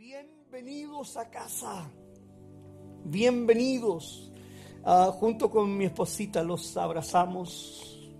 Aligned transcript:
Bienvenidos 0.00 1.18
a 1.18 1.28
casa. 1.28 1.90
Bienvenidos. 3.04 4.32
Ah, 4.82 5.14
junto 5.14 5.50
con 5.50 5.76
mi 5.76 5.84
esposita 5.84 6.42
los 6.42 6.74
abrazamos 6.78 8.10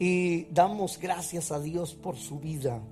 y 0.00 0.46
damos 0.46 0.98
gracias 0.98 1.52
a 1.52 1.60
Dios 1.60 1.94
por 1.94 2.16
su 2.16 2.40
vida. 2.40 2.82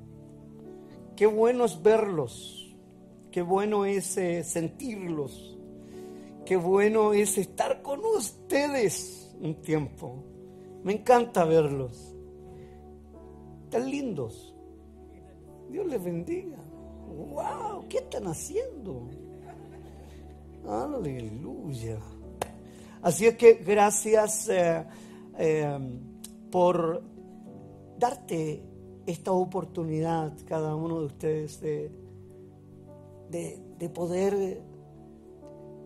Qué 1.17 1.27
bueno 1.27 1.65
es 1.65 1.83
verlos. 1.83 2.73
Qué 3.33 3.43
bueno 3.43 3.87
es 3.87 4.17
eh, 4.17 4.45
sentirlos. 4.45 5.59
Qué 6.47 6.55
bueno 6.55 7.15
es 7.15 7.37
estar 7.39 7.83
con 7.83 8.05
ustedes 8.05 9.35
un 9.41 9.61
tiempo. 9.63 10.23
Me 10.85 10.93
encanta 10.93 11.45
verlos. 11.45 12.15
Tan 13.69 13.91
lindos. 13.91 14.55
Dios 15.69 15.87
les 15.89 16.05
bendiga. 16.05 16.62
¡Wow! 17.13 17.85
¿Qué 17.89 17.99
están 17.99 18.27
haciendo? 18.27 19.09
Aleluya. 20.69 21.99
Así 23.03 23.27
es 23.27 23.37
que 23.37 23.55
gracias 23.55 24.49
eh, 24.49 24.85
eh, 25.39 25.79
por 26.51 27.03
darte 27.99 28.63
esta 29.07 29.33
oportunidad, 29.33 30.33
cada 30.47 30.77
uno 30.77 31.01
de 31.01 31.07
ustedes, 31.07 31.61
de, 31.61 31.91
de, 33.31 33.89
poder 33.89 34.63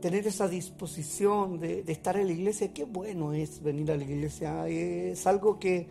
tener 0.02 0.26
esa 0.26 0.46
disposición 0.48 1.58
de, 1.58 1.82
de, 1.82 1.92
estar 1.92 2.16
en 2.18 2.26
la 2.26 2.32
iglesia. 2.32 2.74
Qué 2.74 2.84
bueno 2.84 3.32
es 3.32 3.62
venir 3.62 3.90
a 3.90 3.96
la 3.96 4.04
iglesia. 4.04 4.68
Es 4.68 5.26
algo 5.26 5.58
que, 5.58 5.88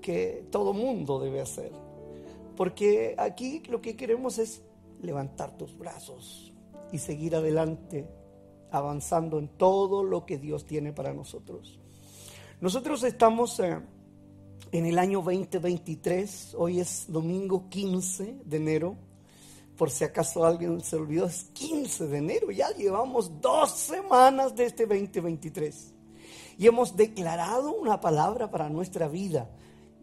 que 0.00 0.46
todo 0.50 0.72
mundo 0.72 1.20
debe 1.20 1.42
hacer. 1.42 1.72
Porque 2.56 3.14
aquí 3.18 3.62
lo 3.68 3.82
que 3.82 3.96
queremos 3.96 4.38
es 4.38 4.62
levantar 5.02 5.56
tus 5.56 5.76
brazos 5.76 6.52
y 6.92 6.98
seguir 6.98 7.36
adelante, 7.36 8.08
avanzando 8.70 9.38
en 9.38 9.48
todo 9.48 10.04
lo 10.04 10.24
que 10.24 10.38
Dios 10.38 10.64
tiene 10.66 10.92
para 10.92 11.12
nosotros. 11.12 11.78
Nosotros 12.60 13.02
estamos 13.02 13.58
eh, 13.60 13.80
en 14.70 14.86
el 14.86 14.98
año 14.98 15.22
2023, 15.22 16.54
hoy 16.56 16.80
es 16.80 17.06
domingo 17.08 17.68
15 17.68 18.36
de 18.44 18.56
enero, 18.56 18.96
por 19.76 19.90
si 19.90 20.04
acaso 20.04 20.44
alguien 20.44 20.80
se 20.80 20.96
olvidó, 20.96 21.26
es 21.26 21.44
15 21.52 22.06
de 22.06 22.18
enero, 22.18 22.50
ya 22.50 22.70
llevamos 22.70 23.40
dos 23.40 23.72
semanas 23.72 24.54
de 24.54 24.66
este 24.66 24.86
2023 24.86 25.94
y 26.58 26.66
hemos 26.66 26.96
declarado 26.96 27.74
una 27.74 28.00
palabra 28.00 28.50
para 28.50 28.68
nuestra 28.68 29.08
vida, 29.08 29.50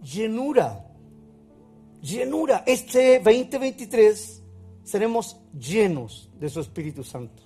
llenura, 0.01 0.85
llenura. 2.01 2.63
Este 2.65 3.19
2023 3.19 4.38
seremos 4.89 5.37
llenos 5.53 6.29
de 6.39 6.49
su 6.49 6.59
Espíritu 6.59 7.03
Santo. 7.03 7.43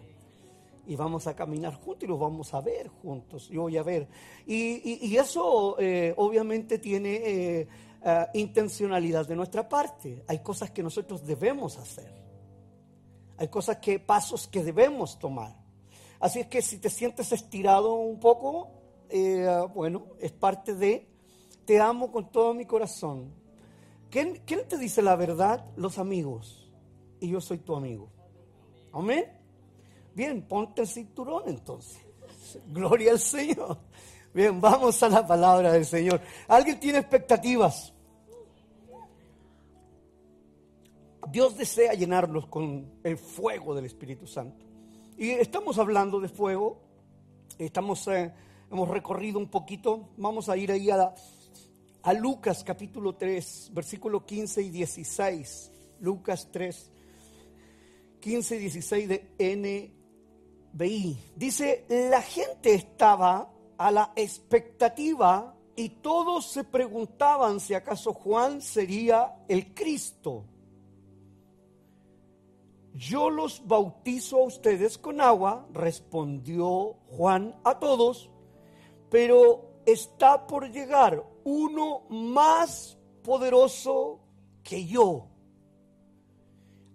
Y 0.87 0.97
vamos 0.97 1.27
a 1.27 1.35
caminar 1.35 1.75
juntos 1.75 2.05
y 2.05 2.07
los 2.07 2.19
vamos 2.19 2.53
a 2.53 2.61
ver 2.61 2.89
juntos. 2.89 3.49
Yo 3.49 3.63
voy 3.63 3.77
a 3.77 3.83
ver. 3.83 4.09
Y, 4.47 5.07
y, 5.07 5.17
eso 5.17 5.77
eh, 5.79 6.13
obviamente 6.17 6.79
tiene 6.79 7.17
eh, 7.17 7.69
ah, 8.03 8.29
intencionalidad 8.35 9.27
de 9.27 9.37
nuestra 9.37 9.69
parte. 9.69 10.25
Hay 10.27 10.41
cosas 10.41 10.71
que 10.71 10.83
nosotros 10.83 11.25
debemos 11.25 11.79
hacer. 11.79 12.13
Hay 13.37 13.49
cosas 13.49 13.77
que, 13.79 13.99
pasos 13.99 14.49
que 14.49 14.65
debemos 14.65 15.19
tomar. 15.19 15.60
Así 16.21 16.41
es 16.41 16.47
que 16.47 16.61
si 16.61 16.79
te 16.79 16.91
sientes 16.91 17.33
estirado 17.33 17.95
un 17.95 18.21
poco, 18.21 18.69
eh, 19.09 19.49
bueno, 19.75 20.07
es 20.21 20.31
parte 20.31 20.75
de, 20.75 21.09
te 21.65 21.81
amo 21.81 22.13
con 22.13 22.31
todo 22.31 22.53
mi 22.53 22.67
corazón. 22.67 23.33
¿Quién, 24.11 24.43
¿Quién 24.45 24.69
te 24.69 24.77
dice 24.77 25.01
la 25.03 25.17
verdad? 25.17 25.65
Los 25.77 25.99
amigos. 25.99 26.71
Y 27.21 27.29
yo 27.29 27.41
soy 27.41 27.59
tu 27.59 27.75
amigo. 27.75 28.11
Amén. 28.93 29.25
Bien, 30.15 30.43
ponte 30.43 30.83
el 30.83 30.89
cinturón 30.89 31.45
entonces. 31.47 32.01
Gloria 32.69 33.13
al 33.13 33.19
Señor. 33.19 33.79
Bien, 34.35 34.61
vamos 34.61 35.03
a 35.03 35.09
la 35.09 35.27
palabra 35.27 35.73
del 35.73 35.87
Señor. 35.87 36.21
¿Alguien 36.49 36.79
tiene 36.79 36.99
expectativas? 36.99 37.93
Dios 41.29 41.57
desea 41.57 41.95
llenarlos 41.95 42.47
con 42.47 43.01
el 43.03 43.17
fuego 43.17 43.75
del 43.75 43.87
Espíritu 43.87 44.27
Santo. 44.27 44.70
Y 45.21 45.33
estamos 45.33 45.79
hablando 45.79 46.19
de 46.19 46.31
fuego, 46.31 46.81
estamos, 47.59 48.09
eh, 48.09 48.33
hemos 48.73 48.89
recorrido 48.89 49.39
un 49.39 49.51
poquito, 49.51 50.09
vamos 50.17 50.49
a 50.49 50.57
ir 50.57 50.73
ahí 50.73 50.89
a, 50.89 51.15
a 52.03 52.13
Lucas 52.15 52.65
capítulo 52.65 53.17
3, 53.17 53.73
versículo 53.75 54.25
15 54.25 54.63
y 54.63 54.71
16. 54.71 55.73
Lucas 56.01 56.49
3, 56.51 56.91
15 58.19 58.57
y 58.57 58.59
16 58.61 59.09
de 59.11 59.93
NBI. 60.73 61.19
Dice, 61.37 61.85
la 61.91 62.23
gente 62.23 62.73
estaba 62.73 63.53
a 63.77 63.91
la 63.91 64.15
expectativa 64.17 65.55
y 65.77 65.91
todos 66.01 66.47
se 66.47 66.65
preguntaban 66.65 67.61
si 67.61 67.75
acaso 67.75 68.15
Juan 68.15 68.63
sería 68.63 69.35
el 69.49 69.75
Cristo 69.75 70.47
yo 72.95 73.31
los 73.31 73.67
bautizo 73.67 74.39
a 74.39 74.45
ustedes 74.45 74.99
con 74.99 75.21
agua, 75.21 75.67
respondió 75.73 76.97
Juan 77.09 77.55
a 77.65 77.79
todos, 77.79 78.31
pero 79.11 79.81
está 79.87 80.47
por 80.47 80.71
llegar 80.71 81.25
uno 81.45 82.03
más 82.11 82.99
poderoso 83.23 84.21
que 84.63 84.87
yo, 84.87 85.29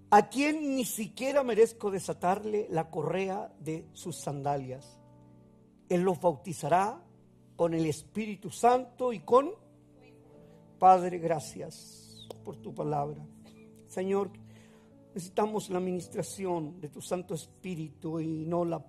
a 0.09 0.29
quien 0.29 0.75
ni 0.75 0.85
siquiera 0.85 1.43
merezco 1.43 1.91
desatarle 1.91 2.67
la 2.69 2.89
correa 2.89 3.53
de 3.59 3.87
sus 3.93 4.17
sandalias. 4.17 4.99
Él 5.89 6.01
los 6.01 6.19
bautizará 6.19 7.01
con 7.55 7.73
el 7.73 7.85
Espíritu 7.85 8.49
Santo 8.49 9.13
y 9.13 9.19
con 9.19 9.51
Padre, 10.79 11.19
gracias 11.19 12.27
por 12.43 12.57
tu 12.57 12.75
palabra. 12.75 13.25
Señor, 13.87 14.29
Necesitamos 15.15 15.69
la 15.69 15.77
administración 15.77 16.81
de 16.81 16.89
tu 16.89 16.99
Santo 16.99 17.35
Espíritu 17.35 18.19
y 18.19 18.45
no 18.45 18.65
la 18.65 18.85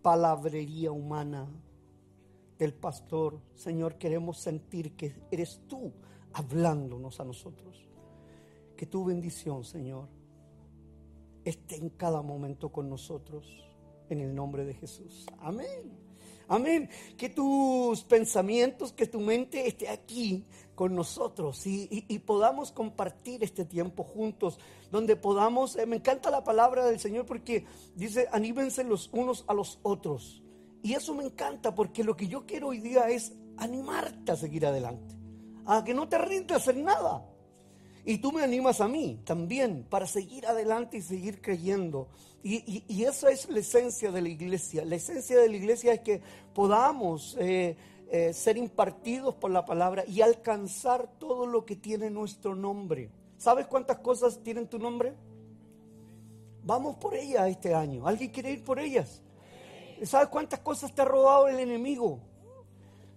palabrería 0.00 0.90
humana 0.90 1.46
del 2.58 2.72
pastor. 2.72 3.38
Señor, 3.54 3.98
queremos 3.98 4.38
sentir 4.38 4.96
que 4.96 5.14
eres 5.30 5.60
tú 5.68 5.92
hablándonos 6.32 7.20
a 7.20 7.24
nosotros. 7.24 7.86
Que 8.78 8.86
tu 8.86 9.04
bendición, 9.04 9.62
Señor, 9.62 10.08
esté 11.44 11.76
en 11.76 11.90
cada 11.90 12.22
momento 12.22 12.72
con 12.72 12.88
nosotros. 12.88 13.46
En 14.08 14.22
el 14.22 14.34
nombre 14.34 14.64
de 14.64 14.72
Jesús. 14.72 15.26
Amén. 15.38 16.07
Amén. 16.48 16.88
Que 17.16 17.28
tus 17.28 18.02
pensamientos, 18.04 18.92
que 18.92 19.06
tu 19.06 19.20
mente 19.20 19.68
esté 19.68 19.88
aquí 19.88 20.44
con 20.74 20.94
nosotros 20.94 21.66
y, 21.66 22.18
podamos 22.20 22.70
compartir 22.70 23.42
este 23.42 23.64
tiempo 23.64 24.04
juntos, 24.04 24.58
donde 24.90 25.16
podamos, 25.16 25.76
eh, 25.76 25.86
me 25.86 25.96
encanta 25.96 26.30
la 26.30 26.44
palabra 26.44 26.86
del 26.86 27.00
Señor 27.00 27.26
porque 27.26 27.66
dice, 27.94 28.28
anímense 28.30 28.84
los 28.84 29.10
unos 29.12 29.44
a 29.48 29.54
los 29.54 29.80
otros. 29.82 30.42
Y 30.82 30.94
eso 30.94 31.14
me 31.14 31.24
encanta 31.24 31.74
porque 31.74 32.04
lo 32.04 32.16
que 32.16 32.28
yo 32.28 32.46
quiero 32.46 32.68
hoy 32.68 32.78
día 32.78 33.08
es 33.08 33.32
animarte 33.56 34.32
a 34.32 34.36
seguir 34.36 34.64
adelante, 34.66 35.16
a 35.66 35.82
que 35.82 35.94
no 35.94 36.08
te 36.08 36.16
rindas 36.18 36.68
en 36.68 36.84
nada. 36.84 37.26
Y 38.08 38.16
tú 38.16 38.32
me 38.32 38.42
animas 38.42 38.80
a 38.80 38.88
mí 38.88 39.20
también 39.22 39.84
para 39.84 40.06
seguir 40.06 40.46
adelante 40.46 40.96
y 40.96 41.02
seguir 41.02 41.42
creyendo. 41.42 42.08
Y, 42.42 43.04
esa 43.04 43.28
es 43.28 43.50
la 43.50 43.58
esencia 43.58 44.10
de 44.10 44.22
la 44.22 44.30
iglesia. 44.30 44.82
La 44.86 44.96
esencia 44.96 45.38
de 45.38 45.46
la 45.46 45.56
iglesia 45.56 45.92
es 45.92 46.00
que 46.00 46.22
podamos 46.54 47.36
eh, 47.38 47.76
eh, 48.10 48.32
ser 48.32 48.56
impartidos 48.56 49.34
por 49.34 49.50
la 49.50 49.66
palabra 49.66 50.06
y 50.06 50.22
alcanzar 50.22 51.18
todo 51.18 51.44
lo 51.46 51.66
que 51.66 51.76
tiene 51.76 52.08
nuestro 52.08 52.54
nombre. 52.54 53.10
¿Sabes 53.36 53.66
cuántas 53.66 53.98
cosas 53.98 54.42
tienen 54.42 54.68
tu 54.68 54.78
nombre? 54.78 55.12
Vamos 56.62 56.96
por 56.96 57.14
ellas 57.14 57.46
este 57.50 57.74
año. 57.74 58.08
¿Alguien 58.08 58.30
quiere 58.30 58.52
ir 58.52 58.64
por 58.64 58.78
ellas? 58.80 59.20
¿Sabes 60.02 60.28
cuántas 60.28 60.60
cosas 60.60 60.94
te 60.94 61.02
ha 61.02 61.04
robado 61.04 61.46
el 61.46 61.60
enemigo? 61.60 62.20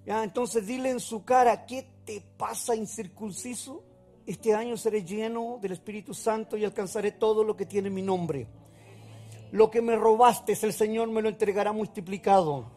¿Ya? 0.05 0.21
Entonces 0.21 0.67
dile 0.67 0.89
en 0.89 0.99
su 0.99 1.23
cara, 1.23 1.65
¿qué 1.65 1.87
te 2.03 2.21
pasa 2.35 2.75
incircunciso? 2.75 3.85
Este 4.25 4.53
año 4.53 4.77
seré 4.77 5.03
lleno 5.03 5.57
del 5.61 5.71
Espíritu 5.73 6.13
Santo 6.13 6.57
y 6.57 6.65
alcanzaré 6.65 7.13
todo 7.13 7.43
lo 7.43 7.55
que 7.55 7.65
tiene 7.65 7.89
mi 7.89 8.01
nombre. 8.01 8.47
Lo 9.51 9.69
que 9.69 9.81
me 9.81 9.95
robaste, 9.95 10.53
el 10.61 10.73
Señor 10.73 11.09
me 11.09 11.21
lo 11.21 11.29
entregará 11.29 11.71
multiplicado. 11.71 12.71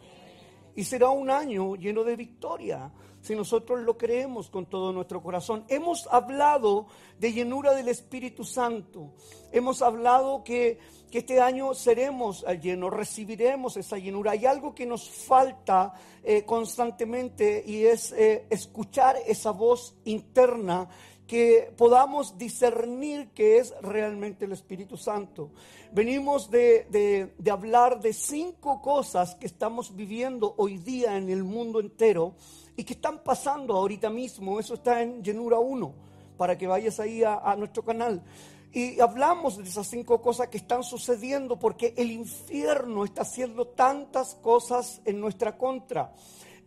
Y 0.75 0.85
será 0.85 1.11
un 1.11 1.31
año 1.31 1.77
lleno 1.77 2.03
de 2.03 2.17
victoria 2.17 2.91
si 3.21 3.35
nosotros 3.35 3.81
lo 3.81 3.97
creemos 3.97 4.51
con 4.51 4.67
todo 4.67 4.93
nuestro 4.93 5.23
corazón. 5.23 5.65
Hemos 5.69 6.07
hablado 6.11 6.89
de 7.19 7.33
llenura 7.33 7.75
del 7.75 7.89
Espíritu 7.89 8.45
Santo. 8.45 9.13
Hemos 9.51 9.81
hablado 9.81 10.45
que, 10.45 10.79
este 11.11 11.41
año 11.41 11.75
seremos 11.75 12.45
llenos, 12.61 12.93
recibiremos 12.93 13.77
esa 13.77 13.97
llenura. 13.97 14.33
Hay 14.33 14.47
algo 14.47 14.75
que 14.75 14.85
nos 14.85 15.09
falta 15.09 15.95
eh, 16.25 16.45
constantemente 16.45 17.63
y 17.65 17.85
es 17.85 18.11
eh, 18.11 18.47
escuchar 18.51 19.17
esa 19.25 19.53
voz 19.53 19.95
interna 20.05 20.89
que 21.27 21.73
podamos 21.77 22.37
discernir 22.37 23.31
que 23.31 23.59
es 23.59 23.75
realmente 23.81 24.45
el 24.45 24.53
Espíritu 24.53 24.97
Santo. 24.97 25.51
Venimos 25.93 26.51
de, 26.51 27.33
hablar 27.51 28.01
de 28.01 28.13
cinco 28.13 28.83
cosas 28.83 29.35
que 29.37 29.47
estamos 29.47 29.95
viviendo 29.97 30.55
hoy 30.59 30.79
día 30.79 31.17
en 31.17 31.31
el 31.31 31.45
mundo 31.45 31.81
entero 31.81 32.35
y 32.77 32.85
que 32.85 32.95
están 32.95 33.23
pasando 33.23 33.75
ahorita 33.75 34.11
mismo. 34.11 34.61
Eso 34.61 34.75
está 34.75 35.03
en 35.03 35.23
Llenura 35.23 35.59
1, 35.59 35.95
para 36.37 36.59
que 36.59 36.67
vayas 36.67 37.01
ahí 37.01 37.23
a, 37.23 37.37
a 37.37 37.57
nuestro 37.57 37.83
canal. 37.83 38.23
Y 38.73 39.01
hablamos 39.01 39.57
de 39.57 39.63
esas 39.63 39.87
cinco 39.87 40.21
cosas 40.21 40.49
que 40.49 40.57
están 40.57 40.83
sucediendo 40.83 41.59
porque 41.59 41.95
el 41.97 42.11
infierno 42.11 43.05
está 43.05 43.23
haciendo 43.23 43.69
tantas 43.69 44.35
cosas 44.35 45.01
en 45.05 45.21
nuestra 45.21 45.57
contra. 45.57 46.13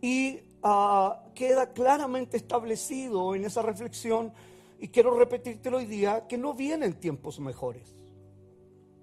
Y 0.00 0.40
Ah, 0.62 1.24
queda 1.34 1.72
claramente 1.72 2.36
establecido 2.36 3.34
en 3.34 3.44
esa 3.44 3.62
reflexión, 3.62 4.32
y 4.80 4.88
quiero 4.88 5.16
repetírtelo 5.16 5.78
hoy 5.78 5.86
día, 5.86 6.26
que 6.26 6.38
no 6.38 6.54
vienen 6.54 6.94
tiempos 6.94 7.40
mejores. 7.40 7.94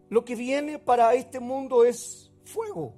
Lo 0.10 0.24
que 0.24 0.36
viene 0.36 0.80
para 0.80 1.13
este 1.13 1.40
mundo 1.40 1.84
es 1.86 2.31
fuego. 2.44 2.94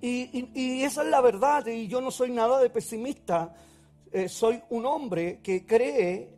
Y, 0.00 0.82
esa 0.82 1.02
es 1.02 1.08
la 1.08 1.20
verdad, 1.20 1.66
y 1.66 1.88
yo 1.88 2.00
no 2.00 2.10
soy 2.10 2.30
nada 2.30 2.60
de 2.60 2.70
pesimista, 2.70 3.54
eh, 4.12 4.28
soy 4.28 4.62
un 4.70 4.86
hombre 4.86 5.40
que 5.42 5.66
cree 5.66 6.30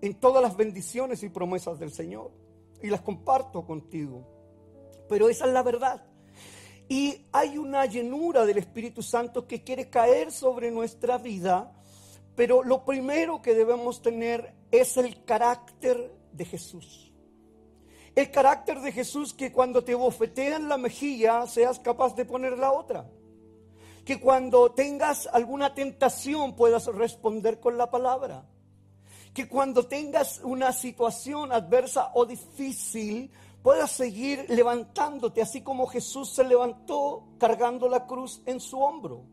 en 0.00 0.14
todas 0.14 0.42
las 0.42 0.56
bendiciones 0.56 1.22
y 1.22 1.28
promesas 1.28 1.78
del 1.80 1.90
Señor, 1.90 2.30
y 2.80 2.88
las 2.88 3.00
comparto 3.00 3.64
contigo. 3.64 4.24
Pero 5.08 5.28
esa 5.28 5.46
es 5.46 5.52
la 5.52 5.62
verdad. 5.62 6.04
Y 6.88 7.26
hay 7.32 7.58
una 7.58 7.86
llenura 7.86 8.44
del 8.44 8.58
Espíritu 8.58 9.02
Santo 9.02 9.46
que 9.46 9.62
quiere 9.62 9.88
caer 9.88 10.32
sobre 10.32 10.70
nuestra 10.70 11.18
vida, 11.18 11.72
pero 12.34 12.62
lo 12.62 12.84
primero 12.84 13.40
que 13.40 13.54
debemos 13.54 14.02
tener 14.02 14.54
es 14.70 14.96
el 14.96 15.24
carácter 15.24 16.14
de 16.32 16.44
Jesús. 16.44 17.12
El 18.14 18.30
carácter 18.30 18.80
de 18.80 18.92
Jesús 18.92 19.32
que 19.32 19.52
cuando 19.52 19.84
te 19.84 19.94
bofetean 19.94 20.68
la 20.68 20.76
mejilla 20.76 21.46
seas 21.46 21.78
capaz 21.78 22.14
de 22.14 22.26
poner 22.26 22.58
la 22.58 22.72
otra. 22.72 23.08
Que 24.04 24.20
cuando 24.20 24.72
tengas 24.72 25.28
alguna 25.32 25.74
tentación 25.74 26.54
puedas 26.54 26.86
responder 26.86 27.58
con 27.58 27.78
la 27.78 27.90
palabra. 27.90 28.44
Que 29.32 29.48
cuando 29.48 29.86
tengas 29.86 30.40
una 30.40 30.72
situación 30.72 31.52
adversa 31.52 32.10
o 32.14 32.26
difícil 32.26 33.30
puedas 33.62 33.92
seguir 33.92 34.44
levantándote, 34.48 35.40
así 35.40 35.62
como 35.62 35.86
Jesús 35.86 36.30
se 36.30 36.44
levantó 36.44 37.24
cargando 37.38 37.88
la 37.88 38.06
cruz 38.06 38.42
en 38.46 38.60
su 38.60 38.78
hombro. 38.80 39.24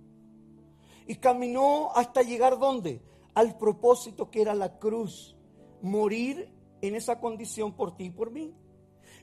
Y 1.07 1.15
caminó 1.15 1.91
hasta 1.95 2.21
llegar 2.21 2.59
donde? 2.59 3.01
Al 3.33 3.57
propósito 3.57 4.29
que 4.29 4.41
era 4.41 4.53
la 4.53 4.77
cruz, 4.77 5.35
morir 5.81 6.51
en 6.81 6.95
esa 6.95 7.19
condición 7.19 7.73
por 7.73 7.97
ti 7.97 8.05
y 8.05 8.09
por 8.11 8.31
mí. 8.31 8.53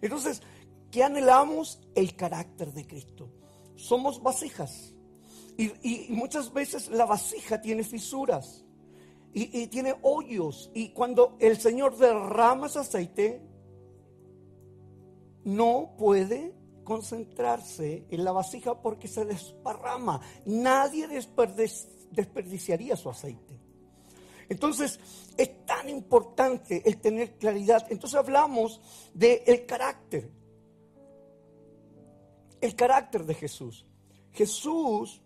Entonces, 0.00 0.42
¿qué 0.90 1.04
anhelamos? 1.04 1.80
El 1.94 2.16
carácter 2.16 2.72
de 2.72 2.86
Cristo. 2.86 3.30
Somos 3.76 4.22
vasijas. 4.22 4.92
Y, 5.56 6.08
muchas 6.10 6.52
veces 6.52 6.90
la 6.90 7.06
vasija 7.06 7.62
tiene 7.62 7.82
fisuras 7.82 8.64
y, 9.32 9.62
y 9.62 9.68
tiene 9.68 9.94
hoyos. 10.02 10.70
Y 10.74 10.90
cuando 10.90 11.36
el 11.38 11.58
Señor 11.58 11.96
derrama 11.96 12.66
ese 12.66 12.80
aceite, 12.80 13.45
no 15.46 15.94
puede 15.96 16.52
concentrarse 16.82 18.04
en 18.10 18.24
la 18.24 18.32
vasija 18.32 18.82
porque 18.82 19.06
se 19.06 19.24
desparrama. 19.24 20.20
Nadie 20.44 21.06
desperdiciaría 21.06 22.96
su 22.96 23.08
aceite. 23.08 23.56
Entonces, 24.48 24.98
es 25.36 25.64
tan 25.64 25.88
importante 25.88 26.82
el 26.84 26.98
tener 26.98 27.36
claridad. 27.38 27.86
Entonces 27.90 28.18
hablamos 28.18 28.80
del 29.14 29.66
carácter. 29.66 30.30
El 32.60 32.74
carácter 32.74 33.24
de 33.24 33.34
Jesús. 33.34 33.86
Jesús 34.32 35.22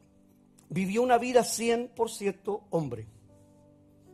vivió 0.69 1.03
una 1.03 1.17
vida 1.17 1.41
100% 1.41 2.65
hombre. 2.69 3.09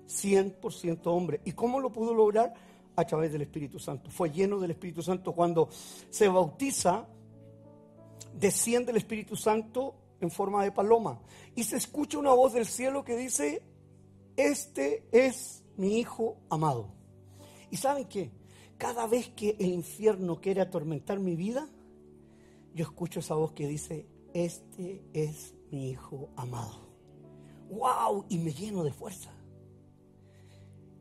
100% 0.06 1.00
hombre. 1.06 1.40
¿Y 1.44 1.52
cómo 1.52 1.80
lo 1.80 1.90
pudo 1.90 2.14
lograr? 2.14 2.54
A 2.96 3.04
través 3.04 3.32
del 3.32 3.42
Espíritu 3.42 3.78
Santo. 3.78 4.10
Fue 4.10 4.30
lleno 4.30 4.58
del 4.58 4.72
Espíritu 4.72 5.02
Santo 5.02 5.32
cuando 5.32 5.68
se 6.10 6.28
bautiza, 6.28 7.06
desciende 8.34 8.90
el 8.90 8.96
Espíritu 8.96 9.36
Santo 9.36 9.94
en 10.20 10.30
forma 10.30 10.64
de 10.64 10.72
paloma 10.72 11.20
y 11.54 11.64
se 11.64 11.76
escucha 11.76 12.18
una 12.18 12.32
voz 12.32 12.54
del 12.54 12.66
cielo 12.66 13.04
que 13.04 13.16
dice, 13.16 13.62
este 14.36 15.06
es 15.12 15.62
mi 15.76 15.98
Hijo 15.98 16.38
amado. 16.48 16.88
¿Y 17.70 17.76
saben 17.76 18.06
qué? 18.06 18.30
Cada 18.78 19.06
vez 19.06 19.28
que 19.30 19.56
el 19.58 19.68
infierno 19.68 20.40
quiere 20.40 20.60
atormentar 20.60 21.18
mi 21.18 21.36
vida, 21.36 21.68
yo 22.74 22.84
escucho 22.84 23.20
esa 23.20 23.34
voz 23.34 23.52
que 23.52 23.66
dice, 23.66 24.06
este 24.34 25.02
es 25.12 25.54
mi 25.70 25.90
Hijo 25.90 26.30
amado. 26.36 26.86
¡Wow! 27.70 28.26
Y 28.28 28.38
me 28.38 28.52
lleno 28.52 28.84
de 28.84 28.92
fuerza. 28.92 29.35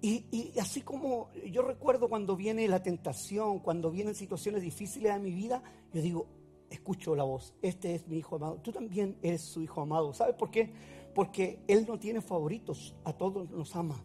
Y, 0.02 0.54
así 0.60 0.82
como 0.82 1.30
yo 1.52 1.64
recuerdo 1.64 2.10
cuando 2.10 2.36
viene 2.36 2.68
la 2.68 2.84
tentación, 2.84 3.60
cuando 3.60 3.90
vienen 3.90 4.14
situaciones 4.14 4.62
difíciles 4.62 5.12
a 5.12 5.20
mi 5.20 5.32
vida, 5.32 5.64
yo 5.94 6.02
digo, 6.02 6.28
escucho 6.70 7.16
la 7.16 7.24
voz, 7.24 7.54
este 7.62 7.96
es 7.96 8.08
mi 8.08 8.18
hijo 8.18 8.36
amado, 8.36 8.60
tú 8.62 8.72
también 8.72 9.18
eres 9.22 9.42
su 9.42 9.62
hijo 9.62 9.82
amado. 9.82 10.14
¿Sabes 10.14 10.36
por 10.36 10.52
qué? 10.52 10.72
Porque 11.14 11.60
Él 11.68 11.86
no 11.88 11.98
tiene 11.98 12.22
favoritos, 12.22 12.96
a 13.04 13.14
todos 13.14 13.50
nos 13.50 13.76
ama, 13.76 14.04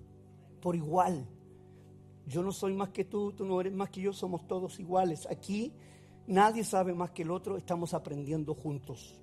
por 0.61 0.75
igual. 0.75 1.27
Yo 2.27 2.43
no 2.43 2.53
soy 2.53 2.73
más 2.73 2.91
que 2.91 3.05
tú, 3.05 3.33
tú 3.33 3.45
no 3.45 3.61
eres 3.61 3.73
más 3.73 3.91
que 3.91 4.01
yo, 4.01 4.13
somos 4.13 4.47
todos 4.47 4.79
iguales. 4.79 5.27
Aquí 5.31 5.73
nadie 6.27 6.65
sabe 6.65 6.95
más 6.95 7.11
que 7.11 7.23
el 7.23 7.31
otro, 7.31 7.57
estamos 7.57 7.93
aprendiendo 7.93 8.55
juntos. 8.55 9.21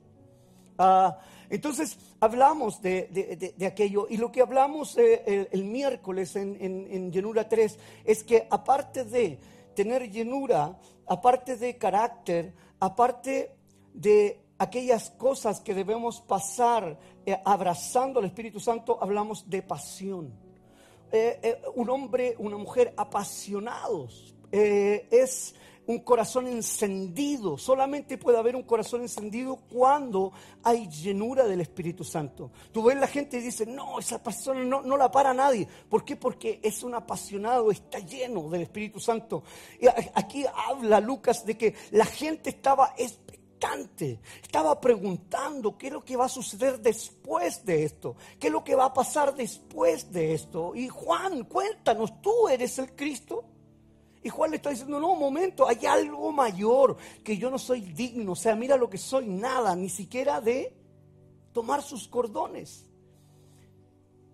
Ah, 0.78 1.18
entonces 1.50 1.98
hablamos 2.20 2.82
de, 2.82 3.54
aquello 3.66 4.08
y 4.10 4.18
lo 4.18 4.32
que 4.32 4.42
hablamos 4.42 4.98
eh, 4.98 5.48
el, 5.52 5.64
miércoles 5.64 6.36
en, 6.36 6.58
en, 6.60 7.12
llenura 7.12 7.48
3 7.48 7.80
es 8.04 8.24
que 8.24 8.48
aparte 8.50 9.06
de 9.06 9.40
tener 9.74 10.12
llenura, 10.12 10.78
aparte 11.08 11.56
de 11.56 11.78
carácter, 11.78 12.54
aparte 12.80 13.56
de 13.94 14.40
aquellas 14.58 15.10
cosas 15.12 15.62
que 15.62 15.74
debemos 15.74 16.22
pasar 16.22 17.00
eh, 17.26 17.40
abrazando 17.46 18.20
al 18.20 18.26
Espíritu 18.26 18.60
Santo, 18.60 18.98
hablamos 19.02 19.50
de 19.50 19.62
pasión. 19.62 20.34
Eh, 21.12 21.62
un 21.76 21.90
hombre, 21.90 22.36
una 22.40 22.58
mujer 22.58 22.94
apasionados. 22.98 24.36
es 24.52 25.56
un 25.88 26.00
corazón 26.00 26.48
encendido. 26.48 27.58
Solamente 27.58 28.18
puede 28.18 28.38
haber 28.38 28.56
un 28.56 28.64
corazón 28.64 29.02
encendido 29.02 29.56
cuando 29.56 30.34
hay 30.64 30.88
llenura 30.90 31.46
del 31.46 31.62
Espíritu 31.62 32.04
Santo. 32.04 32.52
Tú 32.72 32.84
ves 32.84 32.98
la 32.98 33.08
gente 33.08 33.38
y 33.38 33.42
dices, 33.42 33.68
no, 33.68 33.98
esa 34.00 34.22
persona 34.22 34.64
no, 34.64 34.82
no 34.82 34.98
la 34.98 35.10
para 35.10 35.34
nadie. 35.34 35.68
¿Por 35.90 36.04
qué? 36.04 36.16
Porque 36.16 36.60
es 36.62 36.84
un 36.84 36.94
apasionado, 36.94 37.72
está 37.72 38.00
lleno 38.00 38.50
del 38.50 38.64
Espíritu 38.64 39.00
Santo. 39.00 39.44
Y 39.80 39.88
aquí 40.14 40.46
habla 40.68 41.00
Lucas 41.00 41.46
de 41.46 41.58
que 41.58 41.74
la 41.92 42.06
gente 42.06 42.50
estaba 42.50 42.94
expectante, 42.98 44.20
estaba 44.42 44.80
preguntando 44.82 45.78
qué 45.78 45.88
es 45.88 45.94
lo 45.94 46.04
que 46.04 46.18
va 46.18 46.26
a 46.26 46.30
suceder 46.30 46.82
después 46.82 47.64
de 47.66 47.86
esto, 47.86 48.18
qué 48.40 48.48
es 48.48 48.54
lo 48.54 48.64
que 48.64 48.76
va 48.76 48.86
a 48.86 48.94
pasar 48.94 49.34
después 49.36 50.12
de 50.12 50.34
esto. 50.34 50.76
Y 50.76 50.90
Juan, 50.90 51.46
cuéntanos, 51.46 52.22
¿tú 52.22 52.50
eres 52.50 52.78
el 52.78 52.94
Cristo? 52.94 53.46
Y 54.24 54.30
Juan 54.30 54.52
le 54.52 54.58
está 54.58 54.70
diciendo, 54.70 55.00
no, 55.00 55.14
un 55.14 55.20
momento, 55.20 55.68
hay 55.68 55.86
algo 55.86 56.32
mayor, 56.32 56.98
que 57.24 57.38
yo 57.38 57.50
no 57.50 57.58
soy 57.58 57.82
digno, 57.82 58.34
o 58.34 58.36
sea, 58.36 58.56
mira 58.56 58.76
lo 58.78 58.90
que 58.90 58.98
soy, 58.98 59.28
nada, 59.28 59.76
ni 59.76 59.90
siquiera 59.90 60.42
de 60.42 60.76
tomar 61.54 61.82
sus 61.82 62.08
cordones. 62.08 62.86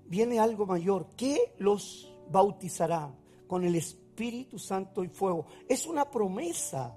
Viene 0.05 0.39
algo 0.39 0.65
mayor, 0.65 1.07
que 1.15 1.53
los 1.57 2.11
bautizará 2.29 3.13
con 3.47 3.63
el 3.63 3.75
Espíritu 3.75 4.59
Santo 4.59 5.03
y 5.03 5.07
fuego. 5.09 5.45
Es 5.67 5.85
una 5.85 6.09
promesa 6.09 6.95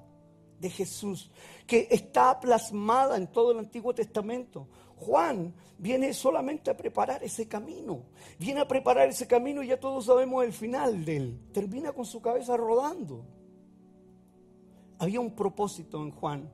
de 0.59 0.71
Jesús 0.71 1.31
que 1.67 1.89
está 1.91 2.39
plasmada 2.41 3.17
en 3.17 3.27
todo 3.29 3.53
el 3.53 3.59
Antiguo 3.59 3.95
Testamento. 3.95 4.69
Juan 4.97 5.55
viene 5.79 6.13
solamente 6.15 6.71
a 6.71 6.77
preparar 6.77 7.23
ese 7.23 7.47
camino. 7.47 8.03
Viene 8.39 8.61
a 8.61 8.69
preparar 8.69 9.09
ese 9.09 9.27
camino 9.27 9.63
y 9.63 9.69
ya 9.69 9.79
todos 9.79 10.07
sabemos 10.07 10.45
el 10.45 10.53
final 10.53 11.05
de 11.05 11.17
él. 11.17 11.41
Termina 11.53 11.93
con 11.93 12.07
su 12.07 12.21
cabeza 12.21 12.57
rodando. 12.57 13.25
Había 14.99 15.21
un 15.21 15.35
propósito 15.35 16.03
en 16.03 16.11
Juan. 16.11 16.51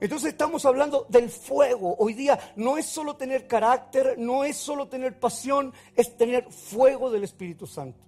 Entonces 0.00 0.30
estamos 0.30 0.64
hablando 0.64 1.06
del 1.08 1.28
fuego. 1.28 1.94
Hoy 1.98 2.14
día 2.14 2.38
no 2.56 2.78
es 2.78 2.86
solo 2.86 3.16
tener 3.16 3.46
carácter, 3.46 4.18
no 4.18 4.44
es 4.44 4.56
solo 4.56 4.88
tener 4.88 5.20
pasión, 5.20 5.72
es 5.94 6.16
tener 6.16 6.50
fuego 6.50 7.10
del 7.10 7.24
Espíritu 7.24 7.66
Santo. 7.66 8.00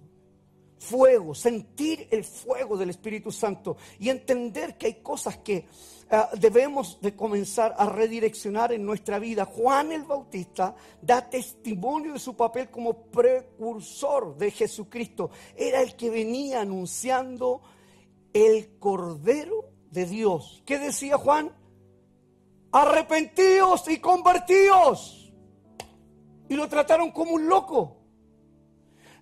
Fuego, 0.79 1.33
sentir 1.33 2.07
el 2.11 2.25
fuego 2.25 2.75
del 2.75 2.89
Espíritu 2.89 3.31
Santo 3.31 3.77
y 3.99 4.09
entender 4.09 4.77
que 4.77 4.87
hay 4.87 4.93
cosas 4.95 5.37
que 5.37 5.65
debemos 6.37 6.99
de 7.01 7.15
comenzar 7.15 7.75
a 7.77 7.87
redireccionar 7.87 8.71
en 8.73 8.85
nuestra 8.85 9.19
vida. 9.19 9.45
Juan 9.45 9.91
el 9.91 10.03
Bautista 10.03 10.75
da 11.01 11.29
testimonio 11.29 12.13
de 12.13 12.19
su 12.19 12.35
papel 12.35 12.69
como 12.69 13.05
precursor 13.07 14.37
de 14.37 14.51
Jesucristo. 14.51 15.31
Era 15.55 15.81
el 15.81 15.95
que 15.95 16.09
venía 16.09 16.61
anunciando 16.61 17.61
el 18.33 18.77
Cordero 18.79 19.69
de 19.91 20.05
Dios. 20.05 20.61
¿Qué 20.65 20.79
decía 20.79 21.17
Juan? 21.17 21.51
arrepentíos 22.73 23.87
y 23.87 23.99
convertíos. 23.99 25.31
Y 26.49 26.55
lo 26.55 26.67
trataron 26.67 27.11
como 27.11 27.31
un 27.31 27.47
loco. 27.47 27.97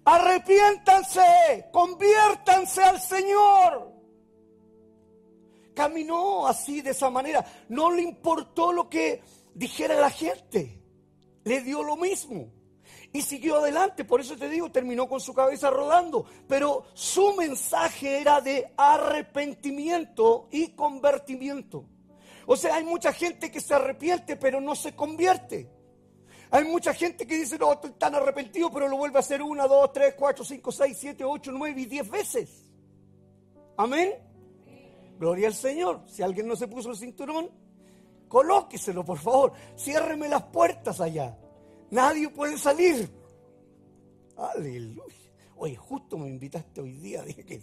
Arrepiéntanse, 0.04 1.70
conviértanse 1.72 2.82
al 2.82 3.00
Señor. 3.00 3.94
Caminó 5.82 6.46
así, 6.46 6.82
de 6.82 6.92
esa 6.92 7.10
manera. 7.10 7.44
No 7.70 7.90
le 7.90 8.04
importó 8.04 8.72
lo 8.72 8.88
que 8.88 9.24
dijera 9.56 10.00
la 10.00 10.12
gente. 10.12 10.80
Le 11.44 11.62
dio 11.62 11.82
lo 11.82 11.98
mismo. 11.98 12.50
Y 13.12 13.24
siguió 13.24 13.56
adelante. 13.56 14.06
Por 14.06 14.22
eso 14.22 14.38
te 14.38 14.48
digo, 14.48 14.72
terminó 14.72 15.10
con 15.10 15.20
su 15.20 15.34
cabeza 15.34 15.72
rodando. 15.72 16.24
Pero 16.48 16.86
su 16.94 17.34
mensaje 17.34 18.22
era 18.22 18.42
de 18.42 18.72
arrepentimiento 18.78 20.50
y 20.52 20.68
convertimiento. 20.74 21.84
O 22.46 22.56
sea, 22.56 22.76
hay 22.76 22.84
mucha 22.84 23.12
gente 23.12 23.50
que 23.50 23.60
se 23.60 23.74
arrepiente 23.74 24.36
pero 24.36 24.62
no 24.62 24.76
se 24.76 24.96
convierte. 24.96 25.68
Hay 26.52 26.64
mucha 26.66 26.94
gente 26.94 27.26
que 27.26 27.38
dice, 27.38 27.58
no, 27.58 27.74
estoy 27.74 27.94
tan 27.94 28.14
arrepentido, 28.14 28.70
pero 28.70 28.88
lo 28.88 28.98
vuelve 28.98 29.18
a 29.18 29.22
hacer 29.22 29.42
una, 29.42 29.66
dos, 29.66 29.92
tres, 29.92 30.14
cuatro, 30.16 30.46
cinco, 30.46 30.72
seis, 30.72 30.96
siete, 31.00 31.24
ocho, 31.24 31.52
nueve 31.52 31.82
y 31.82 31.86
diez 31.86 32.08
veces. 32.08 32.70
Amén. 33.78 34.14
Gloria 35.22 35.50
al 35.50 35.54
Señor. 35.54 36.02
Si 36.08 36.24
alguien 36.24 36.48
no 36.48 36.56
se 36.56 36.68
puso 36.68 36.90
el 36.90 36.98
cinturón, 36.98 37.48
colóqueselo, 38.28 39.06
por 39.06 39.20
favor. 39.20 39.54
Ciérreme 39.78 40.28
las 40.28 40.42
puertas 40.46 41.00
allá. 41.00 41.38
Nadie 41.92 42.28
puede 42.30 42.58
salir. 42.58 43.08
Aleluya. 44.36 45.14
Oye, 45.58 45.76
justo 45.76 46.18
me 46.18 46.28
invitaste 46.28 46.82
hoy 46.82 46.94
día, 46.94 47.22
dije 47.28 47.46
que 47.46 47.62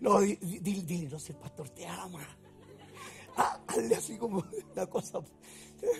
No, 0.00 0.20
dile, 0.20 1.08
no 1.10 1.18
sé, 1.18 1.32
el 1.32 1.38
pastor 1.38 1.68
te 1.68 1.86
ama. 1.86 2.26
Ah, 3.36 3.60
hazle 3.66 3.96
así 3.96 4.16
como 4.16 4.42
la 4.74 4.86
cosa. 4.86 5.20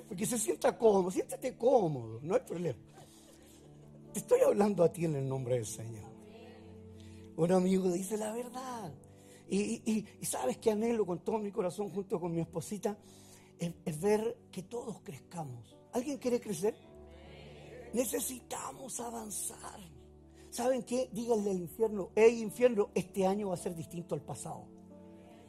Porque 0.09 0.25
se 0.25 0.39
sienta 0.39 0.79
cómodo, 0.79 1.11
siéntate 1.11 1.59
cómodo, 1.59 2.21
no 2.23 2.37
hay 2.37 2.41
problema. 2.41 2.79
Te 4.15 4.21
estoy 4.21 4.41
hablando 4.41 4.83
a 4.83 4.91
ti 4.91 5.05
en 5.05 5.17
el 5.17 5.29
nombre 5.29 5.57
del 5.57 5.67
Señor. 5.67 6.14
Un 7.37 7.53
amigo 7.53 7.91
dice 7.91 8.17
la 8.17 8.33
verdad. 8.33 8.93
Y, 9.49 10.05
sabes 10.23 10.59
que 10.59 10.71
anhelo 10.71 11.05
con 11.05 11.19
todo 11.21 11.39
mi 11.39 11.51
corazón 11.51 11.91
junto 11.91 12.19
con 12.19 12.33
mi 12.33 12.41
esposita 12.41 12.97
es 13.59 14.01
ver 14.01 14.37
que 14.51 14.63
todos 14.63 15.01
crezcamos. 15.03 15.77
¿Alguien 15.93 16.19
quiere 16.19 16.41
crecer? 16.41 16.75
Necesitamos 17.93 18.99
avanzar. 19.01 19.81
¿Saben 20.51 20.83
qué? 20.83 21.09
Díganle 21.13 21.51
al 21.51 21.61
infierno, 21.61 22.11
hey 22.15 22.41
infierno, 22.41 22.91
este 22.95 23.27
año 23.27 23.49
va 23.49 23.55
a 23.55 23.59
ser 23.59 23.75
distinto 23.75 24.15
al 24.15 24.23
pasado. 24.23 24.67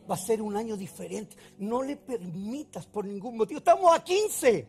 Va 0.09 0.15
a 0.15 0.17
ser 0.17 0.41
un 0.41 0.55
año 0.55 0.77
diferente. 0.77 1.35
No 1.57 1.81
le 1.81 1.95
permitas 1.95 2.85
por 2.85 3.05
ningún 3.05 3.37
motivo. 3.37 3.57
Estamos 3.59 3.95
a 3.95 4.03
15. 4.03 4.67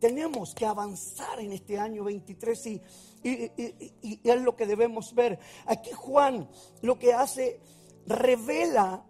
Tenemos 0.00 0.54
que 0.54 0.66
avanzar 0.66 1.40
en 1.40 1.52
este 1.52 1.78
año 1.78 2.04
23 2.04 2.66
y, 2.66 2.82
es 3.22 4.40
lo 4.42 4.54
que 4.54 4.66
debemos 4.66 5.14
ver. 5.14 5.38
Aquí 5.66 5.90
Juan 5.92 6.48
lo 6.82 6.98
que 6.98 7.12
hace, 7.14 7.60
revela 8.06 9.04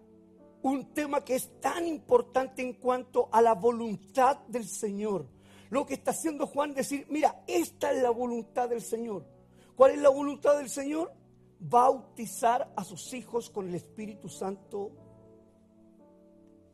un 0.63 0.95
tema 0.95 1.25
que 1.25 1.35
es 1.35 1.61
tan 1.61 1.87
importante 1.87 2.63
en 2.63 2.75
cuanto 2.75 3.29
a 3.31 3.43
la 3.43 3.55
voluntad 3.55 4.39
del 4.49 4.67
Señor. 4.67 5.27
Lo 5.71 5.85
que 5.85 5.95
está 5.95 6.13
haciendo 6.13 6.47
Juan 6.47 6.75
decir, 6.75 7.07
mira, 7.11 7.43
esta 7.47 7.93
es 7.93 8.03
la 8.03 8.11
voluntad 8.11 8.69
del 8.69 8.83
Señor. 8.83 9.27
¿Cuál 9.75 9.93
es 9.93 9.99
la 9.99 10.09
voluntad 10.09 10.57
del 10.57 10.71
Señor? 10.71 11.13
Bautizar 11.59 12.73
a 12.77 12.85
sus 12.85 13.13
hijos 13.13 13.51
con 13.51 13.69
el 13.69 13.75
Espíritu 13.75 14.29
Santo 14.29 14.93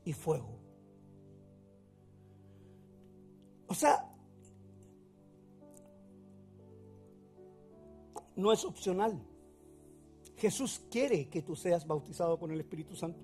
y 0.05 0.13
fuego. 0.13 0.62
O 3.73 3.75
sea, 3.75 4.05
no 8.37 8.53
es 8.53 8.63
opcional. 8.67 9.19
Jesús 10.37 10.83
quiere 10.91 11.31
que 11.31 11.41
tú 11.41 11.57
seas 11.57 11.87
bautizado 11.87 12.39
con 12.39 12.51
el 12.51 12.61
Espíritu 12.61 12.95
Santo 12.95 13.19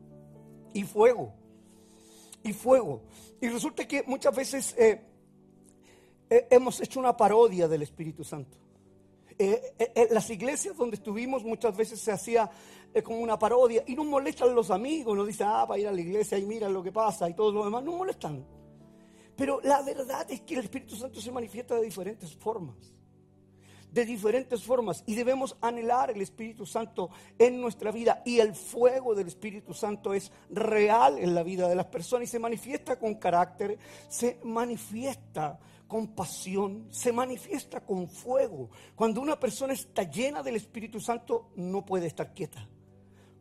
y 0.73 0.85
fuego. 0.85 1.35
Y 2.43 2.55
fuego. 2.55 3.03
Y 3.43 3.49
resulta 3.49 3.87
que 3.87 4.05
muchas 4.05 4.35
veces 4.35 4.75
eh, 4.79 5.03
eh, 6.31 6.47
hemos 6.51 6.81
hecho 6.81 6.99
una 6.99 7.15
parodia 7.15 7.69
del 7.69 7.83
Espíritu 7.83 8.25
Santo. 8.25 8.57
Eh, 9.39 10.09
las 10.11 10.31
iglesias 10.31 10.79
donde 10.79 10.97
estuvimos 10.97 11.45
muchas 11.45 11.77
veces 11.77 12.01
se 12.01 12.11
hacía 12.11 12.51
como 13.05 13.21
una 13.21 13.39
parodia 13.39 13.85
y 13.87 13.95
nos 13.95 14.07
molestan 14.07 14.55
los 14.55 14.71
amigos, 14.71 15.15
nos 15.15 15.27
dicen, 15.27 15.47
ah, 15.51 15.67
para 15.69 15.79
ir 15.79 15.89
a 15.89 15.93
la 15.93 16.01
iglesia 16.01 16.39
y 16.39 16.47
mira 16.47 16.71
lo 16.71 16.83
que 16.83 16.91
pasa 16.91 17.29
y 17.29 17.35
todo 17.35 17.53
lo 17.53 17.67
demás, 17.67 17.85
nos 17.85 17.95
molestan. 17.95 18.58
Pero 19.39 19.61
la 19.63 19.83
verdad 19.83 20.29
es 20.29 20.41
que 20.41 20.55
el 20.55 20.65
Espíritu 20.65 20.97
Santo 20.97 21.21
se 21.21 21.31
manifiesta 21.31 21.77
de 21.77 21.83
diferentes 21.83 22.35
formas 22.37 22.93
de 23.91 24.05
diferentes 24.05 24.63
formas 24.63 25.03
y 25.07 25.15
debemos 25.15 25.57
anhelar 25.63 26.11
el 26.11 26.21
Espíritu 26.21 26.67
Santo 26.67 27.09
en 27.39 27.59
nuestra 27.59 27.91
vida 27.91 28.23
y 28.25 28.39
el 28.39 28.55
fuego 28.55 29.15
del 29.15 29.29
Espíritu 29.29 29.73
Santo 29.73 30.13
es 30.13 30.31
real 30.51 31.19
en 31.19 31.35
la 31.35 31.43
vida 31.43 31.67
de 31.69 31.75
las 31.75 31.87
personas 31.87 32.29
y 32.29 32.31
se 32.31 32.39
manifiesta 32.39 32.99
con 32.99 33.15
carácter, 33.15 33.79
se 34.09 34.41
manifiesta 34.45 35.59
con 35.87 36.09
pasión, 36.09 36.87
se 36.91 37.13
manifiesta 37.13 37.81
con 37.81 38.09
fuego. 38.09 38.69
Cuando 38.95 39.23
una 39.23 39.41
persona 39.41 39.73
está 39.73 40.03
llena 40.03 40.43
del 40.43 40.57
Espíritu 40.57 41.01
Santo 41.01 41.51
no 41.57 41.83
puede 41.85 42.09
estar 42.09 42.35
quieta 42.35 42.69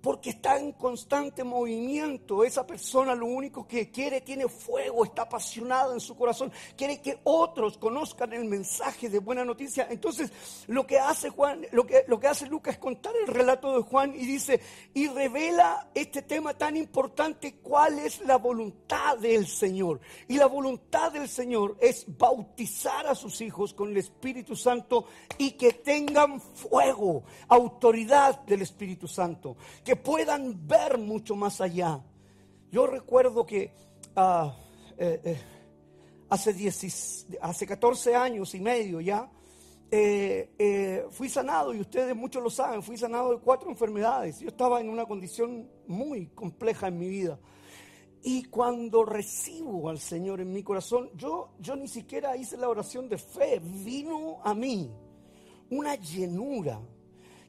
porque 0.08 0.30
está 0.30 0.58
en 0.58 0.72
constante 0.72 1.44
movimiento. 1.44 2.46
Esa 2.46 2.66
persona 2.66 3.14
lo 3.14 3.26
único 3.26 3.68
que 3.68 3.92
quiere, 3.92 4.22
tiene 4.22 4.48
fuego, 4.48 5.04
está 5.04 5.24
apasionada 5.24 5.94
en 5.94 6.00
su 6.00 6.16
corazón, 6.16 6.50
quiere 6.78 7.02
que 7.02 7.20
otros 7.26 7.78
conozcan 7.78 8.32
el 8.32 8.46
mensaje 8.46 9.10
de 9.10 9.20
buena 9.20 9.44
noticia. 9.44 9.86
Entonces, 9.92 10.32
lo 10.68 10.88
que 10.88 10.98
hace 10.98 11.30
Juan, 11.30 11.68
lo 11.74 11.86
que, 11.86 12.06
lo 12.08 12.22
que 12.22 12.28
hace 12.28 12.46
Lucas 12.46 12.76
es 12.76 12.80
contar 12.80 13.12
el 13.22 13.28
relato 13.28 13.76
de 13.76 13.84
Juan 13.84 14.16
y 14.16 14.26
dice, 14.26 14.62
y 14.94 15.10
revela 15.10 15.90
este 15.94 16.22
tema 16.22 16.54
tan 16.54 16.78
importante, 16.78 17.56
cuál 17.62 18.00
es 18.00 18.22
la 18.22 18.38
voluntad 18.38 19.18
del 19.18 19.46
Señor. 19.46 20.00
Y 20.30 20.38
la 20.38 20.46
voluntad 20.46 21.12
del 21.12 21.28
Señor 21.28 21.76
es 21.82 22.06
bautizar 22.18 23.08
a 23.08 23.14
sus 23.14 23.42
hijos 23.42 23.74
con 23.74 23.90
el 23.90 23.98
Espíritu 23.98 24.56
Santo 24.56 25.08
y 25.38 25.52
que 25.52 25.74
tengan 25.74 26.40
fuego, 26.40 27.26
autoridad 27.50 28.40
del 28.46 28.62
Espíritu 28.62 29.06
Santo 29.06 29.58
que 29.84 29.97
puedan 29.98 30.68
ver 30.68 30.98
mucho 30.98 31.36
más 31.36 31.62
allá. 31.62 32.02
Yo 32.72 32.88
recuerdo 32.88 33.46
que 33.46 33.74
ah, 34.16 34.56
eh, 34.98 35.22
eh, 35.24 35.40
hace, 36.30 36.52
hace 37.42 37.68
14 37.68 38.16
años 38.16 38.54
y 38.56 38.60
medio 38.60 39.00
ya, 39.00 39.30
eh, 39.90 41.06
fui 41.12 41.30
sanado, 41.30 41.74
y 41.74 41.80
ustedes 41.80 42.16
muchos 42.16 42.44
lo 42.44 42.50
saben, 42.50 42.84
fui 42.84 42.98
sanado 42.98 43.32
de 43.32 43.40
cuatro 43.40 43.70
enfermedades. 43.70 44.40
Yo 44.40 44.50
estaba 44.50 44.82
en 44.82 44.90
una 44.90 45.06
condición 45.06 45.70
muy 45.88 46.28
compleja 46.28 46.88
en 46.88 46.98
mi 46.98 47.08
vida. 47.08 47.40
Y 48.24 48.46
cuando 48.46 49.06
recibo 49.06 49.90
al 49.90 50.00
Señor 50.00 50.42
en 50.42 50.52
mi 50.52 50.64
corazón, 50.64 51.10
yo, 51.16 51.52
yo 51.60 51.76
ni 51.76 51.88
siquiera 51.88 52.36
hice 52.36 52.58
la 52.58 52.68
oración 52.68 53.08
de 53.08 53.18
fe, 53.18 53.62
vino 53.64 54.40
a 54.44 54.54
mí 54.54 54.92
una 55.70 55.96
llenura 55.96 56.82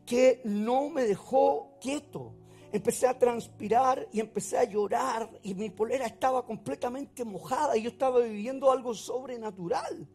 que 0.08 0.40
no 0.44 0.88
me 0.88 1.04
dejó 1.04 1.76
quieto. 1.80 2.32
Empecé 2.72 3.06
a 3.06 3.18
transpirar 3.18 4.08
y 4.10 4.20
empecé 4.20 4.56
a 4.56 4.64
llorar 4.64 5.30
y 5.42 5.54
mi 5.54 5.68
polera 5.68 6.06
estaba 6.06 6.46
completamente 6.46 7.24
mojada 7.24 7.76
y 7.76 7.82
yo 7.82 7.90
estaba 7.90 8.20
viviendo 8.20 8.70
algo 8.72 8.94
sobrenatural. 8.94 10.08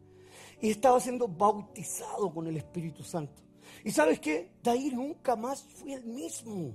Y 0.60 0.70
estaba 0.70 0.98
siendo 0.98 1.28
bautizado 1.28 2.32
con 2.32 2.46
el 2.48 2.56
Espíritu 2.56 3.04
Santo. 3.04 3.42
Y 3.84 3.92
sabes 3.92 4.18
qué? 4.18 4.50
De 4.62 4.70
ahí 4.70 4.90
nunca 4.90 5.36
más 5.36 5.62
fui 5.62 5.92
el 5.92 6.04
mismo. 6.04 6.72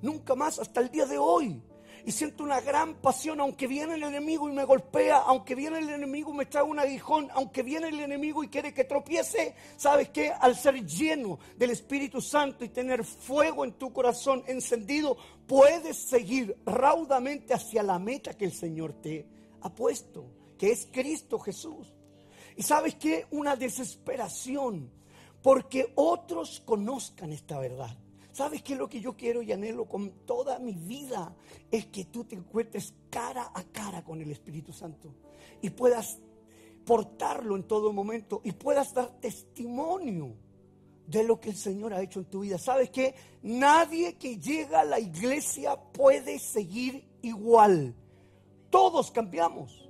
Nunca 0.00 0.34
más 0.34 0.58
hasta 0.58 0.80
el 0.80 0.90
día 0.90 1.04
de 1.04 1.18
hoy. 1.18 1.62
Y 2.06 2.12
siento 2.12 2.44
una 2.44 2.60
gran 2.60 2.94
pasión, 2.94 3.40
aunque 3.40 3.66
viene 3.66 3.94
el 3.94 4.02
enemigo 4.02 4.48
y 4.48 4.52
me 4.52 4.64
golpea, 4.64 5.18
aunque 5.18 5.54
viene 5.54 5.78
el 5.78 5.88
enemigo 5.88 6.32
y 6.32 6.36
me 6.36 6.46
trae 6.46 6.62
un 6.62 6.78
aguijón, 6.78 7.30
aunque 7.32 7.62
viene 7.62 7.88
el 7.88 7.98
enemigo 7.98 8.44
y 8.44 8.48
quiere 8.48 8.74
que 8.74 8.84
tropiece, 8.84 9.54
¿sabes 9.76 10.10
qué? 10.10 10.30
Al 10.30 10.54
ser 10.54 10.84
lleno 10.84 11.38
del 11.56 11.70
Espíritu 11.70 12.20
Santo 12.20 12.64
y 12.64 12.68
tener 12.68 13.04
fuego 13.04 13.64
en 13.64 13.72
tu 13.72 13.90
corazón 13.92 14.44
encendido, 14.46 15.16
puedes 15.46 15.96
seguir 15.96 16.56
raudamente 16.66 17.54
hacia 17.54 17.82
la 17.82 17.98
meta 17.98 18.36
que 18.36 18.44
el 18.44 18.52
Señor 18.52 18.92
te 19.00 19.26
ha 19.62 19.74
puesto, 19.74 20.26
que 20.58 20.72
es 20.72 20.86
Cristo 20.92 21.38
Jesús. 21.38 21.94
Y 22.56 22.62
sabes 22.62 22.96
qué? 22.96 23.26
Una 23.30 23.56
desesperación, 23.56 24.90
porque 25.42 25.92
otros 25.94 26.60
conozcan 26.60 27.32
esta 27.32 27.58
verdad. 27.58 27.96
¿Sabes 28.34 28.64
qué 28.64 28.72
es 28.72 28.78
lo 28.80 28.88
que 28.88 29.00
yo 29.00 29.16
quiero 29.16 29.42
y 29.42 29.52
anhelo 29.52 29.84
con 29.84 30.10
toda 30.26 30.58
mi 30.58 30.72
vida? 30.72 31.36
Es 31.70 31.86
que 31.86 32.06
tú 32.06 32.24
te 32.24 32.34
encuentres 32.34 32.92
cara 33.08 33.52
a 33.54 33.62
cara 33.62 34.02
con 34.02 34.20
el 34.20 34.28
Espíritu 34.32 34.72
Santo 34.72 35.14
y 35.62 35.70
puedas 35.70 36.18
portarlo 36.84 37.54
en 37.54 37.62
todo 37.62 37.92
momento 37.92 38.40
y 38.42 38.50
puedas 38.50 38.92
dar 38.92 39.20
testimonio 39.20 40.34
de 41.06 41.22
lo 41.22 41.38
que 41.38 41.50
el 41.50 41.56
Señor 41.56 41.94
ha 41.94 42.02
hecho 42.02 42.18
en 42.18 42.24
tu 42.24 42.40
vida. 42.40 42.58
¿Sabes 42.58 42.90
qué? 42.90 43.14
Nadie 43.42 44.16
que 44.16 44.36
llega 44.38 44.80
a 44.80 44.84
la 44.84 44.98
iglesia 44.98 45.76
puede 45.76 46.40
seguir 46.40 47.06
igual. 47.22 47.94
Todos 48.68 49.12
cambiamos. 49.12 49.83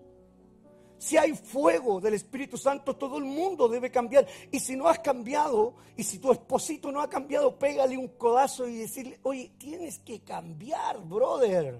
Si 1.04 1.18
hay 1.18 1.34
fuego 1.34 2.00
del 2.00 2.14
Espíritu 2.14 2.56
Santo, 2.56 2.96
todo 2.96 3.18
el 3.18 3.24
mundo 3.24 3.68
debe 3.68 3.90
cambiar. 3.90 4.26
Y 4.50 4.58
si 4.58 4.74
no 4.74 4.88
has 4.88 5.00
cambiado, 5.00 5.74
y 5.98 6.02
si 6.02 6.18
tu 6.18 6.32
esposito 6.32 6.90
no 6.90 7.02
ha 7.02 7.10
cambiado, 7.10 7.58
pégale 7.58 7.98
un 7.98 8.08
codazo 8.08 8.66
y 8.66 8.78
decirle, 8.78 9.20
oye, 9.22 9.52
tienes 9.58 9.98
que 9.98 10.20
cambiar, 10.20 10.98
brother. 11.04 11.78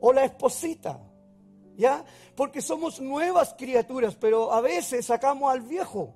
O 0.00 0.12
la 0.12 0.26
esposita, 0.26 1.00
¿ya? 1.78 2.04
Porque 2.36 2.60
somos 2.60 3.00
nuevas 3.00 3.54
criaturas, 3.54 4.14
pero 4.16 4.52
a 4.52 4.60
veces 4.60 5.06
sacamos 5.06 5.50
al 5.50 5.62
viejo 5.62 6.12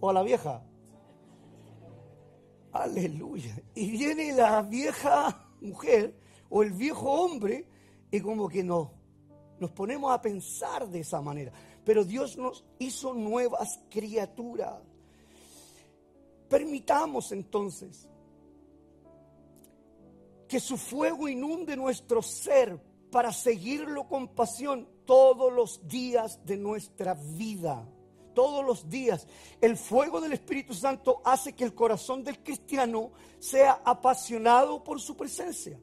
o 0.00 0.10
a 0.10 0.12
la 0.12 0.24
vieja. 0.24 0.60
Aleluya. 2.72 3.62
Y 3.76 3.92
viene 3.92 4.32
la 4.32 4.60
vieja 4.62 5.46
mujer 5.60 6.18
o 6.50 6.64
el 6.64 6.72
viejo 6.72 7.12
hombre 7.12 7.68
y 8.10 8.20
como 8.20 8.48
que 8.48 8.64
no, 8.64 8.95
nos 9.58 9.70
ponemos 9.70 10.12
a 10.12 10.20
pensar 10.20 10.88
de 10.88 11.00
esa 11.00 11.20
manera. 11.20 11.52
Pero 11.84 12.04
Dios 12.04 12.36
nos 12.36 12.64
hizo 12.78 13.14
nuevas 13.14 13.80
criaturas. 13.90 14.82
Permitamos 16.48 17.32
entonces 17.32 18.08
que 20.48 20.60
su 20.60 20.76
fuego 20.76 21.28
inunde 21.28 21.76
nuestro 21.76 22.22
ser 22.22 22.80
para 23.10 23.32
seguirlo 23.32 24.06
con 24.08 24.28
pasión 24.28 24.88
todos 25.04 25.52
los 25.52 25.86
días 25.88 26.44
de 26.44 26.56
nuestra 26.56 27.14
vida. 27.14 27.88
Todos 28.34 28.64
los 28.64 28.88
días. 28.90 29.26
El 29.60 29.76
fuego 29.78 30.20
del 30.20 30.34
Espíritu 30.34 30.74
Santo 30.74 31.22
hace 31.24 31.54
que 31.54 31.64
el 31.64 31.74
corazón 31.74 32.22
del 32.22 32.42
cristiano 32.42 33.12
sea 33.38 33.80
apasionado 33.84 34.84
por 34.84 35.00
su 35.00 35.16
presencia 35.16 35.80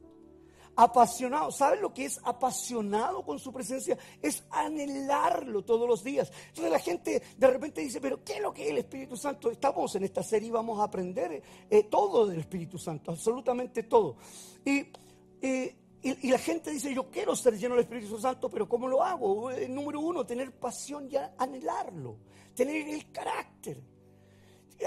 apasionado. 0.76 1.50
¿Sabes 1.50 1.80
lo 1.80 1.92
que 1.92 2.06
es 2.06 2.20
apasionado 2.24 3.24
con 3.24 3.38
su 3.38 3.52
presencia? 3.52 3.98
Es 4.20 4.44
anhelarlo 4.50 5.64
todos 5.64 5.88
los 5.88 6.02
días. 6.02 6.32
Entonces 6.48 6.72
la 6.72 6.78
gente 6.78 7.22
de 7.36 7.46
repente 7.46 7.80
dice, 7.80 8.00
pero 8.00 8.22
¿qué 8.22 8.34
es 8.34 8.42
lo 8.42 8.52
que 8.52 8.64
es 8.64 8.70
el 8.70 8.78
Espíritu 8.78 9.16
Santo? 9.16 9.50
Estamos 9.50 9.94
en 9.96 10.04
esta 10.04 10.22
serie 10.22 10.48
y 10.48 10.52
vamos 10.52 10.80
a 10.80 10.84
aprender 10.84 11.42
eh, 11.70 11.82
todo 11.84 12.26
del 12.26 12.40
Espíritu 12.40 12.78
Santo, 12.78 13.12
absolutamente 13.12 13.84
todo. 13.84 14.16
Y, 14.64 14.86
y, 15.42 16.30
la 16.30 16.38
gente 16.38 16.70
dice, 16.70 16.92
yo 16.92 17.10
quiero 17.10 17.34
ser 17.34 17.56
lleno 17.56 17.74
del 17.74 17.84
Espíritu 17.84 18.18
Santo, 18.18 18.50
pero 18.50 18.68
¿cómo 18.68 18.88
lo 18.88 19.02
hago? 19.02 19.50
Eh, 19.50 19.68
número 19.68 20.00
uno, 20.00 20.26
tener 20.26 20.52
pasión 20.52 21.08
y 21.10 21.16
anhelarlo, 21.38 22.16
tener 22.54 22.88
el 22.88 23.10
carácter 23.10 23.93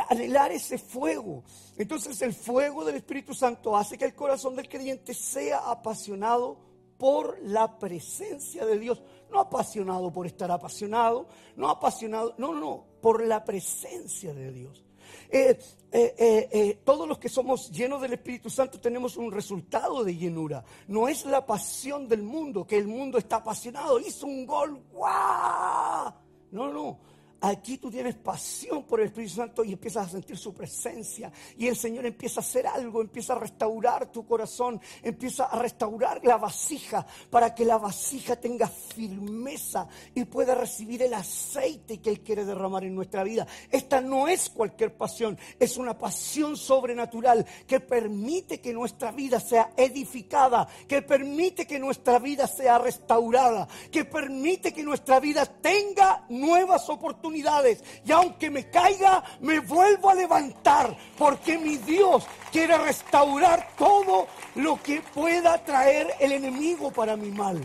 anhelar 0.10 0.52
ese 0.52 0.78
fuego. 0.78 1.43
Entonces 1.78 2.21
el 2.21 2.34
fuego 2.34 2.86
del 2.86 2.95
Espíritu 2.95 3.34
Santo 3.34 3.76
hace 3.76 3.97
que 3.97 4.06
el 4.06 4.15
corazón 4.15 4.56
del 4.56 4.67
creyente 4.69 5.13
sea 5.13 5.69
apasionado 5.69 6.60
por 6.97 7.39
la 7.41 7.78
presencia 7.78 8.65
de 8.65 8.80
Dios. 8.80 9.02
No 9.32 9.39
apasionado 9.39 10.12
por 10.12 10.26
estar 10.26 10.50
apasionado, 10.52 11.28
no 11.56 11.69
apasionado, 11.69 12.34
no, 12.38 12.54
no, 12.54 12.86
por 13.02 13.26
la 13.26 13.43
presencia 13.43 14.34
de 14.34 14.52
Dios. 14.52 14.84
Eh, 15.30 15.58
eh, 15.91 16.50
eh, 16.52 16.80
todos 16.84 17.08
los 17.08 17.17
que 17.17 17.30
somos 17.30 17.71
llenos 17.71 18.02
del 18.02 18.13
Espíritu 18.13 18.50
Santo 18.50 18.80
tenemos 18.80 19.17
un 19.17 19.32
resultado 19.32 20.04
de 20.04 20.15
llenura. 20.15 20.63
No 20.88 21.08
es 21.08 21.26
la 21.26 21.45
pasión 21.45 22.08
del 22.08 22.23
mundo, 22.23 22.65
que 22.65 22.78
el 22.78 22.88
mundo 22.88 23.17
está 23.17 23.38
apasionado, 23.38 24.00
hizo 24.00 24.26
un 24.26 24.45
gol, 24.45 24.82
¡guau! 24.91 26.13
No, 26.52 26.71
no. 26.71 27.00
Aquí 27.39 27.78
tú 27.78 27.91
tienes 27.91 28.15
pasión 28.15 28.84
por 28.84 29.00
el 29.00 29.08
Espíritu 29.08 29.36
Santo 29.36 29.63
y 29.63 29.73
empiezas 29.73 30.08
a 30.08 30.10
sentir 30.10 30.38
su 30.38 30.54
presencia. 30.54 31.32
Y 31.58 31.67
el 31.67 31.76
Señor 31.76 32.06
empieza 32.08 32.39
a 32.39 32.43
hacer 32.43 32.65
algo, 32.65 33.02
empieza 33.02 33.34
a 33.34 33.39
restaurar 33.39 34.12
tu 34.12 34.26
corazón, 34.26 34.82
empieza 35.04 35.45
a 35.45 35.60
restaurar 35.60 36.19
la 36.23 36.38
vasija 36.38 37.06
para 37.30 37.54
que 37.54 37.63
la 37.63 37.78
vasija 37.78 38.38
tenga 38.38 38.67
firmeza 38.67 39.88
y 40.15 40.26
pueda 40.26 40.56
recibir 40.56 41.04
el 41.04 41.13
aceite 41.13 42.00
que 42.00 42.10
Él 42.10 42.21
quiere 42.21 42.43
derramar 42.43 42.84
en 42.86 42.95
nuestra 42.95 43.23
vida. 43.23 43.45
Esta 43.69 44.02
no 44.02 44.28
es 44.28 44.50
cualquier 44.50 44.95
pasión, 44.95 45.38
es 45.60 45.78
una 45.78 45.95
pasión 45.95 46.58
sobrenatural 46.58 47.45
que 47.67 47.80
permite 47.80 48.60
que 48.60 48.73
nuestra 48.73 49.12
vida 49.12 49.39
sea 49.39 49.73
edificada, 49.78 50.67
que 50.88 51.04
permite 51.04 51.67
que 51.67 51.78
nuestra 51.78 52.17
vida 52.17 52.47
sea 52.47 52.80
restaurada, 52.80 53.67
que 53.91 54.06
permite 54.06 54.73
que 54.73 54.82
nuestra 54.82 55.19
vida 55.19 55.45
tenga 55.45 56.26
nuevas 56.30 56.89
oportunidades 56.89 57.26
y 57.35 58.11
aunque 58.11 58.49
me 58.49 58.69
caiga, 58.69 59.23
me 59.41 59.59
vuelvo 59.59 60.09
a 60.09 60.15
levantar 60.15 60.95
porque 61.17 61.57
mi 61.57 61.77
Dios 61.77 62.25
quiere 62.51 62.77
restaurar 62.77 63.75
todo 63.77 64.27
lo 64.55 64.81
que 64.81 65.01
pueda 65.01 65.63
traer 65.63 66.13
el 66.19 66.31
enemigo 66.31 66.91
para 66.91 67.15
mi 67.15 67.29
mal. 67.29 67.61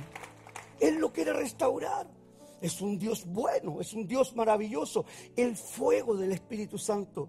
Él 0.81 0.96
lo 0.96 1.12
quiere 1.12 1.33
restaurar. 1.33 2.07
Es 2.61 2.81
un 2.81 2.98
Dios 2.98 3.25
bueno, 3.27 3.81
es 3.81 3.92
un 3.92 4.07
Dios 4.07 4.35
maravilloso. 4.37 5.05
El 5.37 5.57
fuego 5.57 6.16
del 6.16 6.33
Espíritu 6.33 6.79
Santo 6.79 7.29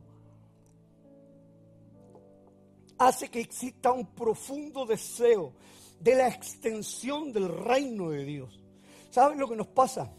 hace 2.97 3.29
que 3.29 3.41
exista 3.41 3.91
un 3.91 4.07
profundo 4.13 4.85
deseo 4.85 5.53
de 5.99 6.15
la 6.15 6.27
extensión 6.27 7.31
del 7.31 7.49
reino 7.49 8.09
de 8.09 8.25
Dios. 8.25 8.63
¿Saben 9.09 9.39
lo 9.39 9.47
que 9.47 9.55
nos 9.55 9.67
pasa? 9.67 10.11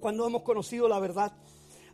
Cuando 0.00 0.26
hemos 0.26 0.42
conocido 0.42 0.88
la 0.88 0.98
verdad. 0.98 1.32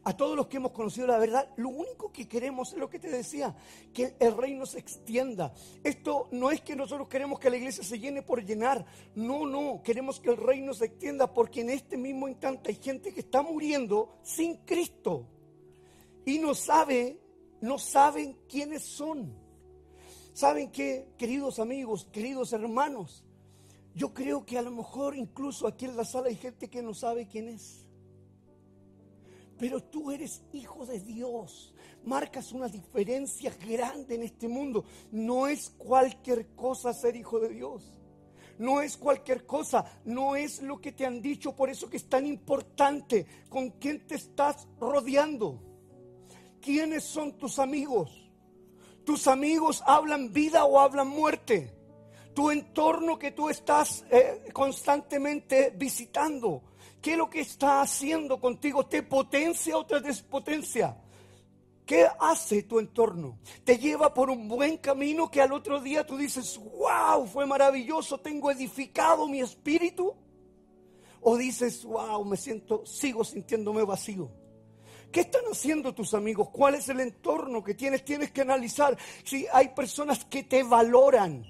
A 0.04 0.16
todos 0.16 0.36
los 0.36 0.46
que 0.46 0.58
hemos 0.58 0.70
conocido 0.70 1.08
la 1.08 1.18
verdad, 1.18 1.50
lo 1.56 1.68
único 1.68 2.12
que 2.12 2.28
queremos 2.28 2.72
es 2.72 2.78
lo 2.78 2.88
que 2.88 3.00
te 3.00 3.10
decía, 3.10 3.56
que 3.92 4.14
el 4.20 4.36
reino 4.36 4.64
se 4.64 4.78
extienda. 4.78 5.52
Esto 5.82 6.28
no 6.30 6.52
es 6.52 6.60
que 6.60 6.76
nosotros 6.76 7.08
queremos 7.08 7.40
que 7.40 7.50
la 7.50 7.56
iglesia 7.56 7.82
se 7.82 7.98
llene 7.98 8.22
por 8.22 8.44
llenar. 8.44 8.86
No, 9.16 9.48
no, 9.48 9.82
queremos 9.82 10.20
que 10.20 10.30
el 10.30 10.36
reino 10.36 10.74
se 10.74 10.84
extienda 10.84 11.34
porque 11.34 11.62
en 11.62 11.70
este 11.70 11.96
mismo 11.96 12.28
instante 12.28 12.70
hay 12.70 12.76
gente 12.76 13.12
que 13.12 13.18
está 13.18 13.42
muriendo 13.42 14.20
sin 14.22 14.58
Cristo 14.58 15.26
y 16.24 16.38
no 16.38 16.54
sabe, 16.54 17.18
no 17.60 17.76
saben 17.76 18.38
quiénes 18.48 18.84
son. 18.84 19.34
¿Saben 20.34 20.70
qué, 20.70 21.08
queridos 21.16 21.58
amigos, 21.58 22.06
queridos 22.12 22.52
hermanos? 22.52 23.24
Yo 23.94 24.12
creo 24.12 24.44
que 24.44 24.58
a 24.58 24.62
lo 24.62 24.70
mejor 24.70 25.16
incluso 25.16 25.66
aquí 25.66 25.86
en 25.86 25.96
la 25.96 26.04
sala 26.04 26.28
hay 26.28 26.36
gente 26.36 26.68
que 26.68 26.82
no 26.82 26.94
sabe 26.94 27.26
quién 27.26 27.48
es. 27.48 27.85
Pero 29.58 29.82
tú 29.82 30.10
eres 30.10 30.42
hijo 30.52 30.84
de 30.86 31.00
Dios. 31.00 31.74
Marcas 32.04 32.52
una 32.52 32.68
diferencia 32.68 33.52
grande 33.66 34.14
en 34.14 34.22
este 34.22 34.48
mundo. 34.48 34.84
No 35.10 35.46
es 35.46 35.70
cualquier 35.70 36.54
cosa 36.54 36.92
ser 36.92 37.16
hijo 37.16 37.40
de 37.40 37.50
Dios. 37.50 37.96
No 38.58 38.80
es 38.80 38.96
cualquier 38.96 39.44
cosa, 39.44 39.84
no 40.06 40.34
es 40.34 40.62
lo 40.62 40.80
que 40.80 40.92
te 40.92 41.04
han 41.04 41.20
dicho, 41.20 41.54
por 41.54 41.68
eso 41.68 41.90
que 41.90 41.98
es 41.98 42.08
tan 42.08 42.26
importante 42.26 43.26
con 43.50 43.70
quién 43.72 44.06
te 44.06 44.14
estás 44.14 44.66
rodeando. 44.80 45.60
¿Quiénes 46.60 47.04
son 47.04 47.36
tus 47.36 47.58
amigos? 47.58 48.30
¿Tus 49.04 49.26
amigos 49.28 49.82
hablan 49.86 50.32
vida 50.32 50.64
o 50.64 50.80
hablan 50.80 51.08
muerte? 51.08 51.72
Tu 52.34 52.50
entorno 52.50 53.18
que 53.18 53.32
tú 53.32 53.48
estás 53.48 54.04
eh, 54.10 54.48
constantemente 54.52 55.72
visitando 55.76 56.62
¿Qué 57.06 57.12
es 57.12 57.18
lo 57.18 57.30
que 57.30 57.38
está 57.38 57.82
haciendo 57.82 58.40
contigo? 58.40 58.84
¿Te 58.84 59.04
potencia 59.04 59.78
o 59.78 59.86
te 59.86 60.00
despotencia? 60.00 61.00
¿Qué 61.84 62.04
hace 62.18 62.64
tu 62.64 62.80
entorno? 62.80 63.38
¿Te 63.62 63.78
lleva 63.78 64.12
por 64.12 64.28
un 64.28 64.48
buen 64.48 64.78
camino 64.78 65.30
que 65.30 65.40
al 65.40 65.52
otro 65.52 65.80
día 65.80 66.04
tú 66.04 66.16
dices, 66.16 66.58
wow, 66.58 67.24
fue 67.28 67.46
maravilloso, 67.46 68.18
tengo 68.18 68.50
edificado 68.50 69.28
mi 69.28 69.40
espíritu? 69.40 70.16
¿O 71.20 71.36
dices, 71.36 71.84
wow, 71.84 72.24
me 72.24 72.36
siento, 72.36 72.84
sigo 72.84 73.22
sintiéndome 73.22 73.84
vacío? 73.84 74.28
¿Qué 75.12 75.20
están 75.20 75.44
haciendo 75.48 75.94
tus 75.94 76.12
amigos? 76.12 76.48
¿Cuál 76.50 76.74
es 76.74 76.88
el 76.88 76.98
entorno 76.98 77.62
que 77.62 77.74
tienes? 77.74 78.04
Tienes 78.04 78.32
que 78.32 78.40
analizar 78.40 78.98
si 79.22 79.46
hay 79.52 79.68
personas 79.68 80.24
que 80.24 80.42
te 80.42 80.64
valoran 80.64 81.46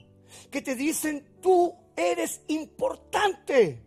que 0.50 0.60
te 0.60 0.74
dicen 0.74 1.38
tú 1.40 1.74
eres 1.96 2.42
importante. 2.48 3.85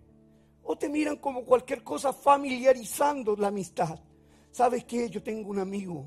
O 0.72 0.78
te 0.78 0.88
miran 0.88 1.16
como 1.16 1.46
cualquier 1.46 1.84
cosa 1.84 2.14
familiarizando 2.14 3.36
la 3.36 3.48
amistad. 3.48 4.00
¿Sabes 4.52 4.84
qué? 4.84 5.10
Yo 5.10 5.24
tengo 5.24 5.50
un 5.50 5.58
amigo 5.58 6.06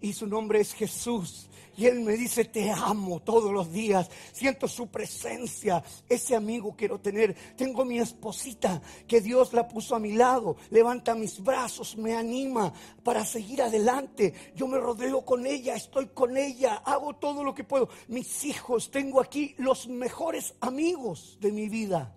y 0.00 0.12
su 0.12 0.28
nombre 0.28 0.60
es 0.60 0.74
Jesús. 0.74 1.50
Y 1.76 1.86
Él 1.86 2.02
me 2.02 2.12
dice, 2.16 2.44
te 2.44 2.70
amo 2.70 3.18
todos 3.18 3.52
los 3.52 3.72
días, 3.72 4.08
siento 4.32 4.68
su 4.68 4.86
presencia, 4.92 5.82
ese 6.08 6.36
amigo 6.36 6.76
quiero 6.76 7.00
tener. 7.00 7.34
Tengo 7.56 7.84
mi 7.84 7.98
esposita 7.98 8.80
que 9.08 9.20
Dios 9.20 9.52
la 9.52 9.66
puso 9.66 9.96
a 9.96 9.98
mi 9.98 10.12
lado, 10.12 10.56
levanta 10.70 11.16
mis 11.16 11.42
brazos, 11.42 11.96
me 11.96 12.14
anima 12.14 12.72
para 13.02 13.24
seguir 13.24 13.60
adelante. 13.60 14.32
Yo 14.54 14.68
me 14.68 14.78
rodeo 14.78 15.24
con 15.24 15.46
ella, 15.46 15.74
estoy 15.74 16.06
con 16.14 16.36
ella, 16.36 16.76
hago 16.84 17.16
todo 17.16 17.42
lo 17.42 17.56
que 17.56 17.64
puedo. 17.64 17.88
Mis 18.06 18.44
hijos, 18.44 18.88
tengo 18.92 19.20
aquí 19.20 19.56
los 19.58 19.88
mejores 19.88 20.54
amigos 20.60 21.38
de 21.40 21.50
mi 21.50 21.68
vida. 21.68 22.16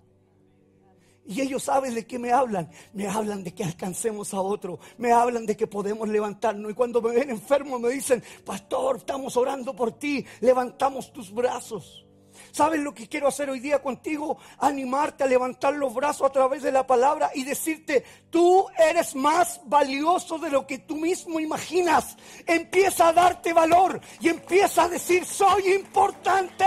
Y 1.30 1.42
ellos 1.42 1.62
saben 1.62 1.94
de 1.94 2.08
qué 2.08 2.18
me 2.18 2.32
hablan. 2.32 2.72
Me 2.92 3.08
hablan 3.08 3.44
de 3.44 3.54
que 3.54 3.64
alcancemos 3.64 4.34
a 4.34 4.42
otro. 4.42 4.80
Me 4.98 5.12
hablan 5.12 5.46
de 5.46 5.56
que 5.56 5.68
podemos 5.68 6.10
levantarnos. 6.10 6.72
Y 6.72 6.74
cuando 6.74 7.04
me 7.04 7.12
ven 7.12 7.30
enfermo 7.30 7.78
me 7.78 7.90
dicen, 7.90 8.24
pastor, 8.44 8.98
estamos 8.98 9.38
orando 9.38 9.76
por 9.76 9.92
ti. 9.92 10.26
Levantamos 10.40 11.14
tus 11.14 11.32
brazos. 11.32 12.04
¿Sabes 12.52 12.80
lo 12.80 12.96
que 12.96 13.08
quiero 13.08 13.28
hacer 13.28 13.48
hoy 13.48 13.60
día 13.60 13.80
contigo? 13.80 14.40
Animarte 14.58 15.24
a 15.24 15.28
levantar 15.28 15.76
los 15.76 15.94
brazos 15.94 16.28
a 16.28 16.32
través 16.32 16.64
de 16.64 16.72
la 16.72 16.88
palabra 16.88 17.30
y 17.36 17.44
decirte, 17.44 18.04
tú 18.32 18.66
eres 18.76 19.14
más 19.14 19.62
valioso 19.66 20.40
de 20.40 20.50
lo 20.50 20.66
que 20.66 20.80
tú 20.80 20.96
mismo 20.96 21.40
imaginas. 21.40 22.18
Empieza 22.48 23.10
a 23.10 23.14
darte 23.14 23.54
valor 23.54 24.02
y 24.20 24.30
empieza 24.30 24.86
a 24.86 24.90
decir, 24.90 25.24
soy 25.26 25.74
importante. 25.74 26.66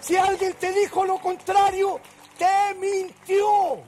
Si 0.00 0.16
alguien 0.16 0.54
te 0.54 0.72
dijo 0.72 1.04
lo 1.04 1.18
contrario, 1.18 2.00
te 2.38 2.74
mintió. 2.78 3.82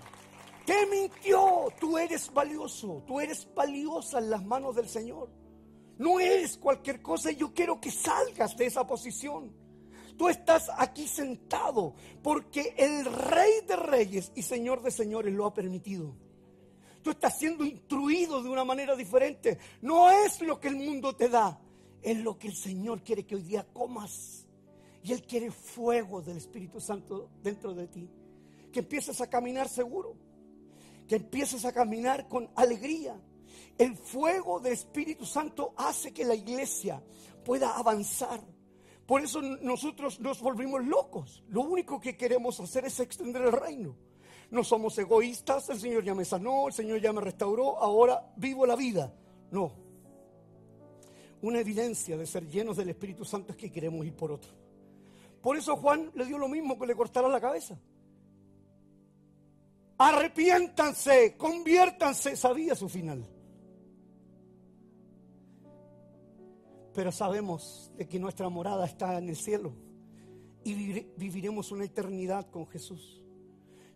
Te 0.64 0.86
mintió. 0.86 1.68
Tú 1.80 1.98
eres 1.98 2.32
valioso. 2.32 3.02
Tú 3.06 3.20
eres 3.20 3.48
valiosa 3.54 4.18
en 4.18 4.30
las 4.30 4.44
manos 4.44 4.76
del 4.76 4.88
Señor. 4.88 5.30
No 5.98 6.20
eres 6.20 6.56
cualquier 6.56 7.02
cosa 7.02 7.30
yo 7.32 7.52
quiero 7.52 7.80
que 7.80 7.90
salgas 7.90 8.56
de 8.56 8.66
esa 8.66 8.86
posición. 8.86 9.52
Tú 10.16 10.28
estás 10.28 10.70
aquí 10.76 11.06
sentado 11.06 11.94
porque 12.22 12.74
el 12.76 13.04
Rey 13.04 13.52
de 13.66 13.76
Reyes 13.76 14.32
y 14.34 14.42
Señor 14.42 14.82
de 14.82 14.90
Señores 14.90 15.32
lo 15.32 15.46
ha 15.46 15.54
permitido. 15.54 16.14
Tú 17.02 17.10
estás 17.10 17.38
siendo 17.38 17.64
instruido 17.64 18.42
de 18.42 18.48
una 18.48 18.64
manera 18.64 18.96
diferente. 18.96 19.58
No 19.80 20.10
es 20.10 20.40
lo 20.40 20.60
que 20.60 20.68
el 20.68 20.76
mundo 20.76 21.14
te 21.14 21.28
da, 21.28 21.60
es 22.02 22.18
lo 22.18 22.36
que 22.36 22.48
el 22.48 22.56
Señor 22.56 23.02
quiere 23.02 23.24
que 23.24 23.36
hoy 23.36 23.42
día 23.42 23.66
comas. 23.72 24.46
Y 25.04 25.12
Él 25.12 25.22
quiere 25.22 25.50
fuego 25.50 26.20
del 26.20 26.36
Espíritu 26.36 26.80
Santo 26.80 27.30
dentro 27.42 27.72
de 27.72 27.86
ti 27.86 28.08
que 28.72 28.80
empieces 28.80 29.20
a 29.20 29.28
caminar 29.28 29.68
seguro, 29.68 30.16
que 31.06 31.16
empieces 31.16 31.64
a 31.64 31.72
caminar 31.72 32.28
con 32.28 32.50
alegría. 32.54 33.20
El 33.76 33.96
fuego 33.96 34.60
del 34.60 34.72
Espíritu 34.72 35.24
Santo 35.24 35.72
hace 35.76 36.12
que 36.12 36.24
la 36.24 36.34
iglesia 36.34 37.02
pueda 37.44 37.76
avanzar. 37.76 38.40
Por 39.06 39.22
eso 39.22 39.40
nosotros 39.40 40.20
nos 40.20 40.40
volvimos 40.40 40.84
locos. 40.84 41.42
Lo 41.48 41.62
único 41.62 41.98
que 41.98 42.16
queremos 42.16 42.60
hacer 42.60 42.84
es 42.84 43.00
extender 43.00 43.42
el 43.42 43.52
reino. 43.52 43.96
No 44.50 44.64
somos 44.64 44.98
egoístas, 44.98 45.68
el 45.68 45.78
Señor 45.78 46.04
ya 46.04 46.14
me 46.14 46.24
sanó, 46.24 46.68
el 46.68 46.74
Señor 46.74 47.00
ya 47.00 47.12
me 47.12 47.20
restauró, 47.20 47.78
ahora 47.78 48.32
vivo 48.36 48.66
la 48.66 48.76
vida. 48.76 49.12
No. 49.50 49.72
Una 51.40 51.60
evidencia 51.60 52.16
de 52.16 52.26
ser 52.26 52.46
llenos 52.48 52.76
del 52.76 52.90
Espíritu 52.90 53.24
Santo 53.24 53.52
es 53.52 53.58
que 53.58 53.70
queremos 53.70 54.04
ir 54.04 54.14
por 54.14 54.32
otro. 54.32 54.50
Por 55.40 55.56
eso 55.56 55.76
Juan 55.76 56.10
le 56.14 56.26
dio 56.26 56.36
lo 56.36 56.48
mismo 56.48 56.78
que 56.78 56.86
le 56.86 56.96
cortara 56.96 57.28
la 57.28 57.40
cabeza. 57.40 57.78
Arrepiéntanse, 59.98 61.36
conviértanse, 61.36 62.36
sabía 62.36 62.76
su 62.76 62.88
final. 62.88 63.26
Pero 66.94 67.10
sabemos 67.10 67.90
de 67.96 68.08
que 68.08 68.20
nuestra 68.20 68.48
morada 68.48 68.86
está 68.86 69.18
en 69.18 69.28
el 69.28 69.36
cielo 69.36 69.74
y 70.64 70.74
viviremos 71.16 71.72
una 71.72 71.84
eternidad 71.84 72.48
con 72.50 72.66
Jesús. 72.68 73.17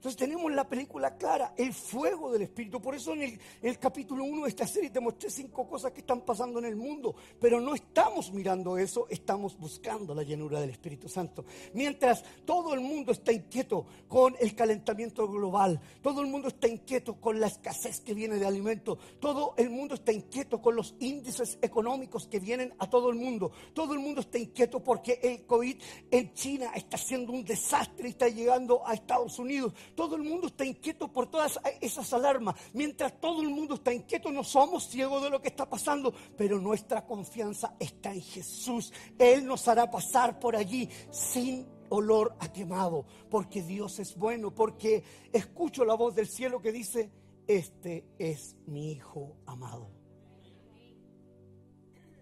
Entonces 0.02 0.18
tenemos 0.18 0.50
la 0.50 0.68
película 0.68 1.16
clara, 1.16 1.54
el 1.56 1.72
fuego 1.72 2.32
del 2.32 2.42
Espíritu. 2.42 2.82
Por 2.82 2.96
eso 2.96 3.12
en 3.12 3.38
el, 3.62 3.78
capítulo 3.78 4.24
1 4.24 4.42
de 4.42 4.48
esta 4.48 4.66
serie 4.66 4.90
te 4.90 4.98
mostré 4.98 5.30
cinco 5.30 5.68
cosas 5.68 5.92
que 5.92 6.00
están 6.00 6.22
pasando 6.22 6.58
en 6.58 6.64
el 6.64 6.74
mundo. 6.74 7.14
Pero 7.40 7.60
no 7.60 7.72
estamos 7.72 8.32
mirando 8.32 8.76
eso, 8.76 9.06
estamos 9.08 9.56
buscando 9.56 10.12
la 10.12 10.24
llenura 10.24 10.60
del 10.60 10.70
Espíritu 10.70 11.08
Santo. 11.08 11.44
Mientras 11.74 12.24
todo 12.44 12.74
el 12.74 12.80
mundo 12.80 13.12
está 13.12 13.30
inquieto 13.32 13.86
con 14.08 14.34
el 14.40 14.56
calentamiento 14.56 15.28
global, 15.28 15.80
todo 16.02 16.20
el 16.20 16.26
mundo 16.26 16.48
está 16.48 16.66
inquieto 16.66 17.20
con 17.20 17.38
la 17.38 17.46
escasez 17.46 18.00
que 18.00 18.12
viene 18.12 18.40
de 18.40 18.46
alimentos, 18.46 18.98
todo 19.20 19.54
el 19.56 19.70
mundo 19.70 19.94
está 19.94 20.10
inquieto 20.10 20.60
con 20.60 20.74
los 20.74 20.96
índices 20.98 21.58
económicos 21.62 22.26
que 22.26 22.40
vienen 22.40 22.74
a 22.80 22.90
todo 22.90 23.08
el 23.08 23.14
mundo, 23.14 23.52
todo 23.72 23.94
el 23.94 24.00
mundo 24.00 24.22
está 24.22 24.36
inquieto 24.36 24.82
porque 24.82 25.20
el 25.22 25.46
COVID 25.46 25.76
en 26.10 26.34
China 26.34 26.72
está 26.74 26.98
siendo 26.98 27.30
un 27.30 27.44
desastre 27.44 28.08
y 28.08 28.10
está 28.10 28.28
llegando 28.28 28.84
a 28.84 28.94
Estados 28.94 29.38
Unidos 29.38 29.72
todo 29.94 30.16
el 30.16 30.22
mundo 30.22 30.48
está 30.48 30.64
inquieto 30.64 31.12
por 31.12 31.28
todas 31.28 31.58
esas 31.80 32.12
alarmas. 32.12 32.56
Mientras 32.72 33.20
todo 33.20 33.42
el 33.42 33.50
mundo 33.50 33.74
está 33.74 33.92
inquieto, 33.92 34.30
no 34.30 34.44
somos 34.44 34.88
ciegos 34.88 35.22
de 35.22 35.30
lo 35.30 35.40
que 35.40 35.48
está 35.48 35.68
pasando, 35.68 36.12
pero 36.36 36.60
nuestra 36.60 37.04
confianza 37.04 37.74
está 37.78 38.12
en 38.12 38.22
Jesús. 38.22 38.92
Él 39.18 39.44
nos 39.44 39.66
hará 39.68 39.90
pasar 39.90 40.38
por 40.38 40.56
allí 40.56 40.88
sin 41.10 41.66
olor 41.90 42.34
a 42.40 42.50
quemado, 42.50 43.04
porque 43.30 43.62
Dios 43.62 43.98
es 43.98 44.16
bueno, 44.16 44.54
porque 44.54 45.04
escucho 45.32 45.84
la 45.84 45.94
voz 45.94 46.14
del 46.14 46.26
cielo 46.26 46.60
que 46.60 46.72
dice, 46.72 47.10
este 47.46 48.06
es 48.18 48.56
mi 48.66 48.92
Hijo 48.92 49.36
amado. 49.46 49.90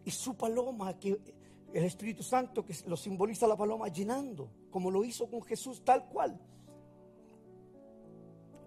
Y 0.05 0.11
su 0.11 0.35
paloma, 0.35 0.99
que 0.99 1.21
el 1.73 1.85
Espíritu 1.85 2.23
Santo, 2.23 2.65
que 2.65 2.75
lo 2.87 2.97
simboliza 2.97 3.47
la 3.47 3.57
paloma 3.57 3.89
llenando, 3.89 4.51
como 4.71 4.91
lo 4.91 5.05
hizo 5.05 5.31
con 5.31 5.43
Jesús, 5.43 5.85
tal 5.85 6.09
cual. 6.09 6.41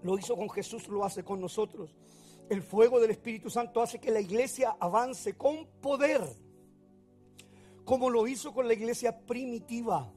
Lo 0.03 0.17
hizo 0.17 0.35
con 0.35 0.49
Jesús, 0.49 0.87
lo 0.87 1.03
hace 1.03 1.23
con 1.23 1.39
nosotros. 1.39 1.95
El 2.49 2.61
fuego 2.61 2.99
del 2.99 3.11
Espíritu 3.11 3.49
Santo 3.49 3.81
hace 3.81 3.99
que 3.99 4.11
la 4.11 4.19
iglesia 4.19 4.75
avance 4.79 5.33
con 5.35 5.65
poder, 5.81 6.21
como 7.85 8.09
lo 8.09 8.27
hizo 8.27 8.53
con 8.53 8.67
la 8.67 8.73
iglesia 8.73 9.17
primitiva. 9.25 10.11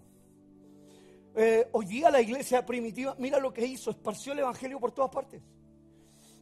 Eh, 1.37 1.69
hoy 1.73 1.87
día 1.87 2.11
la 2.11 2.21
iglesia 2.21 2.67
primitiva, 2.67 3.15
mira 3.19 3.39
lo 3.39 3.53
que 3.53 3.65
hizo, 3.65 3.91
esparció 3.91 4.33
el 4.33 4.41
Evangelio 4.41 4.81
por 4.81 4.93
todas 4.93 5.11
partes. 5.11 5.43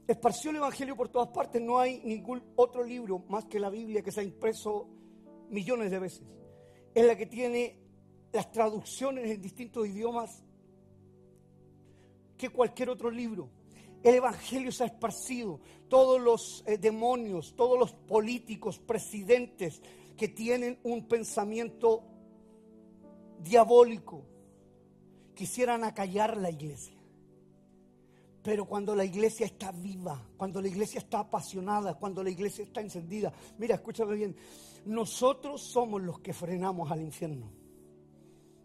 Esparció 0.07 0.50
el 0.50 0.57
Evangelio 0.57 0.96
por 0.96 1.09
todas 1.09 1.28
partes. 1.28 1.61
No 1.61 1.78
hay 1.78 2.00
ningún 2.04 2.42
otro 2.57 2.85
libro 2.85 3.24
más 3.28 3.46
que 3.46 3.59
la 3.59 3.70
Biblia 3.70 4.02
que 4.02 4.12
se 4.12 4.20
ha 4.20 4.22
impreso 4.22 4.88
millones 5.48 5.90
de 5.90 5.98
veces. 5.98 6.22
Es 6.94 7.04
la 7.04 7.16
que 7.16 7.26
tiene 7.26 7.78
las 8.33 8.50
traducciones 8.50 9.30
en 9.30 9.40
distintos 9.40 9.87
idiomas 9.87 10.43
que 12.48 12.54
cualquier 12.54 12.90
otro 12.90 13.11
libro. 13.11 13.48
El 14.02 14.16
Evangelio 14.16 14.70
se 14.70 14.85
ha 14.85 14.87
esparcido. 14.87 15.61
Todos 15.88 16.20
los 16.20 16.62
eh, 16.66 16.76
demonios, 16.76 17.54
todos 17.57 17.78
los 17.78 17.92
políticos, 17.92 18.78
presidentes 18.78 19.80
que 20.16 20.28
tienen 20.28 20.78
un 20.83 21.09
pensamiento 21.09 22.04
diabólico, 23.42 24.22
quisieran 25.35 25.85
acallar 25.85 26.37
la 26.37 26.50
iglesia. 26.50 26.94
Pero 28.42 28.66
cuando 28.66 28.94
la 28.94 29.07
iglesia 29.07 29.46
está 29.46 29.72
viva, 29.72 30.22
cuando 30.37 30.61
la 30.61 30.68
iglesia 30.68 30.98
está 30.98 31.20
apasionada, 31.20 31.94
cuando 31.94 32.22
la 32.22 32.28
iglesia 32.28 32.64
está 32.64 32.83
encendida, 32.83 33.33
mira, 33.57 33.76
escúchame 33.76 34.16
bien, 34.16 34.37
nosotros 34.85 35.62
somos 35.62 36.02
los 36.02 36.20
que 36.20 36.35
frenamos 36.35 36.92
al 36.92 37.00
infierno. 37.00 37.63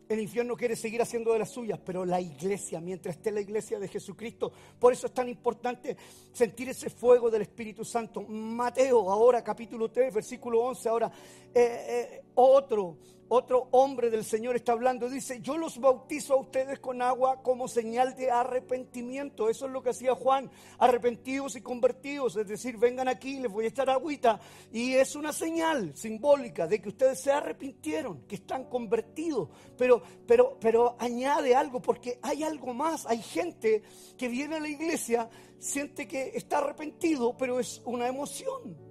El 0.09 0.19
infierno 0.19 0.57
quiere 0.57 0.75
seguir 0.75 1.03
haciendo 1.03 1.33
de 1.33 1.37
las 1.37 1.51
suyas, 1.51 1.79
pero 1.85 2.03
la 2.03 2.19
iglesia, 2.19 2.81
mientras 2.81 3.17
esté 3.17 3.31
la 3.31 3.41
iglesia 3.41 3.77
de 3.77 3.87
Jesucristo, 3.87 4.51
por 4.79 4.91
eso 4.91 5.05
es 5.05 5.13
tan 5.13 5.29
importante 5.29 5.95
sentir 6.33 6.67
ese 6.67 6.89
fuego 6.89 7.29
del 7.29 7.43
Espíritu 7.43 7.85
Santo. 7.85 8.23
Mateo, 8.23 9.11
ahora 9.11 9.43
capítulo 9.43 9.91
3, 9.91 10.11
versículo 10.11 10.61
11, 10.61 10.89
ahora 10.89 11.11
eh, 11.53 11.85
eh, 11.87 12.21
otro 12.33 12.97
otro 13.29 13.69
hombre 13.71 14.09
del 14.09 14.25
Señor 14.25 14.55
está 14.55 14.71
hablando, 14.71 15.07
dice, 15.07 15.39
yo 15.39 15.57
los 15.57 15.79
bautizo 15.79 16.33
a 16.33 16.41
ustedes 16.41 16.79
con 16.79 17.01
agua 17.01 17.41
como 17.43 17.67
señal 17.67 18.15
de 18.15 18.31
arrepentimiento. 18.31 19.49
Eso 19.49 19.67
es 19.67 19.71
lo 19.71 19.83
que 19.83 19.91
hacía 19.91 20.15
Juan, 20.15 20.49
arrepentidos 20.79 21.55
y 21.55 21.61
convertidos, 21.61 22.35
es 22.37 22.47
decir, 22.47 22.77
vengan 22.77 23.07
aquí, 23.07 23.39
les 23.39 23.51
voy 23.51 23.65
a 23.65 23.69
echar 23.69 23.89
agüita. 23.89 24.39
Y 24.71 24.95
es 24.95 25.15
una 25.15 25.31
señal 25.31 25.95
simbólica 25.95 26.65
de 26.65 26.81
que 26.81 26.89
ustedes 26.89 27.21
se 27.21 27.31
arrepintieron, 27.31 28.23
que 28.27 28.35
están 28.35 28.65
convertidos. 28.65 29.49
Pero, 29.77 30.01
pero, 30.25 30.57
pero 30.59 30.95
añade 30.99 31.55
algo, 31.55 31.81
porque 31.81 32.19
hay 32.23 32.43
algo 32.43 32.73
más. 32.73 33.05
Hay 33.05 33.21
gente 33.21 33.83
que 34.17 34.27
viene 34.27 34.55
a 34.55 34.59
la 34.59 34.69
iglesia, 34.69 35.29
siente 35.59 36.07
que 36.07 36.31
está 36.33 36.57
arrepentido, 36.57 37.37
pero 37.37 37.59
es 37.59 37.81
una 37.85 38.07
emoción 38.07 38.88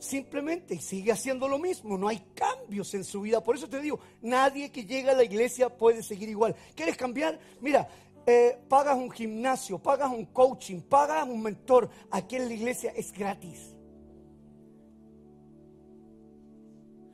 simplemente 0.00 0.80
sigue 0.80 1.12
haciendo 1.12 1.46
lo 1.46 1.58
mismo, 1.58 1.96
no 1.96 2.08
hay 2.08 2.18
cambios 2.34 2.92
en 2.94 3.04
su 3.04 3.20
vida. 3.20 3.42
Por 3.42 3.54
eso 3.54 3.68
te 3.68 3.80
digo, 3.80 4.00
nadie 4.22 4.72
que 4.72 4.84
llega 4.84 5.12
a 5.12 5.14
la 5.14 5.24
iglesia 5.24 5.68
puede 5.68 6.02
seguir 6.02 6.28
igual. 6.28 6.56
¿Quieres 6.74 6.96
cambiar? 6.96 7.38
Mira, 7.60 7.86
eh, 8.26 8.58
pagas 8.68 8.96
un 8.96 9.10
gimnasio, 9.10 9.78
pagas 9.78 10.10
un 10.10 10.26
coaching, 10.26 10.80
pagas 10.80 11.28
un 11.28 11.42
mentor. 11.42 11.88
Aquí 12.10 12.36
en 12.36 12.48
la 12.48 12.54
iglesia 12.54 12.92
es 12.96 13.12
gratis. 13.12 13.74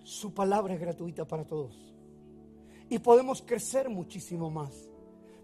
Su 0.03 0.33
palabra 0.33 0.75
es 0.75 0.81
gratuita 0.81 1.27
para 1.27 1.44
todos. 1.44 1.92
Y 2.88 3.01
podemos 3.01 3.42
crecer 3.42 3.88
muchísimo 3.88 4.51
más. 4.51 4.88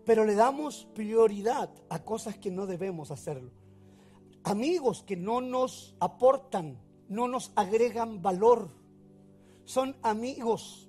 Pero 0.05 0.25
le 0.25 0.35
damos 0.35 0.87
prioridad 0.95 1.71
a 1.89 2.01
cosas 2.05 2.39
que 2.39 2.51
no 2.51 2.67
debemos 2.67 3.11
hacerlo. 3.11 3.51
Amigos 4.45 5.05
que 5.05 5.17
no 5.17 5.41
nos 5.41 5.95
aportan, 6.01 6.77
no 7.13 7.29
nos 7.29 7.53
agregan 7.55 8.23
valor. 8.23 8.71
Son 9.65 9.97
amigos 10.03 10.89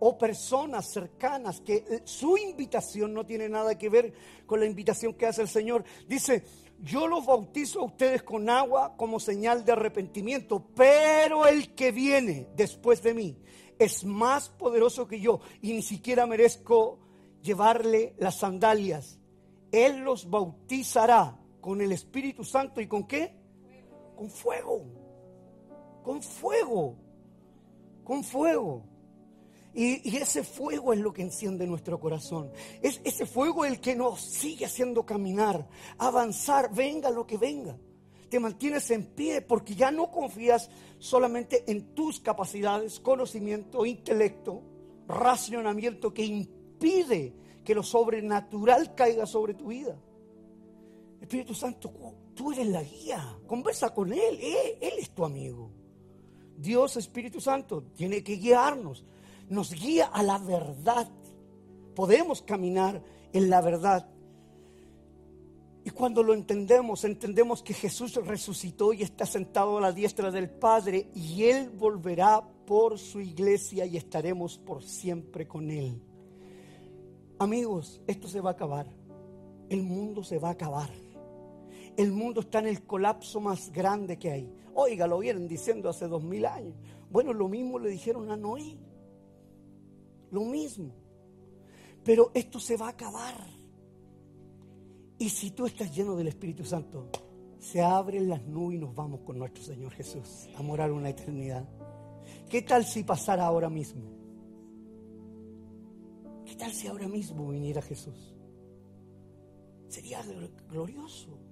o 0.00 0.18
personas 0.18 0.92
cercanas 0.92 1.60
que 1.60 1.76
eh, 1.76 2.02
su 2.04 2.36
invitación 2.36 3.14
no 3.14 3.24
tiene 3.24 3.48
nada 3.48 3.76
que 3.78 3.88
ver 3.88 4.12
con 4.46 4.60
la 4.60 4.66
invitación 4.66 5.14
que 5.14 5.26
hace 5.26 5.42
el 5.42 5.48
Señor. 5.48 5.84
Dice, 6.06 6.44
yo 6.80 7.06
los 7.06 7.24
bautizo 7.26 7.80
a 7.80 7.84
ustedes 7.84 8.22
con 8.22 8.50
agua 8.50 8.94
como 8.96 9.18
señal 9.18 9.64
de 9.64 9.72
arrepentimiento, 9.72 10.64
pero 10.74 11.46
el 11.46 11.74
que 11.74 11.92
viene 11.92 12.48
después 12.54 13.02
de 13.02 13.14
mí 13.14 13.36
es 13.78 14.04
más 14.04 14.48
poderoso 14.48 15.06
que 15.06 15.20
yo 15.20 15.40
y 15.62 15.72
ni 15.72 15.82
siquiera 15.82 16.26
merezco 16.26 16.98
llevarle 17.42 18.14
las 18.18 18.38
sandalias. 18.38 19.18
Él 19.70 20.00
los 20.00 20.28
bautizará 20.28 21.38
con 21.60 21.80
el 21.80 21.92
Espíritu 21.92 22.44
Santo 22.44 22.80
y 22.80 22.86
con 22.86 23.06
qué? 23.06 23.36
Con 24.16 24.30
fuego. 24.30 24.97
Con 26.08 26.22
fuego. 26.22 26.96
Con 28.02 28.24
fuego. 28.24 28.82
Y, 29.74 30.16
ese 30.16 30.42
fuego 30.42 30.94
es 30.94 31.00
lo 31.00 31.12
que 31.12 31.20
enciende 31.20 31.66
nuestro 31.66 32.00
corazón. 32.00 32.50
Es 32.80 32.98
ese 33.04 33.26
fuego 33.26 33.66
el 33.66 33.78
que 33.78 33.94
nos 33.94 34.22
sigue 34.22 34.64
haciendo 34.64 35.04
caminar, 35.04 35.68
avanzar, 35.98 36.74
venga 36.74 37.10
lo 37.10 37.26
que 37.26 37.36
venga. 37.36 37.76
Te 38.30 38.40
mantienes 38.40 38.90
en 38.90 39.04
pie 39.04 39.42
porque 39.42 39.74
ya 39.74 39.90
no 39.90 40.10
confías 40.10 40.70
solamente 40.98 41.70
en 41.70 41.94
tus 41.94 42.20
capacidades, 42.20 43.00
conocimiento, 43.00 43.84
intelecto, 43.84 44.62
racionamiento 45.06 46.14
que 46.14 46.24
impide 46.24 47.34
que 47.62 47.74
lo 47.74 47.82
sobrenatural 47.82 48.94
caiga 48.94 49.26
sobre 49.26 49.52
tu 49.52 49.66
vida. 49.66 49.94
Espíritu 51.20 51.52
Santo, 51.52 51.92
tú 52.34 52.50
eres 52.52 52.68
la 52.68 52.82
guía. 52.82 53.38
Conversa 53.46 53.92
con 53.92 54.10
Él. 54.10 54.38
Él, 54.40 54.78
Él 54.80 54.94
es 54.96 55.10
tu 55.10 55.22
amigo. 55.22 55.70
Dios, 56.60 56.96
Espíritu 56.96 57.40
Santo, 57.40 57.84
tiene 57.94 58.22
que 58.22 58.36
guiarnos 58.36 59.04
nos 59.50 59.72
guía 59.72 60.06
a 60.06 60.22
la 60.22 60.38
verdad. 60.38 61.08
Podemos 61.94 62.42
caminar 62.42 63.02
en 63.32 63.50
la 63.50 63.60
verdad. 63.60 64.08
Y 65.84 65.90
cuando 65.90 66.22
lo 66.22 66.34
entendemos, 66.34 67.04
entendemos 67.04 67.62
que 67.62 67.72
Jesús 67.72 68.14
resucitó 68.14 68.92
y 68.92 69.02
está 69.02 69.24
sentado 69.24 69.78
a 69.78 69.80
la 69.80 69.92
diestra 69.92 70.30
del 70.30 70.50
Padre 70.50 71.08
y 71.14 71.44
Él 71.44 71.70
volverá 71.70 72.42
por 72.66 72.98
su 72.98 73.20
iglesia 73.20 73.86
y 73.86 73.96
estaremos 73.96 74.58
por 74.58 74.82
siempre 74.82 75.48
con 75.48 75.70
Él. 75.70 76.00
Amigos, 77.38 78.02
esto 78.06 78.28
se 78.28 78.40
va 78.40 78.50
a 78.50 78.52
acabar. 78.52 78.86
El 79.70 79.82
mundo 79.82 80.22
se 80.22 80.38
va 80.38 80.48
a 80.48 80.52
acabar. 80.52 80.90
El 81.98 82.12
mundo 82.12 82.40
está 82.40 82.60
en 82.60 82.68
el 82.68 82.86
colapso 82.86 83.40
más 83.40 83.70
grande 83.70 84.18
que 84.18 84.30
hay. 84.30 84.50
Oiga, 84.72 85.06
lo 85.06 85.18
vienen 85.18 85.46
diciendo 85.46 85.90
hace 85.90 86.08
dos 86.08 86.24
mil 86.24 86.46
años. 86.46 86.74
Bueno, 87.10 87.34
lo 87.34 87.48
mismo 87.48 87.78
le 87.78 87.90
dijeron 87.90 88.30
a 88.30 88.36
Noé 88.36 88.78
lo 90.30 90.44
mismo. 90.44 90.94
Pero 92.04 92.30
esto 92.34 92.60
se 92.60 92.76
va 92.76 92.86
a 92.86 92.90
acabar. 92.90 93.34
Y 95.18 95.28
si 95.28 95.50
tú 95.50 95.66
estás 95.66 95.94
lleno 95.94 96.16
del 96.16 96.28
Espíritu 96.28 96.64
Santo, 96.64 97.10
se 97.58 97.82
abren 97.82 98.28
las 98.28 98.42
nubes 98.44 98.76
y 98.76 98.80
nos 98.80 98.94
vamos 98.94 99.20
con 99.20 99.38
nuestro 99.38 99.62
Señor 99.62 99.92
Jesús 99.92 100.48
a 100.56 100.62
morar 100.62 100.92
una 100.92 101.10
eternidad. 101.10 101.68
¿Qué 102.48 102.62
tal 102.62 102.84
si 102.84 103.02
pasara 103.02 103.44
ahora 103.44 103.68
mismo? 103.68 104.02
¿Qué 106.44 106.54
tal 106.54 106.72
si 106.72 106.86
ahora 106.86 107.08
mismo 107.08 107.48
viniera 107.48 107.82
Jesús? 107.82 108.34
Sería 109.88 110.22
glorioso. 110.70 111.47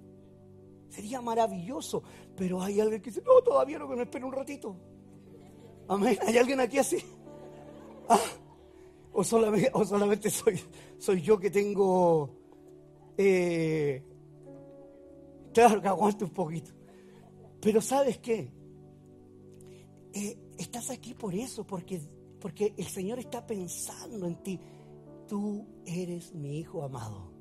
Sería 0.89 1.21
maravilloso. 1.21 2.03
Pero 2.37 2.63
hay 2.63 2.81
alguien 2.81 3.01
que 3.03 3.11
dice, 3.11 3.23
no, 3.23 3.43
todavía 3.43 3.79
no, 3.79 3.89
que 3.89 3.97
me 3.97 4.03
espere 4.03 4.25
un 4.25 4.33
ratito. 4.33 4.77
Amén. 5.89 6.19
¿Hay 6.27 6.37
alguien 6.37 6.61
aquí 6.61 6.79
así? 6.79 6.99
Ah, 8.09 8.19
o 9.13 9.25
solamente, 9.25 10.31
soy, 10.31 11.23
yo 11.23 11.39
que 11.39 11.51
tengo, 11.51 12.31
eh, 13.17 14.03
claro 15.55 15.81
que 15.81 15.89
aguanto 15.89 16.27
un 16.27 16.33
poquito. 16.33 16.73
Pero 17.61 17.81
sabes 17.81 18.19
qué, 18.19 18.51
eh, 20.13 20.39
estás 20.59 20.91
aquí 20.91 21.15
por 21.15 21.35
eso, 21.35 21.67
porque, 21.67 22.01
porque 22.39 22.75
el 22.77 22.87
Señor 22.87 23.19
está 23.19 23.47
pensando 23.47 24.27
en 24.27 24.43
ti. 24.43 24.61
Tú 25.27 25.67
eres 25.87 26.35
mi 26.35 26.59
hijo 26.59 26.83
amado. 26.83 27.33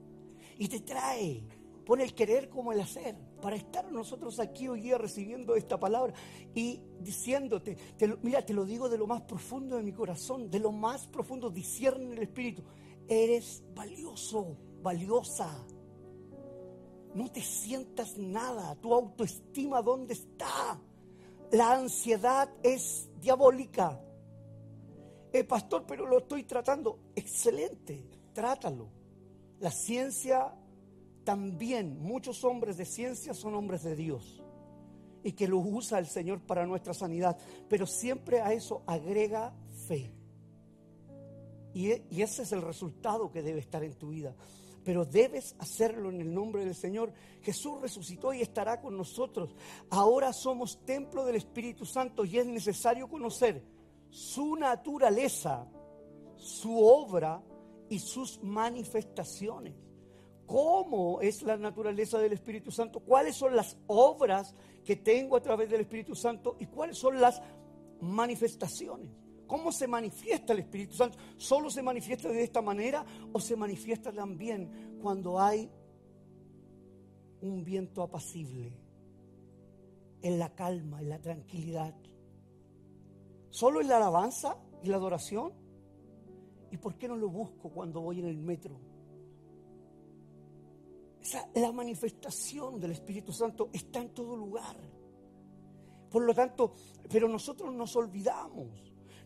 Y 0.58 0.70
te 0.70 0.80
trae, 0.80 1.44
pone 1.86 2.06
el 2.06 2.16
querer 2.16 2.48
como 2.48 2.72
el 2.72 2.80
hacer 2.80 3.18
para 3.46 3.58
estar 3.58 3.92
nosotros 3.92 4.40
aquí 4.40 4.68
hoy 4.68 4.82
día 4.82 4.98
recibiendo 4.98 5.56
esta 5.56 5.80
palabra 5.80 6.16
y 6.56 6.82
diciéndote, 7.00 7.78
mira, 8.24 8.44
te 8.44 8.56
lo 8.56 8.66
digo 8.66 8.90
de 8.90 8.98
lo 8.98 9.06
más 9.06 9.22
profundo 9.22 9.78
de 9.78 9.84
mi 9.84 9.92
corazón, 9.92 10.50
de 10.50 10.58
lo 10.58 10.72
más 10.72 11.06
profundo, 11.06 11.52
discierne 11.52 12.14
el 12.14 12.24
Espíritu, 12.24 12.64
eres 13.08 13.64
valioso, 13.76 14.58
valiosa. 14.82 15.64
No 17.14 17.32
te 17.32 17.40
sientas 17.42 18.18
nada, 18.18 18.74
tu 18.82 18.92
autoestima, 18.92 19.80
¿dónde 19.84 20.16
está? 20.16 20.82
La 21.52 21.74
ansiedad 21.74 22.50
es 22.64 23.12
diabólica. 23.22 24.02
Eh, 25.32 25.44
pastor, 25.44 25.86
pero 25.88 26.08
lo 26.08 26.18
estoy 26.18 26.46
tratando. 26.46 26.98
Excelente, 27.16 28.10
trátalo. 28.34 28.90
La 29.60 29.70
ciencia 29.70 30.52
también 31.26 32.00
muchos 32.02 32.44
hombres 32.46 32.78
de 32.78 32.86
ciencia 32.86 33.34
son 33.34 33.56
hombres 33.56 33.84
de 33.84 33.96
Dios 33.96 34.42
y 35.24 35.34
que 35.34 35.48
los 35.48 35.66
usa 35.66 35.98
el 35.98 36.06
Señor 36.06 36.40
para 36.40 36.68
nuestra 36.68 36.94
sanidad, 36.94 37.36
pero 37.68 37.88
siempre 37.88 38.42
a 38.42 38.54
eso 38.54 38.84
agrega 38.86 39.54
fe. 39.88 40.14
Y, 41.74 41.92
e, 41.92 42.06
y, 42.12 42.22
ese 42.22 42.44
es 42.44 42.52
el 42.52 42.62
resultado 42.62 43.32
que 43.32 43.42
debe 43.42 43.60
estar 43.60 43.84
en 43.84 43.96
tu 43.96 44.10
vida. 44.10 44.36
Pero 44.86 45.04
debes 45.04 45.56
hacerlo 45.58 46.10
en 46.10 46.22
el 46.22 46.32
nombre 46.32 46.64
del 46.64 46.76
Señor. 46.76 47.12
Jesús 47.42 47.82
resucitó 47.82 48.32
y 48.32 48.42
estará 48.42 48.80
con 48.80 48.96
nosotros. 48.96 49.56
Ahora 49.90 50.32
somos 50.32 50.86
templo 50.86 51.26
del 51.26 51.38
Espíritu 51.38 51.86
Santo 51.86 52.24
y 52.24 52.38
es 52.38 52.46
necesario 52.46 53.10
conocer 53.10 53.64
su 54.12 54.56
naturaleza, 54.56 55.68
su 56.38 56.78
obra 56.80 57.44
y 57.90 57.98
sus 57.98 58.42
manifestaciones 58.44 59.85
cómo 60.46 61.22
es 61.22 61.42
la 61.44 61.58
naturaleza 61.58 62.20
del 62.20 62.34
Espíritu 62.34 62.72
Santo, 62.72 63.00
cuáles 63.00 63.36
son 63.36 63.56
las 63.56 63.78
obras 63.88 64.56
que 64.84 64.96
tengo 64.96 65.36
a 65.36 65.42
través 65.42 65.70
del 65.70 65.82
Espíritu 65.82 66.16
Santo 66.16 66.56
y 66.60 66.68
cuáles 66.68 66.98
son 66.98 67.20
las 67.20 67.42
manifestaciones. 68.02 69.10
¿Cómo 69.48 69.72
se 69.72 69.88
manifiesta 69.88 70.54
el 70.54 70.60
Espíritu 70.60 70.96
Santo? 70.96 71.18
¿Solo 71.38 71.70
se 71.70 71.84
manifiesta 71.84 72.30
de 72.30 72.44
esta 72.44 72.62
manera 72.62 73.06
o 73.32 73.40
se 73.40 73.56
manifiesta 73.56 74.12
también 74.12 74.98
cuando 75.02 75.40
hay 75.40 75.70
un 77.42 77.64
viento 77.64 78.02
apacible, 78.02 78.74
en 80.22 80.40
la 80.40 80.56
calma, 80.56 81.02
en 81.02 81.10
la 81.10 81.20
tranquilidad? 81.20 81.96
¿Solo 83.52 83.82
en 83.82 83.88
la 83.88 83.98
alabanza 83.98 84.58
y 84.84 84.88
la 84.88 84.98
adoración? 84.98 85.54
¿Y 86.72 86.78
por 86.78 86.98
qué 86.98 87.08
no 87.08 87.16
lo 87.16 87.30
busco 87.30 87.70
cuando 87.70 88.02
voy 88.02 88.20
en 88.20 88.26
el 88.26 88.38
metro? 88.38 88.80
La 91.56 91.72
manifestación 91.72 92.80
del 92.80 92.92
Espíritu 92.92 93.32
Santo 93.32 93.70
está 93.74 94.00
en 94.00 94.10
todo 94.10 94.36
lugar. 94.36 94.76
Por 96.10 96.24
lo 96.24 96.34
tanto, 96.34 96.74
pero 97.10 97.28
nosotros 97.28 97.74
nos 97.74 97.96
olvidamos, 97.96 98.70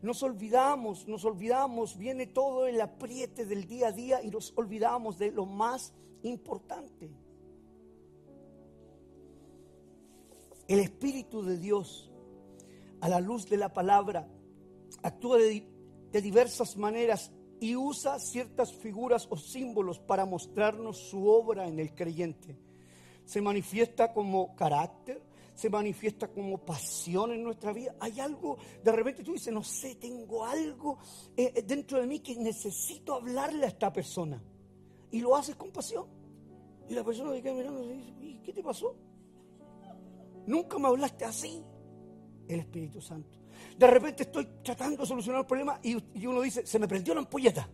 nos 0.02 0.24
olvidamos, 0.24 1.08
nos 1.08 1.26
olvidamos, 1.26 1.98
viene 1.98 2.28
todo 2.28 2.66
el 2.66 2.80
apriete 2.82 3.46
del 3.46 3.68
día 3.68 3.90
a 3.90 3.92
día 3.92 4.24
y 4.24 4.30
nos 4.30 4.54
olvidamos 4.56 5.18
de 5.20 5.32
lo 5.32 5.46
más 5.46 5.94
importante. 6.24 7.12
El 10.68 10.80
Espíritu 10.80 11.42
de 11.42 11.58
Dios, 11.58 12.12
a 13.02 13.10
la 13.10 13.20
luz 13.20 13.50
de 13.50 13.58
la 13.58 13.74
palabra, 13.74 14.28
actúa 15.04 15.38
de, 15.38 15.66
diversas 16.22 16.78
maneras 16.78 17.32
y 17.60 17.76
usa 17.76 18.20
ciertas 18.20 18.74
figuras 18.74 19.28
o 19.30 19.38
símbolos 19.38 20.00
para 20.00 20.26
mostrarnos 20.26 20.98
su 20.98 21.28
obra 21.28 21.68
en 21.68 21.80
el 21.80 21.94
creyente. 21.94 22.58
Se 23.26 23.42
manifiesta 23.42 24.14
como 24.14 24.56
carácter, 24.56 25.22
se 25.54 25.70
manifiesta 25.70 26.30
como 26.30 26.58
pasión 26.58 27.32
en 27.32 27.44
nuestra 27.44 27.74
vida. 27.74 27.96
Hay 28.00 28.20
algo, 28.20 28.58
de 28.82 28.92
repente 28.92 29.24
tú 29.24 29.34
dices, 29.34 29.54
no 29.54 29.64
sé, 29.64 29.96
tengo 29.96 30.46
algo 30.46 31.00
eh, 31.36 31.52
eh, 31.56 31.62
dentro 31.64 32.00
de 32.00 32.08
mí 32.08 32.20
que 32.20 32.36
necesito 32.36 33.14
hablarle 33.14 33.66
a 33.66 33.70
esta 33.70 33.92
persona. 33.92 34.42
Y 35.12 35.20
lo 35.20 35.36
haces 35.36 35.56
con 35.56 35.72
pasión. 35.72 36.08
Y 36.88 36.94
la 36.94 37.04
persona 37.04 37.34
se 37.34 37.42
queda 37.42 37.54
mirando 37.54 37.84
y 37.84 37.98
dice, 37.98 38.42
¿qué 38.44 38.54
te 38.54 38.64
pasó? 38.64 38.96
Nunca 40.48 40.80
me 40.80 40.88
hablaste 40.88 41.26
así. 41.26 41.64
El 42.48 42.62
Espíritu 42.62 43.02
Santo. 43.02 43.39
De 43.78 43.88
repente 43.88 44.24
estoy 44.24 44.46
tratando 44.64 44.98
de 45.04 45.08
solucionar 45.08 45.42
el 45.42 45.48
problema 45.48 45.80
y, 45.82 45.96
uno 46.26 46.42
dice, 46.42 46.66
se 46.66 46.80
me 46.80 46.88
prendió 46.88 47.14
la 47.14 47.22
ampolleta. 47.22 47.70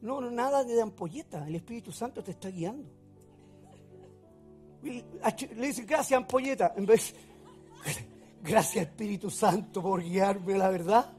No, 0.00 0.20
nada 0.30 0.64
de 0.64 0.80
ampolleta. 0.80 1.46
El 1.46 1.56
Espíritu 1.56 1.92
Santo 1.92 2.22
te 2.22 2.30
está 2.30 2.48
guiando. 2.48 2.88
Le 4.82 5.66
dice, 5.66 5.84
gracias, 5.84 6.16
ampolleta. 6.16 6.72
En 6.76 6.86
vez, 6.86 7.14
gracias, 8.42 8.86
Espíritu 8.86 9.30
Santo, 9.30 9.82
por 9.82 10.02
guiarme 10.02 10.56
la 10.56 10.70
verdad. 10.70 11.12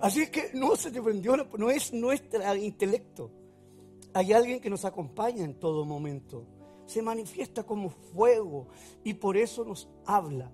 Así 0.00 0.22
es 0.22 0.30
que 0.30 0.50
no 0.54 0.76
se 0.76 0.90
te 0.90 1.02
prendió, 1.02 1.36
no 1.36 1.70
es 1.70 1.92
nuestro 1.92 2.54
intelecto. 2.54 3.30
Hay 4.14 4.32
alguien 4.32 4.60
que 4.60 4.70
nos 4.70 4.84
acompaña 4.84 5.44
en 5.44 5.54
todo 5.54 5.84
momento. 5.84 6.44
Se 6.86 7.02
manifiesta 7.02 7.64
como 7.64 7.90
fuego 7.90 8.68
y 9.04 9.14
por 9.14 9.36
eso 9.36 9.64
nos 9.64 9.88
habla 10.06 10.50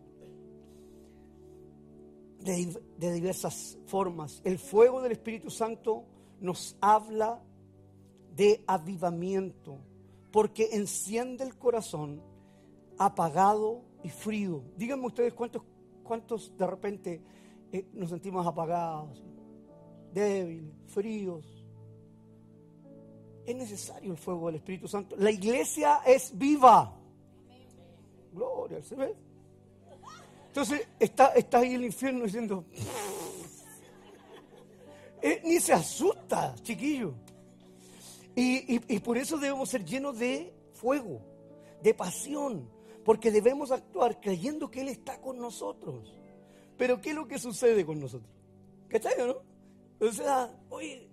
de, 2.44 3.12
diversas 3.12 3.78
formas. 3.86 4.40
El 4.44 4.58
fuego 4.58 5.00
del 5.02 5.12
Espíritu 5.12 5.50
Santo 5.50 6.04
nos 6.40 6.76
habla 6.80 7.42
de 8.36 8.62
avivamiento, 8.66 9.78
porque 10.30 10.68
enciende 10.72 11.44
el 11.44 11.56
corazón 11.56 12.20
apagado 12.98 13.82
y 14.02 14.10
frío. 14.10 14.62
Díganme 14.76 15.06
ustedes 15.06 15.32
cuántos, 15.32 15.62
cuántos 16.02 16.56
de 16.56 16.66
repente 16.66 17.22
eh, 17.72 17.86
nos 17.94 18.10
sentimos 18.10 18.46
apagados, 18.46 19.22
débiles, 20.12 20.74
fríos. 20.88 21.66
Es 23.46 23.56
necesario 23.56 24.12
el 24.12 24.18
fuego 24.18 24.46
del 24.46 24.56
Espíritu 24.56 24.88
Santo. 24.88 25.16
La 25.16 25.30
iglesia 25.30 26.00
es 26.06 26.36
viva. 26.36 26.98
Gloria, 28.32 28.82
¿se 28.82 28.96
ve? 28.96 29.23
Entonces 30.54 30.86
está, 31.00 31.30
está 31.30 31.58
ahí 31.58 31.74
el 31.74 31.84
infierno 31.84 32.26
diciendo, 32.26 32.64
eh, 35.20 35.42
ni 35.42 35.58
se 35.58 35.72
asusta, 35.72 36.54
chiquillo. 36.62 37.12
Y, 38.36 38.78
por 39.00 39.18
eso 39.18 39.36
debemos 39.36 39.68
ser 39.68 39.84
llenos 39.84 40.16
de 40.16 40.54
fuego, 40.72 41.20
de 41.82 41.92
pasión, 41.92 42.70
porque 43.04 43.32
debemos 43.32 43.72
actuar 43.72 44.20
creyendo 44.20 44.70
que 44.70 44.82
Él 44.82 44.90
está 44.90 45.20
con 45.20 45.38
nosotros. 45.38 46.16
Pero 46.78 47.00
¿qué 47.00 47.10
es 47.10 47.16
lo 47.16 47.26
que 47.26 47.40
sucede 47.40 47.84
con 47.84 47.98
nosotros? 47.98 48.30
¿Cachai 48.86 49.14
no? 49.26 49.38
O 50.06 50.12
sea, 50.12 50.56
oye, 50.70 51.08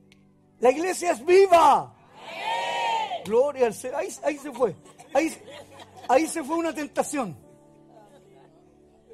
la 0.59 0.69
iglesia 0.69 1.13
es 1.13 1.25
viva. 1.25 1.97
Gloria 3.25 3.65
al 3.65 3.73
Señor. 3.73 4.01
Ahí, 4.01 4.09
ahí, 4.23 4.37
se 4.37 4.51
fue. 4.51 4.75
Ahí, 5.15 5.35
ahí 6.07 6.27
se 6.27 6.43
fue 6.43 6.57
una 6.57 6.75
tentación. 6.75 7.49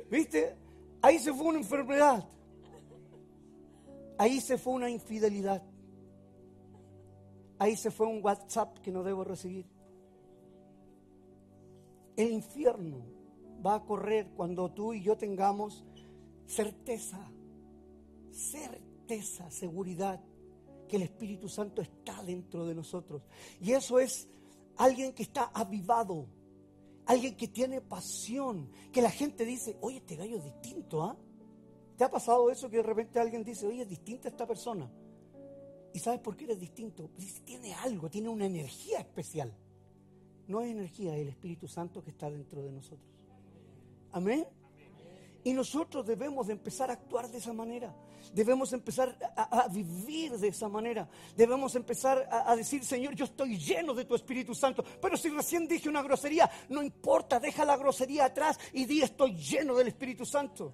¿Viste? 0.10 0.56
Ahí 1.02 1.20
se 1.20 1.34
fue 1.34 1.48
una 1.48 1.60
enfermedad. 1.60 2.28
Ahí 4.18 4.42
se 4.42 4.58
fue 4.58 4.74
una 4.74 4.90
infidelidad. 4.90 5.64
Ahí 7.60 7.76
se 7.76 7.92
fue 7.92 8.08
un 8.08 8.24
WhatsApp 8.24 8.80
que 8.80 8.92
no 8.92 9.04
debo 9.04 9.24
recibir. 9.24 9.66
El 12.16 12.32
infierno 12.32 13.06
va 13.66 13.76
a 13.76 13.84
correr 13.84 14.30
cuando 14.36 14.72
tú 14.72 14.94
y 14.94 15.02
yo 15.02 15.18
tengamos 15.18 15.86
certeza, 16.46 17.20
certeza, 18.32 19.50
seguridad 19.52 20.20
que 20.88 20.96
el 20.96 21.04
Espíritu 21.04 21.50
Santo 21.50 21.82
está 21.82 22.24
dentro 22.24 22.66
de 22.66 22.74
nosotros. 22.74 23.22
Y 23.62 23.74
eso 23.74 24.00
es 24.00 24.28
alguien 24.78 25.14
que 25.14 25.24
está 25.24 25.52
avivado, 25.54 26.28
alguien 27.08 27.36
que 27.36 27.48
tiene 27.48 27.82
pasión, 27.82 28.70
que 28.92 29.02
la 29.02 29.10
gente 29.10 29.46
dice, 29.46 29.78
oye, 29.82 29.98
este 29.98 30.16
gallo 30.16 30.38
es 30.38 30.44
distinto, 30.44 31.04
¿ah? 31.04 31.18
¿Te 31.98 32.04
ha 32.04 32.12
pasado 32.12 32.52
eso 32.52 32.70
que 32.70 32.78
de 32.78 32.84
repente 32.84 33.20
alguien 33.20 33.44
dice, 33.44 33.66
oye, 33.66 33.82
es 33.82 33.90
distinta 33.90 34.28
esta 34.28 34.46
persona? 34.46 34.92
¿Y 35.94 36.00
sabes 36.00 36.20
por 36.20 36.38
qué 36.38 36.46
eres 36.46 36.60
distinto? 36.60 37.10
Dice, 37.18 37.42
tiene 37.42 37.74
algo, 37.74 38.10
tiene 38.10 38.30
una 38.30 38.46
energía 38.46 39.00
especial. 39.00 39.52
No 40.48 40.62
es 40.62 40.70
energía, 40.70 41.16
es 41.16 41.22
el 41.22 41.30
Espíritu 41.30 41.68
Santo 41.68 42.04
que 42.04 42.12
está 42.12 42.30
dentro 42.30 42.62
de 42.62 42.72
nosotros. 42.72 43.10
Amén. 44.12 44.46
Y 45.44 45.54
nosotros 45.54 46.06
debemos 46.06 46.48
de 46.48 46.54
empezar 46.54 46.90
a 46.92 46.94
actuar 46.94 47.32
de 47.32 47.40
esa 47.40 47.54
manera. 47.54 47.96
Debemos 48.34 48.74
empezar 48.74 49.18
a, 49.36 49.68
vivir 49.68 50.38
de 50.38 50.50
esa 50.50 50.68
manera. 50.68 51.08
Debemos 51.36 51.76
empezar 51.76 52.28
a, 52.32 52.56
decir, 52.56 52.84
Señor, 52.84 53.16
yo 53.16 53.26
estoy 53.26 53.58
lleno 53.58 53.94
de 53.94 54.06
tu 54.06 54.16
Espíritu 54.16 54.54
Santo. 54.54 54.84
Pero 55.02 55.18
si 55.18 55.30
recién 55.30 55.68
dije 55.68 55.90
una 55.90 56.02
grosería, 56.02 56.50
no 56.70 56.82
importa, 56.84 57.40
deja 57.40 57.66
la 57.66 57.78
grosería 57.78 58.26
atrás 58.26 58.60
y 58.74 58.86
di, 58.86 59.02
estoy 59.02 59.36
lleno 59.36 59.76
del 59.76 59.88
Espíritu 59.88 60.26
Santo 60.26 60.74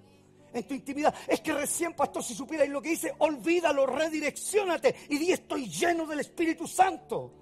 en 0.52 0.66
tu 0.66 0.74
intimidad. 0.74 1.14
Es 1.26 1.40
que 1.40 1.52
recién, 1.52 1.94
pastor, 1.94 2.22
si 2.22 2.34
supierais 2.34 2.70
lo 2.70 2.80
que 2.80 2.90
dice, 2.90 3.14
olvídalo, 3.18 3.86
redireccionate 3.86 4.94
y 5.08 5.18
di 5.18 5.32
estoy 5.32 5.68
lleno 5.68 6.06
del 6.06 6.20
Espíritu 6.20 6.66
Santo. 6.66 7.32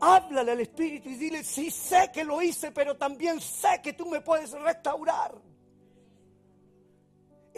Háblale 0.00 0.52
al 0.52 0.60
Espíritu 0.60 1.08
y 1.08 1.14
dile, 1.14 1.44
sí 1.44 1.70
sé 1.70 2.10
que 2.12 2.24
lo 2.24 2.42
hice, 2.42 2.72
pero 2.72 2.96
también 2.96 3.40
sé 3.40 3.80
que 3.82 3.92
tú 3.92 4.06
me 4.06 4.20
puedes 4.20 4.50
restaurar. 4.50 5.34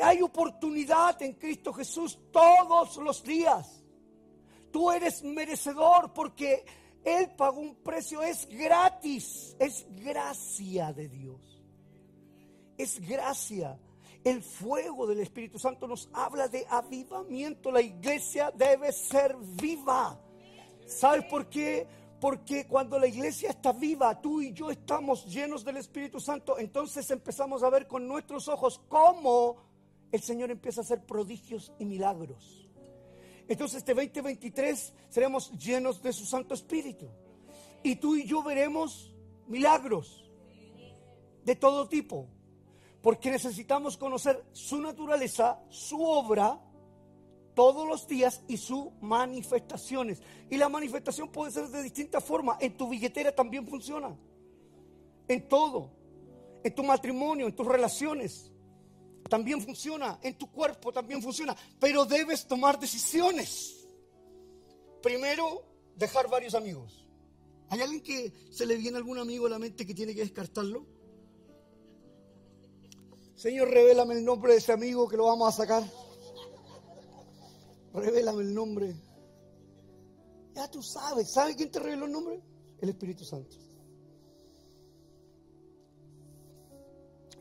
Hay 0.02 0.20
oportunidad 0.22 1.20
en 1.22 1.34
Cristo 1.34 1.72
Jesús 1.72 2.18
todos 2.30 2.96
los 2.98 3.22
días. 3.22 3.82
Tú 4.70 4.90
eres 4.90 5.22
merecedor 5.22 6.12
porque 6.12 6.64
Él 7.04 7.30
pagó 7.36 7.60
un 7.60 7.76
precio, 7.76 8.22
es 8.22 8.46
gratis, 8.46 9.56
es 9.58 9.86
gracia 9.90 10.92
de 10.92 11.08
Dios. 11.08 11.62
Es 12.76 13.00
gracia. 13.00 13.78
El 14.22 14.42
fuego 14.42 15.06
del 15.06 15.20
Espíritu 15.20 15.58
Santo 15.58 15.86
nos 15.86 16.10
habla 16.12 16.48
de 16.48 16.66
avivamiento. 16.68 17.70
La 17.70 17.80
iglesia 17.80 18.52
debe 18.54 18.92
ser 18.92 19.36
viva. 19.38 20.20
¿Sabes 20.86 21.24
por 21.26 21.48
qué? 21.48 21.86
Porque 22.20 22.66
cuando 22.66 22.98
la 22.98 23.06
iglesia 23.06 23.50
está 23.50 23.72
viva, 23.72 24.20
tú 24.20 24.40
y 24.40 24.52
yo 24.52 24.70
estamos 24.70 25.26
llenos 25.26 25.64
del 25.64 25.76
Espíritu 25.76 26.18
Santo, 26.18 26.58
entonces 26.58 27.10
empezamos 27.10 27.62
a 27.62 27.70
ver 27.70 27.86
con 27.86 28.08
nuestros 28.08 28.48
ojos 28.48 28.80
cómo 28.88 29.65
el 30.12 30.20
Señor 30.22 30.50
empieza 30.50 30.80
a 30.80 30.84
hacer 30.84 31.04
prodigios 31.04 31.72
y 31.78 31.84
milagros. 31.84 32.68
Entonces 33.48 33.78
este 33.78 33.94
2023 33.94 34.92
seremos 35.08 35.52
llenos 35.58 36.02
de 36.02 36.12
su 36.12 36.24
Santo 36.24 36.54
Espíritu. 36.54 37.08
Y 37.82 37.96
tú 37.96 38.16
y 38.16 38.24
yo 38.24 38.42
veremos 38.42 39.14
milagros 39.46 40.28
de 41.44 41.54
todo 41.54 41.88
tipo. 41.88 42.28
Porque 43.02 43.30
necesitamos 43.30 43.96
conocer 43.96 44.44
su 44.52 44.80
naturaleza, 44.80 45.60
su 45.68 46.02
obra, 46.02 46.60
todos 47.54 47.86
los 47.86 48.08
días 48.08 48.42
y 48.48 48.56
sus 48.56 48.88
manifestaciones. 49.00 50.20
Y 50.50 50.56
la 50.56 50.68
manifestación 50.68 51.28
puede 51.28 51.52
ser 51.52 51.68
de 51.68 51.82
distintas 51.82 52.24
formas. 52.24 52.58
En 52.60 52.76
tu 52.76 52.88
billetera 52.88 53.32
también 53.32 53.66
funciona. 53.66 54.16
En 55.28 55.48
todo. 55.48 55.90
En 56.64 56.74
tu 56.74 56.82
matrimonio, 56.82 57.46
en 57.46 57.54
tus 57.54 57.66
relaciones. 57.66 58.50
También 59.28 59.60
funciona. 59.60 60.18
En 60.22 60.36
tu 60.36 60.50
cuerpo 60.50 60.92
también 60.92 61.22
funciona. 61.22 61.56
Pero 61.80 62.04
debes 62.04 62.46
tomar 62.46 62.78
decisiones. 62.78 63.86
Primero, 65.02 65.62
dejar 65.96 66.28
varios 66.28 66.54
amigos. 66.54 67.06
¿Hay 67.68 67.80
alguien 67.80 68.02
que 68.02 68.32
se 68.50 68.66
le 68.66 68.76
viene 68.76 68.96
algún 68.96 69.18
amigo 69.18 69.46
a 69.46 69.50
la 69.50 69.58
mente 69.58 69.84
que 69.86 69.94
tiene 69.94 70.14
que 70.14 70.20
descartarlo? 70.20 70.86
Señor, 73.34 73.68
revélame 73.68 74.14
el 74.14 74.24
nombre 74.24 74.52
de 74.52 74.58
ese 74.58 74.72
amigo 74.72 75.08
que 75.08 75.16
lo 75.16 75.26
vamos 75.26 75.52
a 75.52 75.56
sacar. 75.56 75.84
Revélame 77.92 78.42
el 78.42 78.54
nombre. 78.54 78.94
Ya 80.54 80.70
tú 80.70 80.82
sabes. 80.82 81.30
¿Sabes 81.30 81.56
quién 81.56 81.70
te 81.70 81.78
reveló 81.78 82.06
el 82.06 82.12
nombre? 82.12 82.42
El 82.80 82.88
Espíritu 82.88 83.24
Santo. 83.24 83.56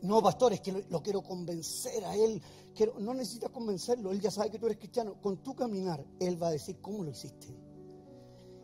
No, 0.05 0.21
pastor, 0.21 0.53
es 0.53 0.61
que 0.61 0.71
lo, 0.71 1.01
quiero 1.01 1.21
convencer 1.21 2.05
a 2.05 2.15
él. 2.15 2.41
no 2.99 3.13
necesitas 3.13 3.49
convencerlo, 3.49 4.11
él 4.11 4.21
ya 4.21 4.31
sabe 4.31 4.51
que 4.51 4.59
tú 4.59 4.67
eres 4.67 4.77
cristiano. 4.77 5.19
Con 5.21 5.41
tu 5.43 5.55
caminar, 5.55 6.05
él 6.19 6.41
va 6.41 6.49
a 6.49 6.51
decir 6.51 6.79
cómo 6.79 7.03
lo 7.03 7.11
hiciste. 7.11 7.47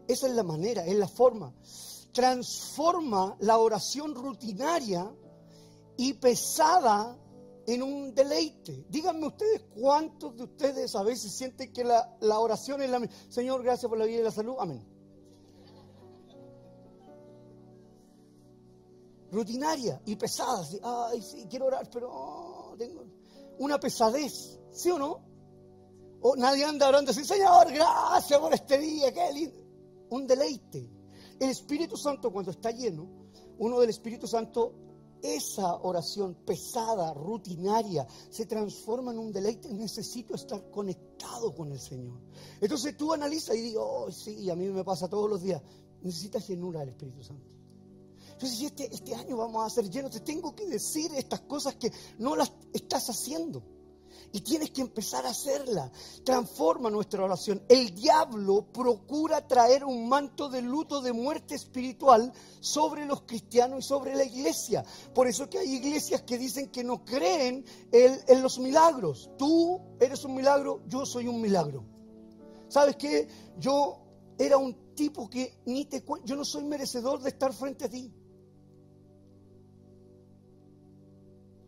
Esa 0.07 0.27
es 0.27 0.33
la 0.33 0.43
manera, 0.43 0.85
es 0.85 0.95
la 0.95 1.07
forma. 1.07 1.53
Transforma 2.11 3.37
la 3.39 3.57
oración 3.57 4.13
rutinaria 4.13 5.11
y 5.97 6.13
pesada 6.13 7.17
en 7.65 7.83
un 7.83 8.13
deleite. 8.13 8.85
Díganme 8.89 9.27
ustedes 9.27 9.61
cuántos 9.73 10.35
de 10.35 10.43
ustedes 10.43 10.95
a 10.95 11.03
veces 11.03 11.31
sienten 11.31 11.71
que 11.71 11.83
la, 11.83 12.39
oración 12.39 12.81
es 12.81 12.89
la... 12.89 13.07
Señor, 13.29 13.63
gracias 13.63 13.89
por 13.89 13.97
la 13.97 14.05
vida 14.05 14.19
y 14.19 14.23
la 14.23 14.31
salud. 14.31 14.55
Amén. 14.59 14.90
Rutinaria 19.31 20.01
y 20.05 20.15
pesada. 20.15 20.65
Ay, 20.83 21.21
sí, 21.21 21.47
quiero 21.49 21.65
orar, 21.67 21.89
pero 21.91 22.75
tengo 22.77 23.05
una 23.59 23.79
pesadez, 23.79 24.59
¿sí 24.71 24.91
o 24.91 24.99
no? 24.99 25.19
O 26.21 26.35
nadie 26.35 26.65
anda 26.65 26.87
orando 26.87 27.11
así, 27.11 27.25
Señor, 27.25 27.71
gracias 27.71 28.39
por 28.39 28.53
este 28.53 28.77
día, 28.77 29.11
qué 29.11 29.33
lindo. 29.33 29.63
Un 30.09 30.27
deleite. 30.27 30.89
El 31.39 31.49
Espíritu 31.49 31.97
Santo 31.97 32.31
cuando 32.31 32.51
está 32.51 32.71
lleno, 32.71 33.07
uno 33.57 33.79
del 33.79 33.89
Espíritu 33.89 34.27
Santo, 34.27 34.73
esa 35.21 35.75
oración 35.77 36.35
pesada, 36.45 37.13
rutinaria, 37.13 38.05
se 38.29 38.45
transforma 38.45 39.11
en 39.11 39.19
un 39.19 39.31
deleite. 39.31 39.73
Necesito 39.73 40.35
estar 40.35 40.69
conectado 40.69 41.53
con 41.55 41.71
el 41.71 41.79
Señor. 41.79 42.19
Entonces 42.59 42.95
tú 42.97 43.13
analizas 43.13 43.55
y 43.55 43.61
digo, 43.61 43.83
oh, 43.83 44.11
sí, 44.11 44.49
a 44.49 44.55
mí 44.55 44.67
me 44.67 44.83
pasa 44.83 45.07
todos 45.07 45.29
los 45.29 45.41
días. 45.41 45.61
Necesitas 46.01 46.47
llenura 46.47 46.81
del 46.81 46.89
Espíritu 46.89 47.23
Santo. 47.23 47.60
Entonces, 48.41 48.63
este, 48.63 48.91
este 48.91 49.13
año 49.13 49.37
vamos 49.37 49.63
a 49.63 49.69
ser 49.69 49.87
llenos, 49.87 50.09
te 50.09 50.21
tengo 50.21 50.55
que 50.55 50.65
decir 50.65 51.11
estas 51.13 51.41
cosas 51.41 51.75
que 51.75 51.91
no 52.17 52.35
las 52.35 52.51
estás 52.73 53.07
haciendo. 53.07 53.61
Y 54.31 54.41
tienes 54.41 54.71
que 54.71 54.81
empezar 54.81 55.27
a 55.27 55.29
hacerla. 55.29 55.91
Transforma 56.23 56.89
nuestra 56.89 57.23
oración. 57.23 57.61
El 57.69 57.93
diablo 57.93 58.65
procura 58.73 59.45
traer 59.45 59.85
un 59.85 60.09
manto 60.09 60.49
de 60.49 60.63
luto, 60.63 61.01
de 61.01 61.13
muerte 61.13 61.53
espiritual 61.53 62.33
sobre 62.61 63.05
los 63.05 63.21
cristianos 63.23 63.85
y 63.85 63.87
sobre 63.87 64.15
la 64.15 64.23
iglesia. 64.23 64.83
Por 65.13 65.27
eso 65.27 65.47
que 65.47 65.59
hay 65.59 65.75
iglesias 65.75 66.23
que 66.23 66.39
dicen 66.39 66.71
que 66.71 66.83
no 66.83 67.05
creen 67.05 67.63
en, 67.91 68.41
los 68.41 68.57
milagros. 68.57 69.29
Tú 69.37 69.79
eres 69.99 70.25
un 70.25 70.33
milagro, 70.33 70.81
yo 70.87 71.05
soy 71.05 71.27
un 71.27 71.39
milagro. 71.39 71.85
¿Sabes 72.69 72.95
qué? 72.95 73.27
Yo 73.59 74.01
era 74.39 74.57
un 74.57 74.95
tipo 74.95 75.29
que 75.29 75.59
ni 75.65 75.85
te 75.85 76.03
yo 76.25 76.35
no 76.35 76.43
soy 76.43 76.63
merecedor 76.63 77.21
de 77.21 77.29
estar 77.29 77.53
frente 77.53 77.85
a 77.85 77.89
ti. 77.89 78.11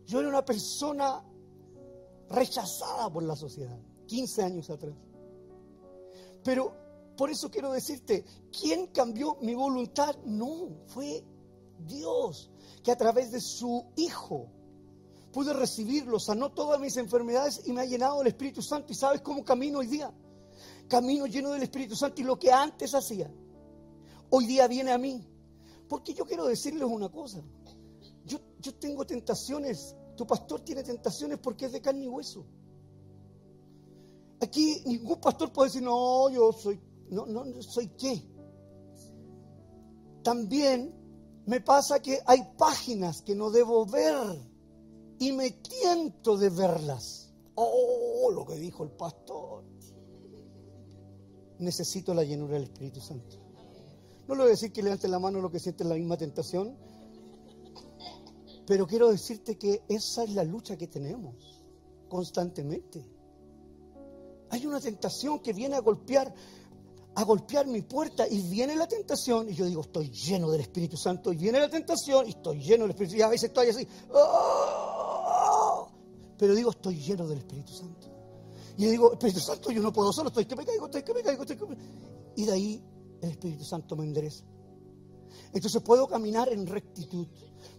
Yo 0.06 0.20
era 0.20 0.28
una 0.28 0.44
persona 0.44 1.22
rechazada 2.30 3.10
por 3.10 3.22
la 3.22 3.36
sociedad, 3.36 3.78
15 4.06 4.42
años 4.42 4.70
atrás. 4.70 4.94
Pero 6.42 6.74
por 7.16 7.30
eso 7.30 7.50
quiero 7.50 7.72
decirte, 7.72 8.24
¿quién 8.60 8.88
cambió 8.88 9.36
mi 9.40 9.54
voluntad? 9.54 10.16
No, 10.24 10.68
fue 10.86 11.24
Dios, 11.86 12.50
que 12.82 12.92
a 12.92 12.96
través 12.96 13.30
de 13.30 13.40
su 13.40 13.84
Hijo 13.96 14.48
pude 15.32 15.52
recibirlo, 15.52 16.20
sanó 16.20 16.52
todas 16.52 16.78
mis 16.78 16.96
enfermedades 16.96 17.62
y 17.66 17.72
me 17.72 17.80
ha 17.80 17.84
llenado 17.84 18.18
del 18.18 18.28
Espíritu 18.28 18.62
Santo. 18.62 18.92
¿Y 18.92 18.94
sabes 18.94 19.20
cómo 19.20 19.44
camino 19.44 19.78
hoy 19.78 19.88
día? 19.88 20.12
Camino 20.88 21.26
lleno 21.26 21.50
del 21.50 21.62
Espíritu 21.62 21.96
Santo 21.96 22.20
y 22.20 22.24
lo 22.24 22.38
que 22.38 22.52
antes 22.52 22.94
hacía, 22.94 23.30
hoy 24.30 24.46
día 24.46 24.68
viene 24.68 24.92
a 24.92 24.98
mí. 24.98 25.26
Porque 25.88 26.14
yo 26.14 26.24
quiero 26.24 26.46
decirles 26.46 26.84
una 26.84 27.08
cosa. 27.08 27.42
Yo, 28.24 28.38
yo 28.60 28.74
tengo 28.74 29.04
tentaciones 29.04 29.94
tu 30.16 30.26
pastor 30.26 30.60
tiene 30.60 30.82
tentaciones 30.82 31.38
porque 31.38 31.66
es 31.66 31.72
de 31.72 31.80
carne 31.80 32.04
y 32.04 32.08
hueso. 32.08 32.44
Aquí 34.40 34.82
ningún 34.86 35.20
pastor 35.20 35.52
puede 35.52 35.68
decir, 35.68 35.82
no, 35.82 36.28
yo 36.30 36.52
soy, 36.52 36.80
no, 37.10 37.26
no, 37.26 37.44
soy 37.62 37.88
qué. 37.98 38.22
También 40.22 40.94
me 41.46 41.60
pasa 41.60 42.00
que 42.00 42.20
hay 42.26 42.40
páginas 42.56 43.22
que 43.22 43.34
no 43.34 43.50
debo 43.50 43.86
ver 43.86 44.38
y 45.18 45.32
me 45.32 45.50
tiento 45.50 46.36
de 46.36 46.50
verlas. 46.50 47.32
Oh, 47.56 48.30
lo 48.32 48.44
que 48.44 48.56
dijo 48.56 48.84
el 48.84 48.90
pastor. 48.90 49.64
Necesito 51.58 52.14
la 52.14 52.24
llenura 52.24 52.54
del 52.54 52.64
Espíritu 52.64 53.00
Santo. 53.00 53.36
No 54.26 54.34
le 54.34 54.40
voy 54.40 54.48
a 54.48 54.50
decir 54.50 54.72
que 54.72 54.82
levanten 54.82 55.10
la 55.10 55.18
mano 55.18 55.40
lo 55.40 55.50
que 55.50 55.60
sienten 55.60 55.88
la 55.88 55.94
misma 55.94 56.16
tentación, 56.16 56.76
pero 58.66 58.86
quiero 58.86 59.10
decirte 59.10 59.56
que 59.56 59.82
esa 59.88 60.24
es 60.24 60.30
la 60.34 60.44
lucha 60.44 60.76
que 60.76 60.86
tenemos 60.86 61.62
constantemente. 62.08 63.04
Hay 64.50 64.66
una 64.66 64.80
tentación 64.80 65.40
que 65.40 65.52
viene 65.52 65.76
a 65.76 65.80
golpear, 65.80 66.32
a 67.14 67.24
golpear 67.24 67.66
mi 67.66 67.82
puerta 67.82 68.26
y 68.28 68.42
viene 68.48 68.76
la 68.76 68.86
tentación 68.86 69.48
y 69.48 69.54
yo 69.54 69.66
digo, 69.66 69.82
estoy 69.82 70.10
lleno 70.10 70.50
del 70.50 70.62
Espíritu 70.62 70.96
Santo 70.96 71.32
y 71.32 71.36
viene 71.36 71.58
la 71.58 71.68
tentación 71.68 72.26
y 72.26 72.30
estoy 72.30 72.60
lleno 72.60 72.84
del 72.84 72.90
Espíritu 72.90 73.12
Santo 73.12 73.20
y 73.20 73.22
a 73.22 73.28
veces 73.28 73.48
estoy 73.50 73.68
así, 73.68 73.88
¡ah! 74.14 75.86
pero 76.38 76.54
digo, 76.54 76.70
estoy 76.70 76.96
lleno 76.96 77.26
del 77.26 77.38
Espíritu 77.38 77.72
Santo. 77.72 78.08
Y 78.76 78.86
digo, 78.86 79.12
Espíritu 79.12 79.40
Santo, 79.40 79.70
yo 79.70 79.82
no 79.82 79.92
puedo 79.92 80.12
solo, 80.12 80.28
estoy 80.28 80.46
que 80.46 80.56
me 80.56 80.64
caigo, 80.64 80.86
estoy 80.86 81.02
que 81.02 81.14
me 81.14 81.22
caigo, 81.22 81.42
estoy 81.42 81.56
que 81.56 81.66
me... 81.66 81.76
Y 82.36 82.44
de 82.44 82.52
ahí 82.52 82.82
el 83.22 83.30
Espíritu 83.30 83.64
Santo 83.64 83.94
me 83.96 84.04
endereza. 84.04 84.44
Entonces 85.52 85.80
puedo 85.82 86.06
caminar 86.08 86.52
en 86.52 86.66
rectitud, 86.66 87.26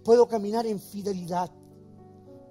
puedo 0.06 0.28
caminar 0.28 0.68
en 0.68 0.80
fidelidad, 0.80 1.52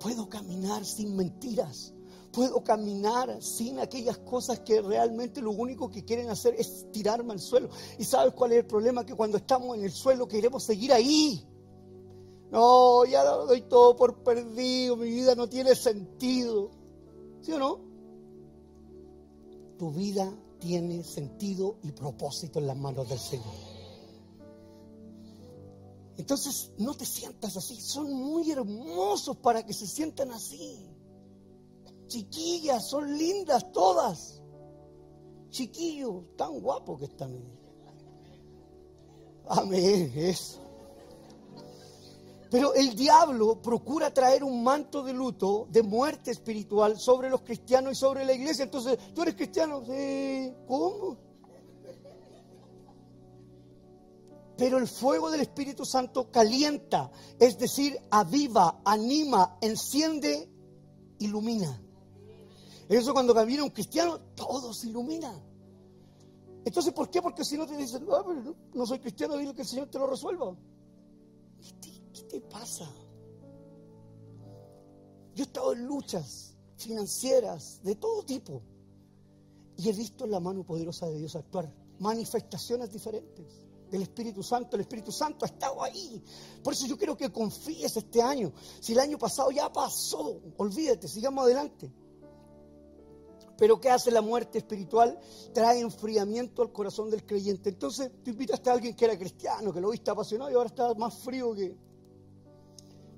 puedo 0.00 0.28
caminar 0.28 0.84
sin 0.84 1.14
mentiras, 1.14 1.94
puedo 2.32 2.64
caminar 2.64 3.40
sin 3.40 3.78
aquellas 3.78 4.18
cosas 4.18 4.58
que 4.60 4.82
realmente 4.82 5.40
lo 5.40 5.52
único 5.52 5.88
que 5.88 6.04
quieren 6.04 6.28
hacer 6.28 6.56
es 6.58 6.90
tirarme 6.90 7.32
al 7.32 7.38
suelo. 7.38 7.70
¿Y 7.96 8.04
sabes 8.04 8.34
cuál 8.34 8.52
es 8.52 8.58
el 8.58 8.66
problema? 8.66 9.06
Que 9.06 9.14
cuando 9.14 9.36
estamos 9.36 9.78
en 9.78 9.84
el 9.84 9.92
suelo 9.92 10.26
queremos 10.26 10.64
seguir 10.64 10.92
ahí. 10.92 11.46
No, 12.50 13.04
ya 13.04 13.22
doy 13.22 13.62
todo 13.62 13.94
por 13.94 14.24
perdido, 14.24 14.96
mi 14.96 15.10
vida 15.10 15.36
no 15.36 15.48
tiene 15.48 15.76
sentido. 15.76 16.72
¿Sí 17.40 17.52
o 17.52 17.58
no? 17.60 17.80
Tu 19.78 19.92
vida 19.92 20.32
tiene 20.58 21.04
sentido 21.04 21.76
y 21.84 21.92
propósito 21.92 22.58
en 22.58 22.66
las 22.66 22.76
manos 22.76 23.08
del 23.08 23.18
Señor. 23.18 23.73
Entonces, 26.16 26.70
no 26.78 26.94
te 26.94 27.04
sientas 27.04 27.56
así. 27.56 27.80
Son 27.80 28.12
muy 28.12 28.50
hermosos 28.50 29.36
para 29.38 29.64
que 29.64 29.72
se 29.72 29.86
sientan 29.86 30.30
así. 30.30 30.88
Chiquillas, 32.06 32.88
son 32.88 33.16
lindas 33.18 33.72
todas. 33.72 34.40
Chiquillos, 35.50 36.36
tan 36.36 36.60
guapos 36.60 36.98
que 37.00 37.06
están. 37.06 37.36
Amén, 39.48 40.12
eso. 40.16 40.60
Pero 42.50 42.72
el 42.74 42.94
diablo 42.94 43.60
procura 43.60 44.14
traer 44.14 44.44
un 44.44 44.62
manto 44.62 45.02
de 45.02 45.12
luto, 45.12 45.66
de 45.70 45.82
muerte 45.82 46.30
espiritual 46.30 47.00
sobre 47.00 47.28
los 47.28 47.42
cristianos 47.42 47.94
y 47.94 47.96
sobre 47.96 48.24
la 48.24 48.32
iglesia. 48.32 48.62
Entonces, 48.62 48.96
¿tú 49.12 49.22
eres 49.22 49.34
cristiano? 49.34 49.82
Sí. 49.84 50.52
¿Cómo? 50.68 51.16
Pero 54.56 54.78
el 54.78 54.86
fuego 54.86 55.30
del 55.30 55.40
Espíritu 55.40 55.84
Santo 55.84 56.30
calienta, 56.30 57.10
es 57.40 57.58
decir, 57.58 57.98
aviva, 58.10 58.80
anima, 58.84 59.58
enciende, 59.60 60.48
ilumina. 61.18 61.80
Eso 62.88 63.12
cuando 63.12 63.34
camina 63.34 63.64
un 63.64 63.70
cristiano, 63.70 64.20
todo 64.36 64.72
se 64.72 64.88
ilumina. 64.88 65.32
Entonces, 66.64 66.92
¿por 66.92 67.10
qué? 67.10 67.20
Porque 67.20 67.44
si 67.44 67.58
no 67.58 67.66
te 67.66 67.76
dicen, 67.76 68.06
no, 68.06 68.54
no 68.72 68.86
soy 68.86 69.00
cristiano, 69.00 69.36
dile 69.36 69.54
que 69.54 69.62
el 69.62 69.68
Señor 69.68 69.88
te 69.88 69.98
lo 69.98 70.06
resuelva. 70.06 70.56
¿Qué 72.12 72.22
te, 72.22 72.40
pasa? 72.42 72.88
Yo 75.34 75.42
he 75.42 75.46
estado 75.46 75.72
en 75.72 75.84
luchas 75.84 76.56
financieras 76.76 77.80
de 77.82 77.96
todo 77.96 78.22
tipo 78.24 78.62
y 79.76 79.88
he 79.88 79.92
visto 79.92 80.26
la 80.26 80.38
mano 80.38 80.62
poderosa 80.62 81.06
de 81.06 81.18
Dios 81.18 81.34
actuar, 81.34 81.72
manifestaciones 81.98 82.92
diferentes 82.92 83.63
del 83.90 84.02
Espíritu 84.02 84.42
Santo. 84.42 84.76
El 84.76 84.82
Espíritu 84.82 85.12
Santo 85.12 85.44
ha 85.44 85.48
estado 85.48 85.82
ahí. 85.82 86.22
Por 86.62 86.72
eso 86.72 86.86
yo 86.86 86.96
quiero 86.96 87.16
que 87.16 87.30
confíes 87.30 87.96
este 87.96 88.22
año. 88.22 88.52
Si 88.80 88.92
el 88.92 89.00
año 89.00 89.18
pasado 89.18 89.50
ya 89.50 89.72
pasó, 89.72 90.40
olvídate, 90.56 91.08
sigamos 91.08 91.44
adelante. 91.44 91.92
Pero 93.56 93.80
¿qué 93.80 93.90
hace 93.90 94.10
la 94.10 94.20
muerte 94.20 94.58
espiritual? 94.58 95.18
Trae 95.52 95.80
enfriamiento 95.80 96.62
al 96.62 96.72
corazón 96.72 97.10
del 97.10 97.24
creyente. 97.24 97.70
Entonces 97.70 98.10
tú 98.22 98.30
invitaste 98.30 98.70
a 98.70 98.72
alguien 98.72 98.94
que 98.94 99.04
era 99.04 99.16
cristiano, 99.16 99.72
que 99.72 99.80
lo 99.80 99.90
viste 99.90 100.10
apasionado 100.10 100.50
y 100.50 100.54
ahora 100.54 100.68
está 100.68 100.94
más 100.94 101.18
frío 101.18 101.54
que... 101.54 101.76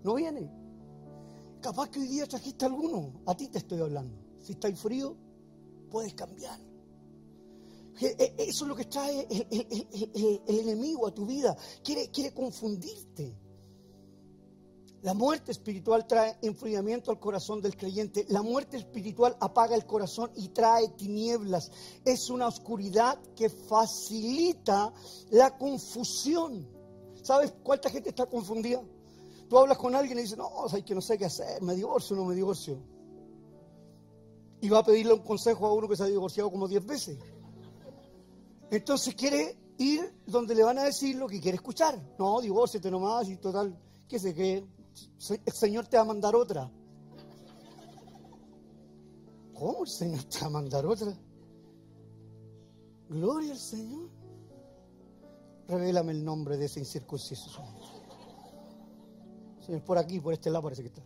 No 0.05 0.15
viene. 0.15 0.51
Capaz 1.61 1.89
que 1.89 2.01
hoy 2.01 2.09
día 2.09 2.27
trajiste 2.27 2.67
alguno. 2.67 3.13
A 3.27 3.35
ti 3.35 3.49
te 3.49 3.59
estoy 3.59 3.81
hablando. 3.81 4.17
Si 4.41 4.53
está 4.53 4.73
frío, 4.77 5.17
puedes 5.91 6.15
cambiar. 6.15 6.61
Eh, 8.01 8.35
eso 8.39 8.65
es 8.65 8.69
lo 8.69 8.77
que 8.77 8.85
trae 8.85 9.27
el, 9.31 10.43
enemigo 10.47 11.07
a 11.07 11.15
tu 11.15 11.27
vida. 11.27 11.57
Quiere, 11.83 12.11
quiere 12.11 12.33
confundirte. 12.33 13.35
La 15.03 15.15
muerte 15.15 15.53
espiritual 15.53 16.07
trae 16.07 16.37
enfriamiento 16.43 17.11
al 17.11 17.21
corazón 17.21 17.63
del 17.63 17.77
creyente. 17.77 18.27
La 18.29 18.43
muerte 18.43 18.77
espiritual 18.77 19.37
apaga 19.41 19.77
el 19.77 19.87
corazón 19.87 20.33
y 20.35 20.49
trae 20.49 20.89
tinieblas. 20.89 21.71
Es 22.05 22.29
una 22.29 22.49
oscuridad 22.49 23.17
que 23.37 23.49
facilita 23.49 24.93
la 25.31 25.57
confusión. 25.57 26.69
¿Sabes 27.23 27.55
cuánta 27.63 27.89
gente 27.89 28.09
está 28.09 28.27
confundida? 28.27 28.83
Tú 29.49 29.59
hablas 29.59 29.79
con 29.79 29.95
alguien 29.95 30.19
y 30.19 30.23
dices, 30.23 30.39
no, 30.39 30.47
o 30.47 30.69
que 30.85 30.95
no 30.95 31.01
sé 31.01 31.17
qué 31.17 31.27
hacer, 31.27 31.63
me 31.63 31.77
divorcio 31.77 32.17
o 32.17 32.19
no 32.19 32.25
me 32.25 32.35
divorcio. 32.35 32.79
Y 34.61 34.69
va 34.69 34.79
a 34.79 34.85
pedirle 34.85 35.13
un 35.13 35.23
consejo 35.23 35.67
a 35.67 35.73
uno 35.73 35.89
que 35.89 35.97
se 35.97 36.03
ha 36.03 36.07
divorciado 36.07 36.51
como 36.51 36.67
diez 36.67 36.85
veces. 36.85 37.19
Entonces 38.71 39.15
quiere 39.15 39.57
ir 39.79 40.15
donde 40.27 40.55
le 40.55 40.65
van 40.65 40.79
a 40.79 40.85
decir 40.85 41.17
lo 41.17 41.29
que 41.29 41.41
quiere 41.41 41.57
escuchar. 41.57 42.01
No, 42.19 42.41
divórciate 42.41 42.91
nomás 42.91 43.29
y 43.29 43.37
total. 43.37 43.79
¿Qué 44.09 44.19
se 44.19 44.35
cree? 44.35 44.67
El 45.45 45.53
Señor 45.53 45.87
te 45.87 45.97
va 45.97 46.03
a 46.03 46.07
mandar 46.07 46.35
otra. 46.35 46.71
¿Cómo 49.55 49.85
el 49.85 49.89
Señor 49.89 50.25
te 50.25 50.41
va 50.41 50.47
a 50.47 50.51
mandar 50.51 50.85
otra? 50.87 51.17
Gloria 53.09 53.53
al 53.53 53.59
Señor. 53.59 54.11
Revélame 55.69 56.13
el 56.13 56.25
nombre 56.25 56.57
de 56.57 56.67
ese 56.67 56.81
incircunciso. 56.81 57.51
Señor, 59.65 59.83
por 59.83 59.99
aquí, 59.99 60.21
por 60.21 60.33
este 60.33 60.51
lado 60.51 60.65
parece 60.65 60.83
que 60.83 60.89
está. 60.89 61.03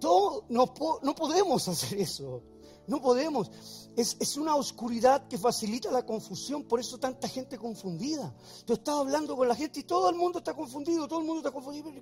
Todo, 0.00 0.44
no, 0.50 0.72
no 1.02 1.14
podemos 1.14 1.66
hacer 1.68 1.98
eso. 1.98 2.42
No 2.86 3.00
podemos. 3.00 3.83
Es, 3.96 4.36
una 4.36 4.56
oscuridad 4.56 5.28
que 5.28 5.38
facilita 5.38 5.90
la 5.90 6.04
confusión, 6.04 6.64
por 6.64 6.80
eso 6.80 6.98
tanta 6.98 7.28
gente 7.28 7.56
confundida. 7.58 8.34
Tú 8.64 8.72
estás 8.72 8.96
hablando 8.96 9.36
con 9.36 9.46
la 9.46 9.54
gente 9.54 9.80
y 9.80 9.84
todo 9.84 10.10
el 10.10 10.16
mundo 10.16 10.38
está 10.38 10.52
confundido, 10.54 11.06
todo 11.06 11.20
el 11.20 11.26
mundo 11.26 11.40
está 11.40 11.52
confundido. 11.52 11.92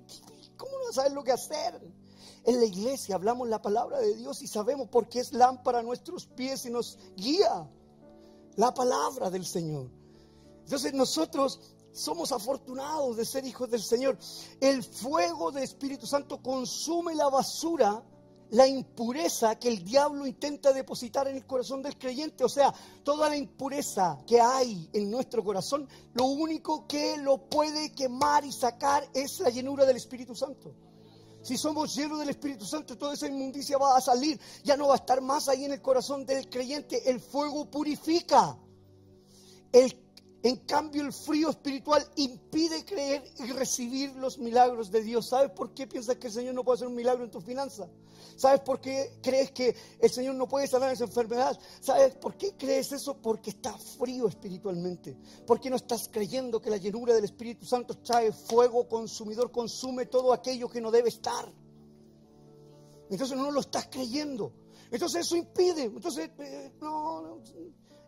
¿Cómo 0.57 0.71
no 0.85 0.91
saber 0.91 1.11
lo 1.11 1.23
que 1.23 1.31
hacer? 1.31 1.79
En 2.45 2.59
la 2.59 2.65
iglesia 2.65 3.15
hablamos 3.15 3.47
la 3.47 3.61
palabra 3.61 3.99
de 3.99 4.15
Dios 4.15 4.41
y 4.41 4.47
sabemos 4.47 4.89
por 4.89 5.07
qué 5.07 5.19
es 5.19 5.33
lámpara 5.33 5.79
a 5.79 5.83
nuestros 5.83 6.25
pies 6.25 6.65
y 6.65 6.71
nos 6.71 6.97
guía. 7.15 7.69
La 8.55 8.73
palabra 8.73 9.29
del 9.29 9.45
Señor. 9.45 9.89
Entonces 10.63 10.93
nosotros 10.93 11.59
somos 11.93 12.31
afortunados 12.31 13.17
de 13.17 13.25
ser 13.25 13.45
hijos 13.45 13.69
del 13.69 13.81
Señor. 13.81 14.17
El 14.59 14.83
fuego 14.83 15.51
del 15.51 15.63
Espíritu 15.63 16.07
Santo 16.07 16.41
consume 16.41 17.15
la 17.15 17.29
basura, 17.29 18.03
la 18.51 18.67
impureza 18.67 19.57
que 19.57 19.67
el 19.67 19.83
diablo 19.83 20.25
intenta 20.25 20.71
depositar 20.71 21.27
en 21.27 21.35
el 21.35 21.45
corazón 21.45 21.81
del 21.81 21.97
creyente. 21.97 22.43
O 22.43 22.49
sea, 22.49 22.73
toda 23.03 23.29
la 23.29 23.37
impureza 23.37 24.19
que 24.27 24.39
hay 24.39 24.89
en 24.93 25.09
nuestro 25.09 25.43
corazón, 25.43 25.87
lo 26.13 26.25
único 26.25 26.87
que 26.87 27.17
lo 27.17 27.49
puede 27.49 27.91
quemar 27.93 28.45
y 28.45 28.51
sacar 28.51 29.09
es 29.13 29.39
la 29.39 29.49
llenura 29.49 29.85
del 29.85 29.97
Espíritu 29.97 30.35
Santo. 30.35 30.73
Si 31.41 31.57
somos 31.57 31.93
llenos 31.93 32.19
del 32.19 32.29
Espíritu 32.29 32.65
Santo, 32.65 32.97
toda 32.97 33.15
esa 33.15 33.27
inmundicia 33.27 33.77
va 33.77 33.97
a 33.97 34.01
salir, 34.01 34.39
ya 34.63 34.77
no 34.77 34.87
va 34.87 34.93
a 34.93 34.97
estar 34.97 35.19
más 35.19 35.49
ahí 35.49 35.65
en 35.65 35.73
el 35.73 35.81
corazón 35.81 36.25
del 36.25 36.49
creyente. 36.49 37.09
El 37.09 37.19
fuego 37.19 37.69
purifica. 37.69 38.57
El 39.73 40.03
en 40.43 40.57
cambio, 40.57 41.03
el 41.03 41.13
frío 41.13 41.49
espiritual 41.49 42.05
impide 42.17 42.83
creer 42.83 43.23
y 43.39 43.53
recibir 43.53 44.13
los 44.17 44.37
milagros 44.37 44.91
de 44.91 45.01
Dios. 45.01 45.29
¿Sabes 45.29 45.51
por 45.51 45.73
qué 45.73 45.87
piensas 45.87 46.17
que 46.17 46.27
el 46.27 46.33
Señor 46.33 46.53
no 46.53 46.65
puede 46.65 46.75
hacer 46.75 46.87
un 46.89 46.95
milagro 46.95 47.23
en 47.23 47.31
tu 47.31 47.39
finanzas? 47.39 47.87
¿Sabes 48.35 48.61
por 48.61 48.79
qué 48.79 49.19
crees 49.21 49.51
que 49.51 49.75
el 49.99 50.09
Señor 50.09 50.35
no 50.35 50.47
puede 50.47 50.67
sanar 50.67 50.91
esa 50.91 51.05
enfermedad? 51.05 51.57
¿Sabes 51.79 52.15
por 52.15 52.35
qué 52.37 52.55
crees 52.57 52.91
eso? 52.91 53.15
Porque 53.21 53.51
está 53.51 53.77
frío 53.77 54.27
espiritualmente. 54.27 55.17
Porque 55.45 55.69
no 55.69 55.75
estás 55.75 56.09
creyendo 56.11 56.61
que 56.61 56.69
la 56.69 56.77
llenura 56.77 57.13
del 57.13 57.25
Espíritu 57.25 57.65
Santo 57.65 57.97
trae 57.99 58.31
fuego 58.31 58.87
consumidor, 58.87 59.51
consume 59.51 60.07
todo 60.07 60.33
aquello 60.33 60.69
que 60.69 60.81
no 60.81 60.91
debe 60.91 61.09
estar. 61.09 61.51
Entonces 63.09 63.37
no 63.37 63.51
lo 63.51 63.59
estás 63.59 63.87
creyendo. 63.87 64.53
Entonces 64.91 65.25
eso 65.25 65.35
impide. 65.35 65.83
Entonces, 65.83 66.29
eh, 66.39 66.71
no, 66.81 67.21
no 67.21 67.41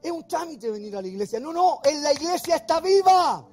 es 0.01 0.11
un 0.11 0.27
trámite 0.27 0.69
venir 0.69 0.95
a 0.95 1.01
la 1.01 1.07
iglesia. 1.07 1.39
No, 1.39 1.51
no, 1.51 1.79
en 1.83 2.03
la 2.03 2.13
iglesia 2.13 2.57
está 2.57 2.79
viva. 2.79 3.47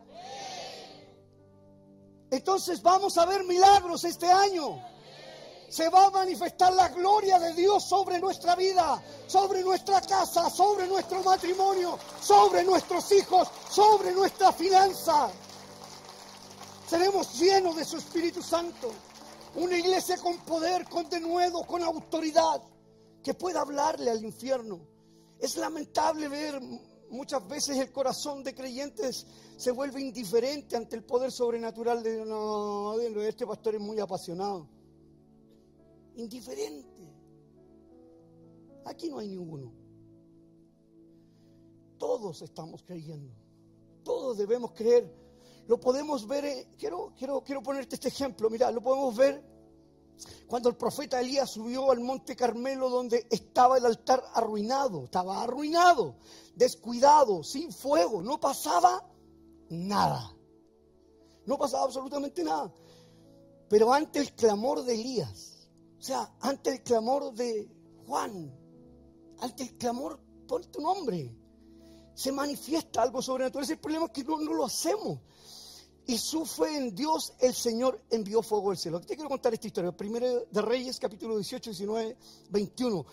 Entonces 2.31 2.83
vamos 2.83 3.17
a 3.19 3.27
ver 3.27 3.45
milagros 3.45 4.05
este 4.05 4.31
año. 4.31 4.92
Se 5.73 5.89
va 5.89 6.07
a 6.07 6.11
manifestar 6.11 6.75
la 6.75 6.89
gloria 6.91 7.39
de 7.39 7.55
Dios 7.55 7.89
sobre 7.89 8.21
nuestra 8.21 8.55
vida, 8.55 9.03
sobre 9.27 9.63
nuestra 9.63 10.03
casa, 10.03 10.51
sobre 10.51 10.87
nuestro 10.87 11.23
matrimonio, 11.23 11.99
sobre 12.21 12.63
nuestros 12.63 13.11
hijos, 13.13 13.49
sobre 13.71 14.13
nuestra 14.13 14.53
finanza. 14.53 15.31
Seremos 16.87 17.41
llenos 17.41 17.75
de 17.77 17.87
su 17.87 17.97
Espíritu 17.97 18.43
Santo. 18.43 18.93
Una 19.55 19.79
iglesia 19.79 20.19
con 20.19 20.37
poder, 20.41 20.87
con 20.91 21.09
denuedo, 21.09 21.63
con 21.67 21.83
autoridad, 21.83 22.61
que 23.25 23.33
pueda 23.33 23.63
hablarle 23.63 24.11
al 24.11 24.23
infierno 24.23 24.93
es 25.43 25.57
lamentable 25.57 26.29
ver 26.29 26.61
muchas 27.11 27.47
veces 27.49 27.77
el 27.79 27.91
corazón 27.91 28.45
de 28.45 28.55
creyentes 28.55 29.27
se 29.57 29.73
vuelve 29.73 30.01
indiferente 30.01 30.77
ante 30.77 30.97
el 30.97 31.03
poder 31.03 31.33
sobrenatural 31.33 32.03
de 32.03 32.25
no, 32.25 32.95
este 33.01 33.45
pastor 33.45 33.75
es 33.75 33.81
muy 33.81 33.99
apasionado. 33.99 34.69
Indiferente. 36.17 37.15
Aquí 38.85 39.09
no 39.09 39.19
hay 39.19 39.29
ninguno. 39.29 39.73
Todos 41.99 42.43
estamos 42.43 42.83
creyendo. 42.83 43.33
Todos 44.03 44.37
debemos 44.39 44.73
creer. 44.73 45.13
Lo 45.69 45.79
podemos 45.79 46.27
ver, 46.27 46.67
quiero, 46.77 47.13
quiero, 47.17 47.43
quiero 47.43 47.63
ponerte 47.63 47.95
este 47.95 48.09
ejemplo, 48.09 48.51
mira, 48.51 48.71
lo 48.73 48.83
podemos 48.83 49.17
ver 49.17 49.53
cuando 50.47 50.69
el 50.69 50.77
profeta 50.77 51.21
Elías 51.21 51.51
subió 51.51 51.91
al 51.91 52.01
monte 52.01 52.37
Carmelo 52.37 52.91
donde 52.91 53.27
estaba 53.31 53.79
el 53.79 53.87
altar 53.87 54.23
arruinado, 54.35 55.05
estaba 55.05 55.43
arruinado, 55.43 56.17
descuidado, 56.55 57.43
sin 57.43 57.73
fuego, 57.73 58.23
no 58.23 58.39
pasaba 58.39 59.09
nada. 59.71 60.35
No 61.47 61.59
pasaba 61.59 61.85
absolutamente 61.85 62.45
nada. 62.45 62.73
Pero 63.69 63.93
ante 63.93 64.21
el 64.21 64.33
clamor 64.35 64.85
de 64.85 64.95
Elías, 64.95 65.52
o 66.03 66.05
sea, 66.05 66.29
ante 66.41 66.71
el 66.71 66.83
clamor 66.83 67.33
de 67.33 67.71
Juan, 68.09 68.53
ante 69.39 69.63
el 69.63 69.79
clamor 69.79 70.19
por 70.49 70.67
tu 70.67 70.81
nombre, 70.81 71.33
se 72.13 72.33
manifiesta 72.33 73.03
algo 73.03 73.23
sobrenatural. 73.23 73.71
El 73.71 73.79
problema 73.79 74.07
es 74.07 74.11
que 74.11 74.25
no, 74.25 74.37
lo 74.37 74.65
hacemos 74.65 75.21
y 76.05 76.19
su 76.19 76.45
fe 76.45 76.77
en 76.77 76.93
Dios, 76.93 77.35
el 77.39 77.55
Señor 77.55 78.03
envió 78.11 78.43
fuego 78.43 78.71
del 78.71 78.79
cielo. 78.79 79.01
Te 79.01 79.15
quiero 79.15 79.29
contar 79.29 79.55
esta 79.55 79.69
historia. 79.69 79.93
Primero 79.93 80.45
de 80.51 80.61
Reyes, 80.61 80.99
capítulo 80.99 81.37
18, 81.37 81.71
19, 81.71 82.17
21. 82.51 83.07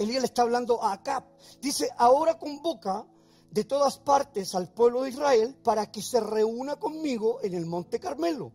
Elías 0.00 0.22
le 0.22 0.26
está 0.26 0.42
hablando 0.42 0.82
a 0.82 0.94
Acab. 0.94 1.22
Dice, 1.60 1.90
ahora 1.96 2.40
convoca 2.40 3.06
de 3.52 3.62
todas 3.62 3.98
partes 3.98 4.52
al 4.56 4.72
pueblo 4.72 5.02
de 5.02 5.10
Israel 5.10 5.56
para 5.62 5.92
que 5.92 6.02
se 6.02 6.18
reúna 6.18 6.74
conmigo 6.74 7.38
en 7.44 7.54
el 7.54 7.66
monte 7.66 8.00
Carmelo, 8.00 8.50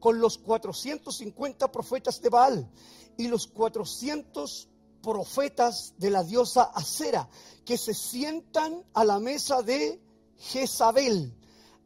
con 0.00 0.18
los 0.18 0.38
450 0.38 1.70
profetas 1.70 2.20
de 2.20 2.28
Baal 2.28 2.70
y 3.16 3.28
los 3.28 3.46
400 3.46 4.68
profetas 5.02 5.94
de 5.98 6.10
la 6.10 6.24
diosa 6.24 6.64
Acera, 6.74 7.28
que 7.64 7.78
se 7.78 7.94
sientan 7.94 8.84
a 8.94 9.04
la 9.04 9.18
mesa 9.18 9.62
de 9.62 10.00
Jezabel 10.36 11.36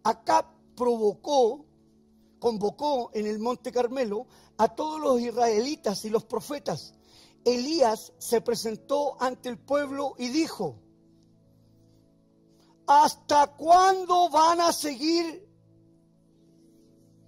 Acá 0.04 0.46
provocó, 0.76 1.64
convocó 2.38 3.10
en 3.14 3.26
el 3.26 3.38
Monte 3.38 3.72
Carmelo 3.72 4.26
a 4.58 4.68
todos 4.68 5.00
los 5.00 5.18
israelitas 5.18 6.04
y 6.04 6.10
los 6.10 6.24
profetas. 6.24 6.92
Elías 7.42 8.12
se 8.18 8.42
presentó 8.42 9.16
ante 9.20 9.48
el 9.48 9.58
pueblo 9.58 10.14
y 10.18 10.28
dijo, 10.28 10.76
¿hasta 12.86 13.46
cuándo 13.56 14.28
van 14.28 14.60
a 14.60 14.74
seguir 14.74 15.48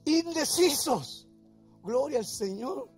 indecisos? 0.06 1.28
Gloria 1.82 2.18
al 2.18 2.26
Señor. 2.26 2.88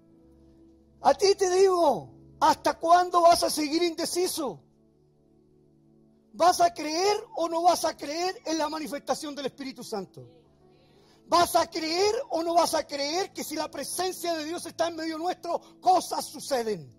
A 1.00 1.14
ti 1.14 1.34
te 1.34 1.50
digo, 1.50 2.10
¿hasta 2.40 2.78
cuándo 2.78 3.22
vas 3.22 3.42
a 3.42 3.50
seguir 3.50 3.82
indeciso? 3.82 4.60
¿Vas 6.32 6.60
a 6.60 6.72
creer 6.72 7.16
o 7.36 7.48
no 7.48 7.62
vas 7.62 7.84
a 7.84 7.96
creer 7.96 8.40
en 8.44 8.58
la 8.58 8.68
manifestación 8.68 9.34
del 9.34 9.46
Espíritu 9.46 9.82
Santo? 9.82 10.38
¿Vas 11.26 11.56
a 11.56 11.68
creer 11.68 12.14
o 12.30 12.42
no 12.42 12.54
vas 12.54 12.74
a 12.74 12.86
creer 12.86 13.32
que 13.32 13.44
si 13.44 13.54
la 13.56 13.70
presencia 13.70 14.34
de 14.34 14.44
Dios 14.44 14.64
está 14.64 14.88
en 14.88 14.96
medio 14.96 15.18
nuestro, 15.18 15.60
cosas 15.80 16.24
suceden? 16.24 16.94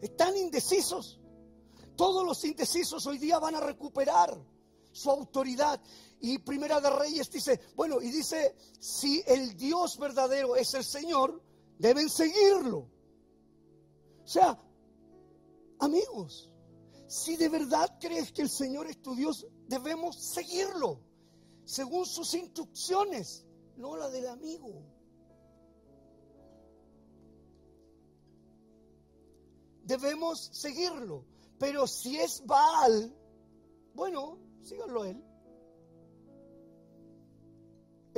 Están 0.00 0.36
indecisos. 0.36 1.20
Todos 1.96 2.24
los 2.24 2.44
indecisos 2.44 3.06
hoy 3.06 3.18
día 3.18 3.38
van 3.38 3.56
a 3.56 3.60
recuperar 3.60 4.36
su 4.92 5.10
autoridad. 5.10 5.80
Y 6.20 6.38
Primera 6.38 6.80
de 6.80 6.90
Reyes 6.90 7.30
dice, 7.30 7.60
bueno, 7.76 8.00
y 8.00 8.10
dice, 8.10 8.56
si 8.80 9.22
el 9.26 9.56
Dios 9.56 9.98
verdadero 9.98 10.56
es 10.56 10.74
el 10.74 10.84
Señor, 10.84 11.40
deben 11.78 12.08
seguirlo. 12.08 12.88
O 14.24 14.26
sea, 14.26 14.60
amigos, 15.78 16.52
si 17.06 17.36
de 17.36 17.48
verdad 17.48 17.98
crees 18.00 18.32
que 18.32 18.42
el 18.42 18.50
Señor 18.50 18.88
es 18.88 19.00
tu 19.00 19.14
Dios, 19.14 19.46
debemos 19.68 20.16
seguirlo, 20.16 21.00
según 21.64 22.04
sus 22.04 22.34
instrucciones, 22.34 23.46
no 23.76 23.96
la 23.96 24.10
del 24.10 24.26
amigo. 24.26 24.82
Debemos 29.84 30.50
seguirlo, 30.52 31.24
pero 31.58 31.86
si 31.86 32.18
es 32.18 32.44
Baal, 32.44 33.16
bueno, 33.94 34.38
síganlo 34.62 35.04
él. 35.04 35.24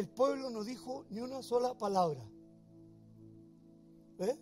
El 0.00 0.08
pueblo 0.08 0.48
no 0.48 0.64
dijo 0.64 1.04
ni 1.10 1.20
una 1.20 1.42
sola 1.42 1.76
palabra. 1.76 2.26
¿Eh? 4.20 4.38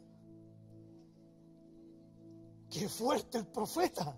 Qué 2.71 2.89
fuerte 2.89 3.39
el 3.39 3.47
profeta. 3.49 4.17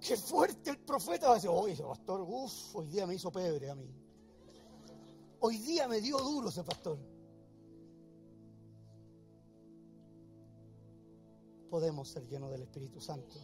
qué 0.00 0.16
fuerte 0.16 0.70
el 0.70 0.78
profeta. 0.78 1.28
Va 1.28 1.32
a 1.34 1.34
decir, 1.36 1.48
oye, 1.48 1.80
pastor, 1.80 2.22
uff, 2.22 2.74
hoy 2.74 2.88
día 2.88 3.06
me 3.06 3.14
hizo 3.14 3.30
pebre 3.30 3.70
a 3.70 3.76
mí. 3.76 3.88
Hoy 5.38 5.58
día 5.58 5.86
me 5.86 6.00
dio 6.00 6.18
duro 6.18 6.48
ese 6.48 6.64
pastor. 6.64 6.98
Podemos 11.70 12.08
ser 12.08 12.26
llenos 12.26 12.50
del 12.50 12.62
Espíritu 12.62 13.00
Santo. 13.00 13.36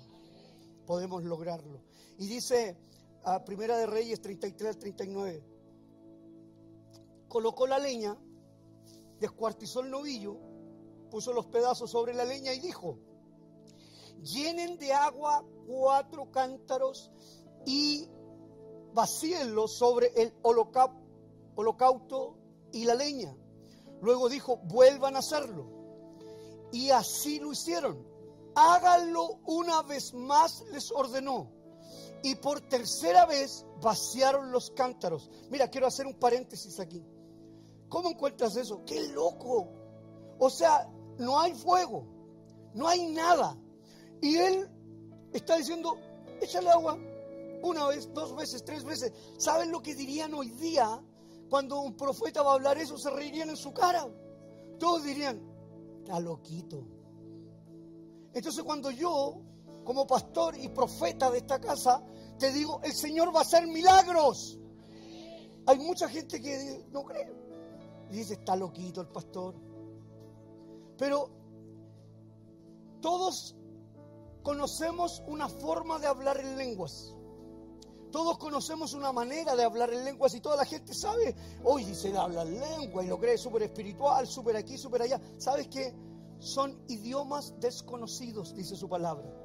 Podemos 0.85 1.23
lograrlo. 1.23 1.81
Y 2.19 2.27
dice 2.27 2.77
a 3.23 3.45
Primera 3.45 3.79
de 3.79 3.87
Reyes 3.87 4.21
33 4.21 4.69
al 4.69 4.79
39. 4.81 5.52
Colocó 7.33 7.67
la 7.67 7.79
leña, 7.79 8.15
descuartizó 9.19 9.81
el 9.81 9.91
novillo, 9.91 10.37
puso 11.11 11.33
los 11.33 11.47
pedazos 11.47 11.91
sobre 11.91 12.13
la 12.13 12.27
leña 12.27 12.53
y 12.53 12.61
dijo, 12.61 12.99
llenen 14.23 14.77
de 14.77 14.93
agua 14.93 15.43
cuatro 15.67 16.31
cántaros 16.31 17.11
y 17.65 18.07
vacíenlos 18.93 19.79
sobre 19.79 20.09
el 20.15 20.35
holocausto 20.43 22.37
y 22.71 22.85
la 22.85 22.97
leña. 22.97 23.35
Luego 24.03 24.29
dijo, 24.29 24.59
vuelvan 24.65 25.17
a 25.17 25.21
hacerlo. 25.21 25.71
Y 26.71 26.91
así 26.91 27.41
lo 27.41 27.51
hicieron. 27.51 28.07
Háganlo 28.55 29.41
una 29.47 29.81
vez 29.81 30.13
más, 30.13 30.67
les 30.71 30.93
ordenó. 30.93 31.51
Y 32.23 32.35
por 32.35 32.61
tercera 32.61 33.25
vez 33.25 33.65
vaciaron 33.81 34.53
los 34.53 34.71
cántaros. 34.73 35.31
Mira, 35.49 35.71
quiero 35.71 35.87
hacer 35.87 36.07
un 36.07 36.19
paréntesis 36.19 36.79
aquí. 36.79 37.03
¿Cómo 37.93 38.09
encuentras 38.09 38.57
eso? 38.57 38.83
¡Qué 38.87 39.09
loco! 39.09 39.69
O 40.39 40.49
sea, 40.49 40.91
no 41.19 41.39
hay 41.39 41.53
fuego, 41.53 42.07
no 42.73 42.89
hay 42.89 43.07
nada. 43.09 43.55
Y 44.23 44.37
él 44.37 44.67
está 45.35 45.59
diciendo, 45.59 45.99
échale 46.41 46.71
agua 46.71 46.99
una 47.63 47.87
vez, 47.89 48.11
dos 48.15 48.35
veces, 48.35 48.65
tres 48.65 48.83
veces. 48.83 49.13
¿Saben 49.37 49.71
lo 49.71 49.83
que 49.83 49.95
dirían 49.95 50.33
hoy 50.33 50.49
día 50.53 51.05
cuando 51.51 51.83
un 51.83 51.95
profeta 51.95 52.41
va 52.41 52.53
a 52.53 52.55
hablar 52.55 52.79
eso? 52.79 52.97
Se 52.97 53.11
reirían 53.11 53.51
en 53.51 53.59
su 53.59 53.75
cara. 53.75 54.09
Todos 54.79 55.05
dirían, 55.05 55.43
está 56.01 56.19
loquito. 56.19 56.87
Entonces 58.33 58.65
cuando 58.65 58.91
yo, 58.91 59.39
como 59.85 60.07
pastor 60.07 60.57
y 60.57 60.71
profeta 60.71 61.31
de 61.31 61.39
esta 61.39 61.61
casa, 61.61 62.03
te 62.39 62.51
digo, 62.53 62.81
el 62.85 62.95
Señor 62.95 63.37
va 63.37 63.41
a 63.41 63.43
hacer 63.43 63.67
milagros. 63.67 64.59
Hay 65.67 65.79
mucha 65.79 66.09
gente 66.09 66.41
que 66.41 66.87
no 66.91 67.05
cree. 67.05 67.42
Dice, 68.19 68.35
está 68.35 68.57
loquito 68.57 69.01
el 69.01 69.09
pastor. 69.09 69.55
Pero 70.99 71.31
todos 73.01 73.57
conocemos 74.43 75.23
una 75.27 75.49
forma 75.49 75.99
de 75.99 76.07
hablar 76.07 76.39
en 76.39 76.57
lenguas. 76.57 77.15
Todos 78.11 78.37
conocemos 78.39 78.93
una 78.93 79.11
manera 79.11 79.57
de 79.57 79.65
hablar 79.65 79.93
en 79.93 80.05
lenguas 80.05 80.35
y 80.35 80.41
toda 80.41 80.57
la 80.57 80.67
gente 80.67 80.93
sabe, 80.93 81.35
hoy 81.65 81.95
se 81.95 82.15
habla 82.17 82.43
en 82.43 82.61
lengua 82.61 83.03
y 83.03 83.09
lo 83.09 83.19
cree 83.19 83.39
súper 83.39 83.63
espiritual, 83.63 84.27
súper 84.27 84.57
aquí, 84.57 84.77
súper 84.77 85.03
allá. 85.03 85.21
¿Sabes 85.39 85.69
qué? 85.69 85.95
Son 86.39 86.79
idiomas 86.89 87.55
desconocidos, 87.59 88.55
dice 88.55 88.77
su 88.77 88.89
palabra 88.89 89.42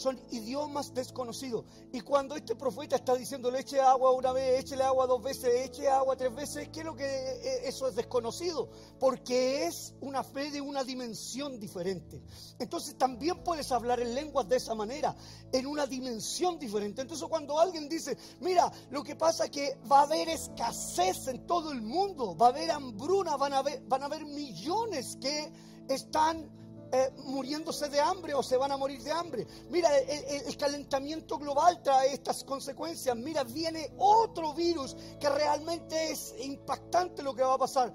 son 0.00 0.18
idiomas 0.30 0.94
desconocidos. 0.94 1.64
Y 1.92 2.00
cuando 2.00 2.34
este 2.34 2.56
profeta 2.56 2.96
está 2.96 3.14
diciendo, 3.14 3.50
le 3.50 3.60
eche 3.60 3.80
agua 3.80 4.12
una 4.12 4.32
vez, 4.32 4.60
échele 4.60 4.82
agua 4.82 5.06
dos 5.06 5.22
veces, 5.22 5.66
eche 5.66 5.88
agua 5.88 6.16
tres 6.16 6.34
veces, 6.34 6.68
¿qué 6.70 6.80
es 6.80 6.86
lo 6.86 6.96
que 6.96 7.04
eh, 7.04 7.68
eso 7.68 7.86
es 7.86 7.94
desconocido? 7.94 8.70
Porque 8.98 9.66
es 9.66 9.94
una 10.00 10.24
fe 10.24 10.50
de 10.50 10.60
una 10.60 10.84
dimensión 10.84 11.60
diferente. 11.60 12.22
Entonces 12.58 12.96
también 12.96 13.44
puedes 13.44 13.70
hablar 13.72 14.00
en 14.00 14.14
lenguas 14.14 14.48
de 14.48 14.56
esa 14.56 14.74
manera, 14.74 15.14
en 15.52 15.66
una 15.66 15.86
dimensión 15.86 16.58
diferente. 16.58 17.02
Entonces 17.02 17.28
cuando 17.28 17.60
alguien 17.60 17.88
dice, 17.88 18.16
mira, 18.40 18.72
lo 18.90 19.02
que 19.02 19.16
pasa 19.16 19.44
es 19.44 19.50
que 19.50 19.78
va 19.90 20.00
a 20.00 20.04
haber 20.04 20.30
escasez 20.30 21.28
en 21.28 21.46
todo 21.46 21.72
el 21.72 21.82
mundo, 21.82 22.36
va 22.36 22.46
a 22.46 22.50
haber 22.50 22.70
hambruna, 22.70 23.36
van 23.36 23.52
a 23.52 23.58
haber, 23.58 23.82
van 23.82 24.02
a 24.02 24.06
haber 24.06 24.24
millones 24.24 25.18
que 25.20 25.52
están 25.88 26.59
eh, 26.92 27.10
muriéndose 27.24 27.88
de 27.88 28.00
hambre 28.00 28.34
o 28.34 28.42
se 28.42 28.56
van 28.56 28.72
a 28.72 28.76
morir 28.76 29.02
de 29.02 29.12
hambre. 29.12 29.46
Mira, 29.68 29.96
el, 29.98 30.56
calentamiento 30.56 31.38
global 31.38 31.82
trae 31.82 32.12
estas 32.12 32.44
consecuencias. 32.44 33.16
Mira, 33.16 33.44
viene 33.44 33.92
otro 33.98 34.52
virus 34.54 34.96
que 35.18 35.28
realmente 35.28 36.10
es 36.10 36.34
impactante 36.40 37.22
lo 37.22 37.34
que 37.34 37.42
va 37.42 37.54
a 37.54 37.58
pasar. 37.58 37.94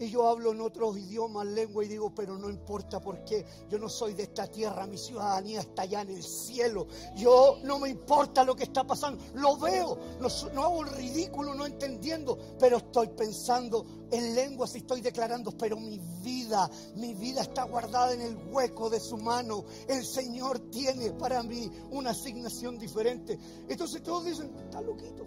Y 0.00 0.10
yo 0.10 0.28
hablo 0.28 0.52
en 0.52 0.60
otros 0.60 0.96
idiomas, 0.96 1.46
lengua 1.46 1.84
y 1.84 1.88
digo, 1.88 2.14
pero 2.14 2.38
no 2.38 2.48
importa 2.48 3.00
porque 3.00 3.44
yo 3.68 3.78
no 3.78 3.88
soy 3.88 4.14
de 4.14 4.24
esta 4.24 4.46
tierra, 4.46 4.86
mi 4.86 4.96
ciudadanía 4.96 5.60
está 5.60 5.82
allá 5.82 6.02
en 6.02 6.10
el 6.10 6.22
cielo. 6.22 6.86
Yo 7.16 7.58
no 7.64 7.78
me 7.78 7.88
importa 7.88 8.44
lo 8.44 8.54
que 8.54 8.64
está 8.64 8.84
pasando, 8.84 9.22
lo 9.34 9.56
veo, 9.56 9.98
no, 10.20 10.28
no 10.52 10.62
hago 10.62 10.82
el 10.84 10.90
ridículo, 10.90 11.54
no 11.54 11.66
entendiendo, 11.66 12.38
pero 12.58 12.78
estoy 12.78 13.08
pensando 13.08 13.84
en 14.10 14.34
lenguas 14.34 14.74
y 14.74 14.78
estoy 14.78 15.00
declarando, 15.00 15.50
pero 15.52 15.76
mi 15.76 15.98
vida, 16.22 16.70
mi 16.94 17.14
vida 17.14 17.42
está 17.42 17.64
guardada 17.64 18.12
en 18.12 18.22
el 18.22 18.36
hueco 18.50 18.88
de 18.90 19.00
su 19.00 19.16
mano. 19.16 19.64
El 19.88 20.04
Señor 20.04 20.58
tiene 20.70 21.10
para 21.12 21.42
mí 21.42 21.70
una 21.90 22.10
asignación 22.10 22.78
diferente. 22.78 23.38
Entonces 23.68 24.02
todos 24.02 24.24
dicen, 24.24 24.54
está 24.58 24.80
loquito. 24.80 25.26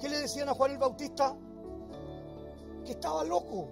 ¿Qué 0.00 0.08
le 0.08 0.18
decían 0.18 0.48
a 0.48 0.54
Juan 0.54 0.72
el 0.72 0.78
Bautista? 0.78 1.36
Que 2.84 2.92
estaba 2.92 3.24
loco. 3.24 3.68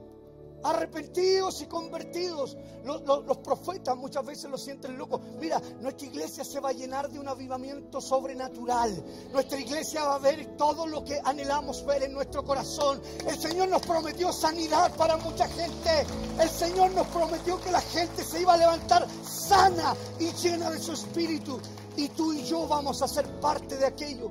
Arrepentidos 0.65 1.61
y 1.61 1.67
convertidos. 1.67 2.57
Los, 2.85 3.39
profetas 3.39 3.97
muchas 3.97 4.25
veces 4.25 4.49
lo 4.49 4.57
sienten 4.57 4.97
loco. 4.97 5.21
Mira, 5.41 5.61
nuestra 5.81 6.07
iglesia 6.07 6.45
se 6.45 6.61
va 6.61 6.69
a 6.69 6.73
llenar 6.73 7.11
de 7.11 7.19
un 7.19 7.27
avivamiento 7.27 8.01
sobrenatural. 8.01 9.05
Nuestra 9.33 9.59
iglesia 9.59 10.05
va 10.05 10.15
a 10.17 10.19
ver 10.19 10.57
todo 10.57 10.87
lo 10.87 11.03
que 11.03 11.21
anhelamos 11.25 11.85
ver 11.85 12.05
en 12.05 12.13
nuestro 12.13 12.45
corazón. 12.45 13.03
El 13.27 13.37
Señor 13.37 13.69
nos 13.69 13.83
prometió 13.83 14.33
sanidad 14.33 14.95
para 14.97 15.17
mucha 15.17 15.49
gente. 15.49 16.07
El 16.41 16.49
Señor 16.49 16.93
nos 16.93 17.09
prometió 17.09 17.61
que 17.61 17.73
la 17.73 17.81
gente 17.81 18.23
se 18.23 18.41
iba 18.41 18.55
a 18.55 18.57
levantar 18.57 19.07
sana 19.25 19.97
y 20.21 20.31
llena 20.33 20.71
de 20.71 20.79
su 20.79 20.93
espíritu. 20.93 21.61
Y 21.97 22.09
tú 22.11 22.33
y 22.33 22.45
yo 22.45 22.69
vamos 22.69 23.03
a 23.03 23.09
ser 23.09 23.27
parte 23.41 23.77
de 23.77 23.87
aquello. 23.87 24.31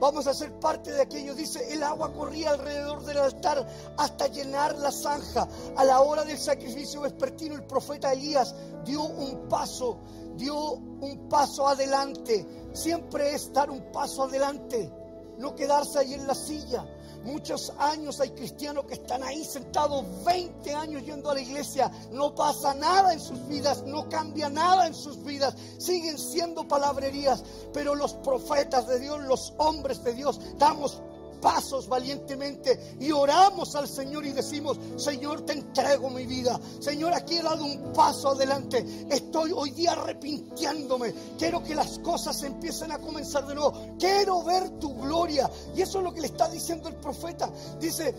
Vamos 0.00 0.26
a 0.26 0.32
ser 0.32 0.58
parte 0.58 0.90
de 0.90 1.02
aquello. 1.02 1.34
Dice, 1.34 1.72
el 1.72 1.82
agua 1.82 2.12
corría 2.14 2.50
alrededor 2.50 3.04
del 3.04 3.18
altar 3.18 3.66
hasta 3.98 4.28
llenar 4.28 4.76
la 4.78 4.90
zanja. 4.90 5.46
A 5.76 5.84
la 5.84 6.00
hora 6.00 6.24
del 6.24 6.38
sacrificio 6.38 7.02
vespertino, 7.02 7.54
el 7.54 7.64
profeta 7.64 8.12
Elías 8.12 8.54
dio 8.84 9.02
un 9.02 9.46
paso, 9.48 9.98
dio 10.36 10.56
un 10.72 11.28
paso 11.28 11.68
adelante. 11.68 12.46
Siempre 12.72 13.34
es 13.34 13.52
dar 13.52 13.70
un 13.70 13.92
paso 13.92 14.22
adelante, 14.22 14.90
no 15.38 15.54
quedarse 15.54 15.98
ahí 15.98 16.14
en 16.14 16.26
la 16.26 16.34
silla. 16.34 16.86
Muchos 17.24 17.72
años 17.78 18.18
hay 18.20 18.30
cristianos 18.30 18.86
que 18.86 18.94
están 18.94 19.22
ahí 19.22 19.44
sentados 19.44 20.04
20 20.24 20.74
años 20.74 21.04
yendo 21.04 21.30
a 21.30 21.34
la 21.34 21.40
iglesia. 21.40 21.90
No 22.12 22.34
pasa 22.34 22.74
nada 22.74 23.12
en 23.12 23.20
sus 23.20 23.46
vidas, 23.46 23.82
no 23.84 24.08
cambia 24.08 24.48
nada 24.48 24.86
en 24.86 24.94
sus 24.94 25.22
vidas. 25.22 25.54
Siguen 25.78 26.18
siendo 26.18 26.66
palabrerías. 26.66 27.44
Pero 27.72 27.94
los 27.94 28.14
profetas 28.14 28.86
de 28.86 29.00
Dios, 29.00 29.20
los 29.24 29.52
hombres 29.58 30.02
de 30.02 30.14
Dios, 30.14 30.40
damos 30.58 31.02
pasos 31.40 31.88
valientemente 31.88 32.96
y 33.00 33.10
oramos 33.12 33.74
al 33.74 33.88
Señor 33.88 34.26
y 34.26 34.32
decimos, 34.32 34.78
Señor, 34.96 35.42
te 35.42 35.54
entrego 35.54 36.10
mi 36.10 36.26
vida. 36.26 36.60
Señor, 36.80 37.14
aquí 37.14 37.36
he 37.36 37.42
dado 37.42 37.64
un 37.64 37.92
paso 37.92 38.30
adelante. 38.30 39.06
Estoy 39.10 39.52
hoy 39.54 39.70
día 39.70 39.92
arrepintiéndome. 39.92 41.12
Quiero 41.38 41.62
que 41.62 41.74
las 41.74 41.98
cosas 42.00 42.42
empiecen 42.42 42.92
a 42.92 42.98
comenzar 42.98 43.46
de 43.46 43.54
nuevo. 43.54 43.72
Quiero 43.98 44.42
ver 44.44 44.70
tu 44.78 44.94
gloria. 44.96 45.50
Y 45.74 45.82
eso 45.82 45.98
es 45.98 46.04
lo 46.04 46.12
que 46.12 46.20
le 46.20 46.28
está 46.28 46.48
diciendo 46.48 46.88
el 46.88 46.96
profeta. 46.96 47.50
Dice, 47.80 48.14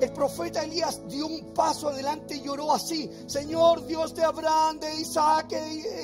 el 0.00 0.12
profeta 0.12 0.64
Elías 0.64 1.00
dio 1.08 1.26
un 1.26 1.54
paso 1.54 1.88
adelante 1.88 2.36
y 2.36 2.42
lloró 2.42 2.72
así, 2.72 3.08
Señor 3.26 3.86
Dios 3.86 4.14
de 4.14 4.24
Abraham, 4.24 4.80
de 4.80 5.00
Isaac 5.00 5.54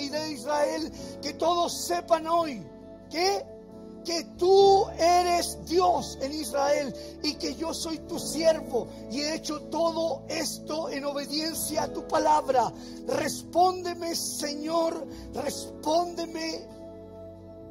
y 0.00 0.08
de 0.08 0.32
Israel, 0.32 0.92
que 1.20 1.32
todos 1.34 1.72
sepan 1.72 2.26
hoy 2.28 2.64
que 3.10 3.57
que 4.04 4.24
tú 4.38 4.86
eres 4.98 5.58
Dios 5.66 6.18
en 6.20 6.32
Israel 6.32 6.94
y 7.22 7.34
que 7.34 7.54
yo 7.54 7.74
soy 7.74 7.98
tu 8.00 8.18
siervo 8.18 8.88
y 9.10 9.20
he 9.20 9.34
hecho 9.34 9.60
todo 9.62 10.22
esto 10.28 10.88
en 10.88 11.04
obediencia 11.04 11.84
a 11.84 11.92
tu 11.92 12.06
palabra. 12.06 12.72
Respóndeme, 13.06 14.14
Señor, 14.14 15.06
respóndeme 15.34 16.66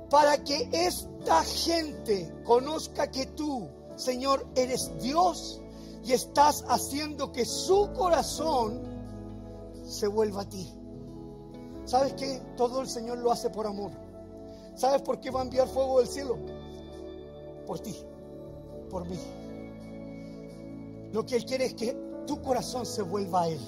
para 0.09 0.43
que 0.43 0.69
esta 0.71 1.43
gente 1.43 2.33
conozca 2.45 3.11
que 3.11 3.25
tú, 3.27 3.67
Señor, 3.95 4.47
eres 4.55 4.91
Dios 5.01 5.61
y 6.03 6.13
estás 6.13 6.63
haciendo 6.67 7.31
que 7.31 7.45
su 7.45 7.91
corazón 7.93 8.81
se 9.85 10.07
vuelva 10.07 10.43
a 10.43 10.49
ti. 10.49 10.73
¿Sabes 11.85 12.13
qué? 12.13 12.41
Todo 12.55 12.81
el 12.81 12.89
Señor 12.89 13.17
lo 13.19 13.31
hace 13.31 13.49
por 13.49 13.65
amor. 13.65 14.06
¿Sabes 14.77 15.01
por 15.01 15.19
qué 15.19 15.31
va 15.31 15.41
a 15.41 15.43
enviar 15.43 15.67
fuego 15.67 15.99
del 15.99 16.07
cielo? 16.07 16.37
Por 17.65 17.79
ti, 17.79 17.95
por 18.89 19.07
mí. 19.09 19.19
Lo 21.11 21.25
que 21.25 21.35
Él 21.35 21.45
quiere 21.45 21.65
es 21.65 21.73
que 21.73 21.97
tu 22.25 22.41
corazón 22.41 22.85
se 22.85 23.01
vuelva 23.01 23.43
a 23.43 23.47
Él. 23.49 23.59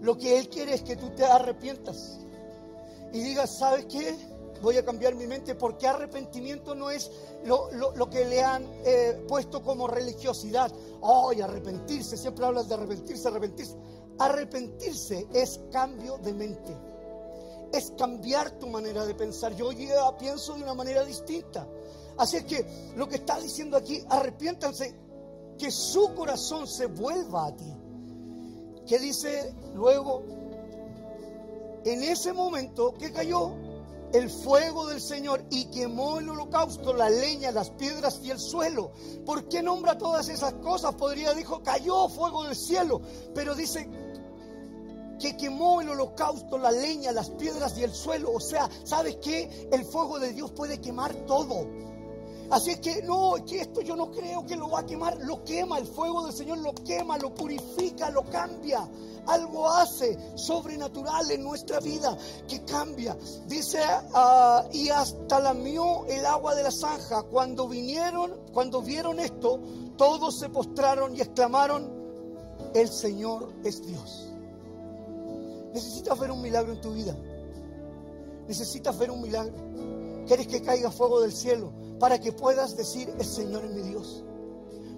Lo 0.00 0.16
que 0.16 0.38
Él 0.38 0.48
quiere 0.48 0.74
es 0.74 0.82
que 0.82 0.96
tú 0.96 1.10
te 1.10 1.24
arrepientas 1.24 2.18
y 3.12 3.20
digas, 3.20 3.58
¿sabes 3.58 3.86
qué? 3.86 4.16
voy 4.64 4.78
a 4.78 4.84
cambiar 4.84 5.14
mi 5.14 5.26
mente 5.26 5.54
porque 5.54 5.86
arrepentimiento 5.86 6.74
no 6.74 6.90
es 6.90 7.10
lo, 7.44 8.08
que 8.08 8.24
le 8.24 8.42
han 8.42 8.64
eh, 8.84 9.22
puesto 9.28 9.62
como 9.62 9.86
religiosidad. 9.86 10.72
¡Ay, 11.02 11.42
arrepentirse! 11.42 12.16
Siempre 12.16 12.46
hablas 12.46 12.68
de 12.68 12.74
arrepentirse, 12.74 13.28
arrepentirse. 13.28 13.76
Arrepentirse 14.18 15.26
es 15.34 15.60
cambio 15.70 16.16
de 16.18 16.32
mente. 16.32 16.93
Es 17.74 17.92
cambiar 17.98 18.52
tu 18.52 18.68
manera 18.68 19.04
de 19.04 19.14
pensar. 19.14 19.54
Yo 19.56 19.72
ya 19.72 20.16
pienso 20.16 20.54
de 20.54 20.62
una 20.62 20.74
manera 20.74 21.04
distinta. 21.04 21.66
Así 22.16 22.36
es 22.36 22.44
que 22.44 22.92
lo 22.96 23.08
que 23.08 23.16
está 23.16 23.40
diciendo 23.40 23.76
aquí, 23.76 24.02
arrepiéntanse, 24.08 24.94
que 25.58 25.70
su 25.70 26.14
corazón 26.14 26.66
se 26.68 26.86
vuelva 26.86 27.46
a 27.46 27.56
ti. 27.56 27.72
Que 28.86 28.98
dice 28.98 29.54
luego, 29.74 30.22
en 31.84 32.02
ese 32.02 32.32
momento 32.32 32.94
que 32.94 33.12
cayó 33.12 33.52
el 34.12 34.30
fuego 34.30 34.86
del 34.86 35.00
Señor 35.00 35.44
y 35.50 35.64
quemó 35.66 36.20
el 36.20 36.28
holocausto, 36.28 36.92
la 36.92 37.10
leña, 37.10 37.50
las 37.50 37.70
piedras 37.70 38.20
y 38.22 38.30
el 38.30 38.38
suelo. 38.38 38.92
¿Por 39.26 39.48
qué 39.48 39.60
nombra 39.60 39.98
todas 39.98 40.28
esas 40.28 40.52
cosas? 40.54 40.94
Podría, 40.94 41.34
dijo, 41.34 41.62
cayó 41.64 42.08
fuego 42.08 42.44
del 42.44 42.54
cielo, 42.54 43.00
pero 43.34 43.56
dice 43.56 43.88
que 45.18 45.36
quemó 45.36 45.80
el 45.80 45.88
holocausto, 45.90 46.58
la 46.58 46.70
leña, 46.70 47.12
las 47.12 47.30
piedras 47.30 47.76
y 47.78 47.82
el 47.84 47.92
suelo. 47.92 48.32
O 48.32 48.40
sea, 48.40 48.68
¿sabes 48.84 49.16
qué? 49.16 49.68
El 49.72 49.84
fuego 49.84 50.18
de 50.18 50.32
Dios 50.32 50.50
puede 50.52 50.80
quemar 50.80 51.14
todo. 51.26 51.66
Así 52.50 52.70
es 52.70 52.80
que 52.80 53.02
no, 53.02 53.34
que 53.46 53.62
esto 53.62 53.80
yo 53.80 53.96
no 53.96 54.10
creo 54.10 54.44
que 54.44 54.56
lo 54.56 54.70
va 54.70 54.80
a 54.80 54.86
quemar, 54.86 55.16
lo 55.22 55.42
quema, 55.44 55.78
el 55.78 55.86
fuego 55.86 56.24
del 56.24 56.34
Señor 56.34 56.58
lo 56.58 56.74
quema, 56.74 57.16
lo 57.18 57.34
purifica, 57.34 58.10
lo 58.10 58.22
cambia. 58.24 58.88
Algo 59.26 59.68
hace 59.70 60.18
sobrenatural 60.36 61.30
en 61.30 61.42
nuestra 61.42 61.80
vida 61.80 62.16
que 62.46 62.62
cambia. 62.64 63.16
Dice, 63.46 63.80
ah, 63.82 64.62
y 64.72 64.90
hasta 64.90 65.40
lamió 65.40 66.04
el 66.06 66.26
agua 66.26 66.54
de 66.54 66.64
la 66.64 66.70
zanja. 66.70 67.22
Cuando 67.22 67.66
vinieron, 67.66 68.32
cuando 68.52 68.82
vieron 68.82 69.18
esto, 69.18 69.58
todos 69.96 70.38
se 70.38 70.50
postraron 70.50 71.16
y 71.16 71.22
exclamaron, 71.22 71.90
el 72.74 72.88
Señor 72.88 73.52
es 73.64 73.86
Dios. 73.86 74.33
Necesitas 75.74 76.18
ver 76.18 76.30
un 76.30 76.40
milagro 76.40 76.72
en 76.72 76.80
tu 76.80 76.94
vida. 76.94 77.14
Necesitas 78.48 78.96
ver 78.98 79.10
un 79.10 79.20
milagro. 79.20 79.54
¿Quieres 80.26 80.46
que 80.46 80.62
caiga 80.62 80.90
fuego 80.90 81.20
del 81.20 81.32
cielo? 81.32 81.72
para 81.98 82.20
que 82.20 82.32
puedas 82.32 82.76
decir, 82.76 83.08
el 83.18 83.24
Señor 83.24 83.64
es 83.64 83.70
mi 83.70 83.82
Dios. 83.82 84.22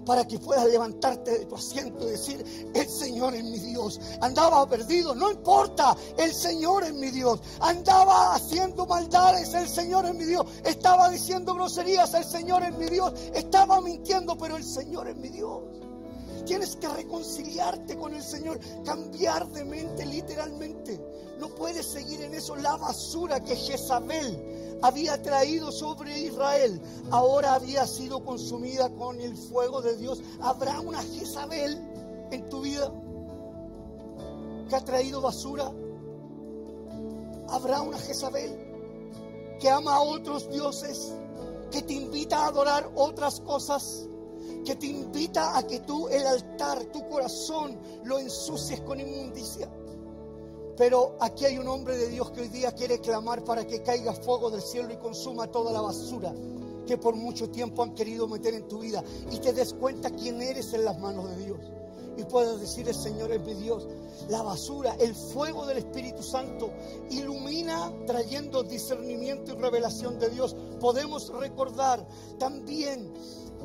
Para 0.05 0.25
que 0.25 0.39
puedas 0.39 0.65
levantarte 0.67 1.39
de 1.39 1.45
tu 1.45 1.55
asiento 1.55 2.07
y 2.07 2.11
decir, 2.11 2.71
el 2.73 2.89
Señor 2.89 3.35
es 3.35 3.43
mi 3.43 3.59
Dios. 3.59 3.99
Andaba 4.21 4.67
perdido, 4.67 5.13
no 5.13 5.31
importa, 5.31 5.95
el 6.17 6.33
Señor 6.33 6.85
es 6.85 6.93
mi 6.93 7.11
Dios. 7.11 7.41
Andaba 7.59 8.35
haciendo 8.35 8.85
maldades, 8.85 9.53
el 9.53 9.67
Señor 9.67 10.05
es 10.05 10.15
mi 10.15 10.25
Dios. 10.25 10.45
Estaba 10.63 11.09
diciendo 11.09 11.53
groserías, 11.55 12.13
el 12.13 12.23
Señor 12.23 12.63
es 12.63 12.77
mi 12.77 12.85
Dios. 12.85 13.13
Estaba 13.33 13.81
mintiendo, 13.81 14.37
pero 14.37 14.55
el 14.55 14.63
Señor 14.63 15.07
es 15.09 15.17
mi 15.17 15.29
Dios. 15.29 15.63
Tienes 16.47 16.77
que 16.77 16.87
reconciliarte 16.87 17.97
con 17.97 18.13
el 18.13 18.23
Señor, 18.23 18.57
cambiar 18.85 19.47
de 19.49 19.65
mente 19.65 20.05
literalmente. 20.05 20.97
No 21.39 21.49
puedes 21.49 21.85
seguir 21.85 22.21
en 22.21 22.33
eso. 22.33 22.55
La 22.55 22.77
basura 22.77 23.43
que 23.43 23.53
Jezabel 23.53 24.79
había 24.81 25.21
traído 25.21 25.71
sobre 25.71 26.17
Israel 26.19 26.81
ahora 27.11 27.55
había 27.55 27.85
sido 27.85 28.23
consumida 28.23 28.89
con 28.91 29.19
el 29.19 29.35
fuego 29.35 29.81
de 29.81 29.97
Dios. 29.97 30.21
¿Habrá 30.41 30.79
una 30.79 31.03
Jezabel 31.03 31.77
en 32.31 32.49
tu 32.49 32.61
vida 32.61 32.93
que 34.69 34.75
ha 34.75 34.85
traído 34.85 35.19
basura? 35.19 35.69
¿Habrá 37.49 37.81
una 37.81 37.97
Jezabel 37.97 39.57
que 39.59 39.69
ama 39.69 39.95
a 39.95 40.01
otros 40.01 40.49
dioses, 40.49 41.11
que 41.71 41.81
te 41.81 41.93
invita 41.93 42.37
a 42.37 42.47
adorar 42.47 42.89
otras 42.95 43.41
cosas? 43.41 44.07
Que 44.67 44.75
te 44.75 44.87
invita 44.87 45.57
a 45.57 45.65
que 45.65 45.79
tú 45.79 46.09
el 46.09 46.27
altar, 46.27 46.83
tu 46.91 47.07
corazón, 47.07 47.79
lo 48.03 48.19
ensucies 48.19 48.81
con 48.81 48.99
inmundicia. 48.99 49.69
Pero 50.75 51.15
aquí 51.21 51.45
hay 51.45 51.57
un 51.57 51.69
hombre 51.69 51.95
de 51.95 52.09
Dios 52.09 52.31
que 52.31 52.41
hoy 52.41 52.49
día 52.49 52.73
quiere 52.73 52.99
clamar 52.99 53.45
para 53.45 53.65
que 53.65 53.81
caiga 53.81 54.11
fuego 54.11 54.51
del 54.51 54.61
cielo 54.61 54.91
y 54.91 54.97
consuma 54.97 55.47
toda 55.47 55.71
la 55.71 55.79
basura 55.79 56.33
que 56.85 56.97
por 56.97 57.15
mucho 57.15 57.49
tiempo 57.49 57.81
han 57.81 57.95
querido 57.95 58.27
meter 58.27 58.55
en 58.55 58.67
tu 58.67 58.79
vida 58.79 59.01
y 59.31 59.37
te 59.37 59.53
des 59.53 59.73
cuenta 59.73 60.09
quién 60.09 60.41
eres 60.41 60.73
en 60.73 60.83
las 60.83 60.99
manos 60.99 61.29
de 61.29 61.45
Dios. 61.45 61.59
Y 62.17 62.23
puedas 62.25 62.59
decir, 62.59 62.89
el 62.89 62.95
Señor 62.95 63.31
es 63.31 63.41
mi 63.41 63.53
Dios. 63.53 63.87
La 64.27 64.41
basura, 64.41 64.97
el 64.99 65.15
fuego 65.15 65.65
del 65.65 65.77
Espíritu 65.77 66.23
Santo 66.23 66.71
ilumina 67.09 67.93
trayendo 68.05 68.63
discernimiento 68.63 69.53
y 69.53 69.55
revelación 69.55 70.19
de 70.19 70.29
Dios. 70.29 70.57
Podemos 70.81 71.31
recordar 71.39 72.05
también 72.37 73.13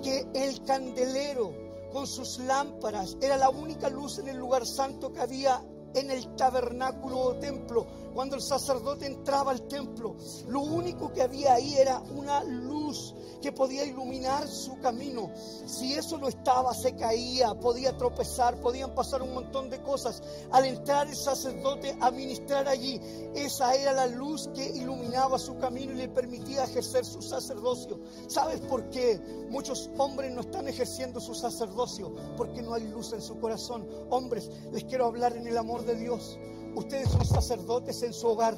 que 0.03 0.27
el 0.35 0.63
candelero 0.65 1.53
con 1.93 2.07
sus 2.07 2.39
lámparas 2.39 3.17
era 3.21 3.37
la 3.37 3.51
única 3.51 3.91
luz 3.91 4.19
en 4.19 4.29
el 4.29 4.39
lugar 4.39 4.67
santo 4.67 5.13
que 5.13 5.21
había 5.21 5.63
en 5.95 6.11
el 6.11 6.35
tabernáculo 6.37 7.19
o 7.19 7.35
templo 7.37 7.87
cuando 8.15 8.37
el 8.37 8.43
sacerdote 8.43 9.07
entraba 9.07 9.53
al 9.53 9.63
templo, 9.69 10.17
lo 10.49 10.61
único 10.61 11.13
que 11.13 11.23
había 11.23 11.55
ahí 11.55 11.75
era 11.75 12.01
una 12.01 12.43
luz 12.45 13.15
que 13.41 13.53
podía 13.53 13.85
iluminar 13.85 14.47
su 14.49 14.79
camino. 14.81 15.31
Si 15.67 15.95
eso 15.95 16.17
no 16.19 16.29
estaba, 16.29 16.73
se 16.75 16.95
caía, 16.95 17.55
podía 17.55 17.97
tropezar, 17.97 18.61
podían 18.61 18.95
pasar 18.95 19.23
un 19.23 19.35
montón 19.35 19.69
de 19.69 19.83
cosas. 19.83 20.23
Al 20.53 20.65
entrar 20.65 21.09
el 21.09 21.17
sacerdote 21.17 21.97
a 22.01 22.11
ministrar 22.11 22.69
allí, 22.69 23.01
esa 23.35 23.75
era 23.75 23.93
la 23.93 24.07
luz 24.07 24.49
que 24.55 24.65
iluminaba 24.65 25.39
su 25.39 25.59
camino 25.59 25.93
y 25.93 25.97
le 25.97 26.09
permitía 26.09 26.65
ejercer 26.65 27.05
su 27.05 27.21
sacerdocio. 27.21 28.01
¿Sabes 28.29 28.61
por 28.61 28.89
qué 28.91 29.21
muchos 29.51 29.91
hombres 29.99 30.33
no 30.33 30.43
están 30.43 30.69
ejerciendo 30.69 31.21
su 31.21 31.35
sacerdocio? 31.35 32.15
Porque 32.37 32.63
no 32.63 32.75
hay 32.75 32.87
luz 32.89 33.13
en 33.13 33.23
su 33.23 33.39
corazón. 33.41 33.87
Hombres, 34.11 34.51
les 34.71 34.85
quiero 34.85 35.07
hablar 35.07 35.37
en 35.37 35.47
el 35.47 35.59
amor 35.59 35.85
de 35.85 35.97
Dios. 35.97 36.39
Ustedes 36.75 37.09
son 37.11 37.25
sacerdotes 37.25 38.03
en 38.03 38.13
su 38.13 38.29
hogar, 38.29 38.57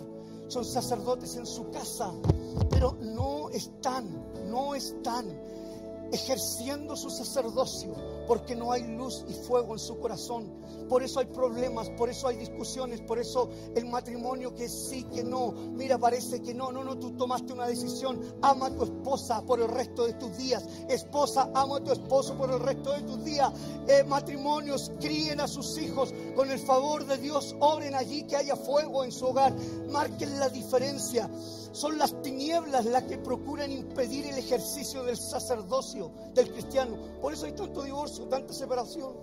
son 0.48 0.64
sacerdotes 0.64 1.36
en 1.36 1.46
su 1.46 1.70
casa, 1.70 2.12
pero 2.70 2.96
no 3.00 3.50
están, 3.50 4.06
no 4.50 4.74
están 4.74 5.26
ejerciendo 6.12 6.96
su 6.96 7.10
sacerdocio 7.10 7.94
porque 8.26 8.54
no 8.56 8.72
hay 8.72 8.82
luz 8.82 9.24
y 9.28 9.34
fuego 9.34 9.72
en 9.72 9.78
su 9.78 9.98
corazón. 9.98 10.52
Por 10.88 11.02
eso 11.02 11.20
hay 11.20 11.26
problemas, 11.26 11.88
por 11.90 12.10
eso 12.10 12.28
hay 12.28 12.36
discusiones, 12.36 13.00
por 13.00 13.18
eso 13.18 13.48
el 13.74 13.86
matrimonio 13.86 14.54
que 14.54 14.68
sí, 14.68 15.04
que 15.04 15.24
no. 15.24 15.52
Mira, 15.52 15.98
parece 15.98 16.42
que 16.42 16.54
no, 16.54 16.70
no, 16.72 16.84
no, 16.84 16.98
tú 16.98 17.12
tomaste 17.12 17.52
una 17.52 17.66
decisión. 17.66 18.20
Ama 18.42 18.66
a 18.66 18.74
tu 18.74 18.84
esposa 18.84 19.42
por 19.42 19.60
el 19.60 19.68
resto 19.68 20.06
de 20.06 20.14
tus 20.14 20.36
días. 20.36 20.64
Esposa, 20.88 21.50
ama 21.54 21.78
a 21.78 21.84
tu 21.84 21.92
esposo 21.92 22.36
por 22.36 22.50
el 22.50 22.60
resto 22.60 22.92
de 22.92 23.02
tus 23.02 23.24
días. 23.24 23.50
Eh, 23.88 24.04
matrimonios, 24.04 24.92
críen 25.00 25.40
a 25.40 25.48
sus 25.48 25.78
hijos 25.78 26.12
con 26.34 26.50
el 26.50 26.58
favor 26.58 27.06
de 27.06 27.18
Dios. 27.18 27.54
Oren 27.60 27.94
allí 27.94 28.24
que 28.24 28.36
haya 28.36 28.56
fuego 28.56 29.04
en 29.04 29.12
su 29.12 29.26
hogar. 29.26 29.54
Marquen 29.90 30.38
la 30.38 30.48
diferencia. 30.48 31.30
Son 31.74 31.98
las 31.98 32.22
tinieblas 32.22 32.84
las 32.84 33.02
que 33.02 33.18
procuran 33.18 33.72
impedir 33.72 34.26
el 34.26 34.38
ejercicio 34.38 35.02
del 35.02 35.16
sacerdocio 35.16 36.12
del 36.32 36.52
cristiano. 36.52 36.96
Por 37.20 37.32
eso 37.32 37.46
hay 37.46 37.52
tanto 37.52 37.82
divorcio, 37.82 38.28
tanta 38.28 38.52
separación, 38.52 39.14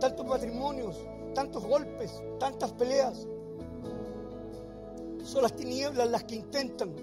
tantos 0.00 0.24
matrimonios, 0.24 0.96
tantos 1.34 1.62
golpes, 1.62 2.10
tantas 2.40 2.72
peleas. 2.72 3.26
Son 5.24 5.42
las 5.42 5.54
tinieblas 5.56 6.08
las 6.08 6.24
que 6.24 6.36
intentan 6.36 6.96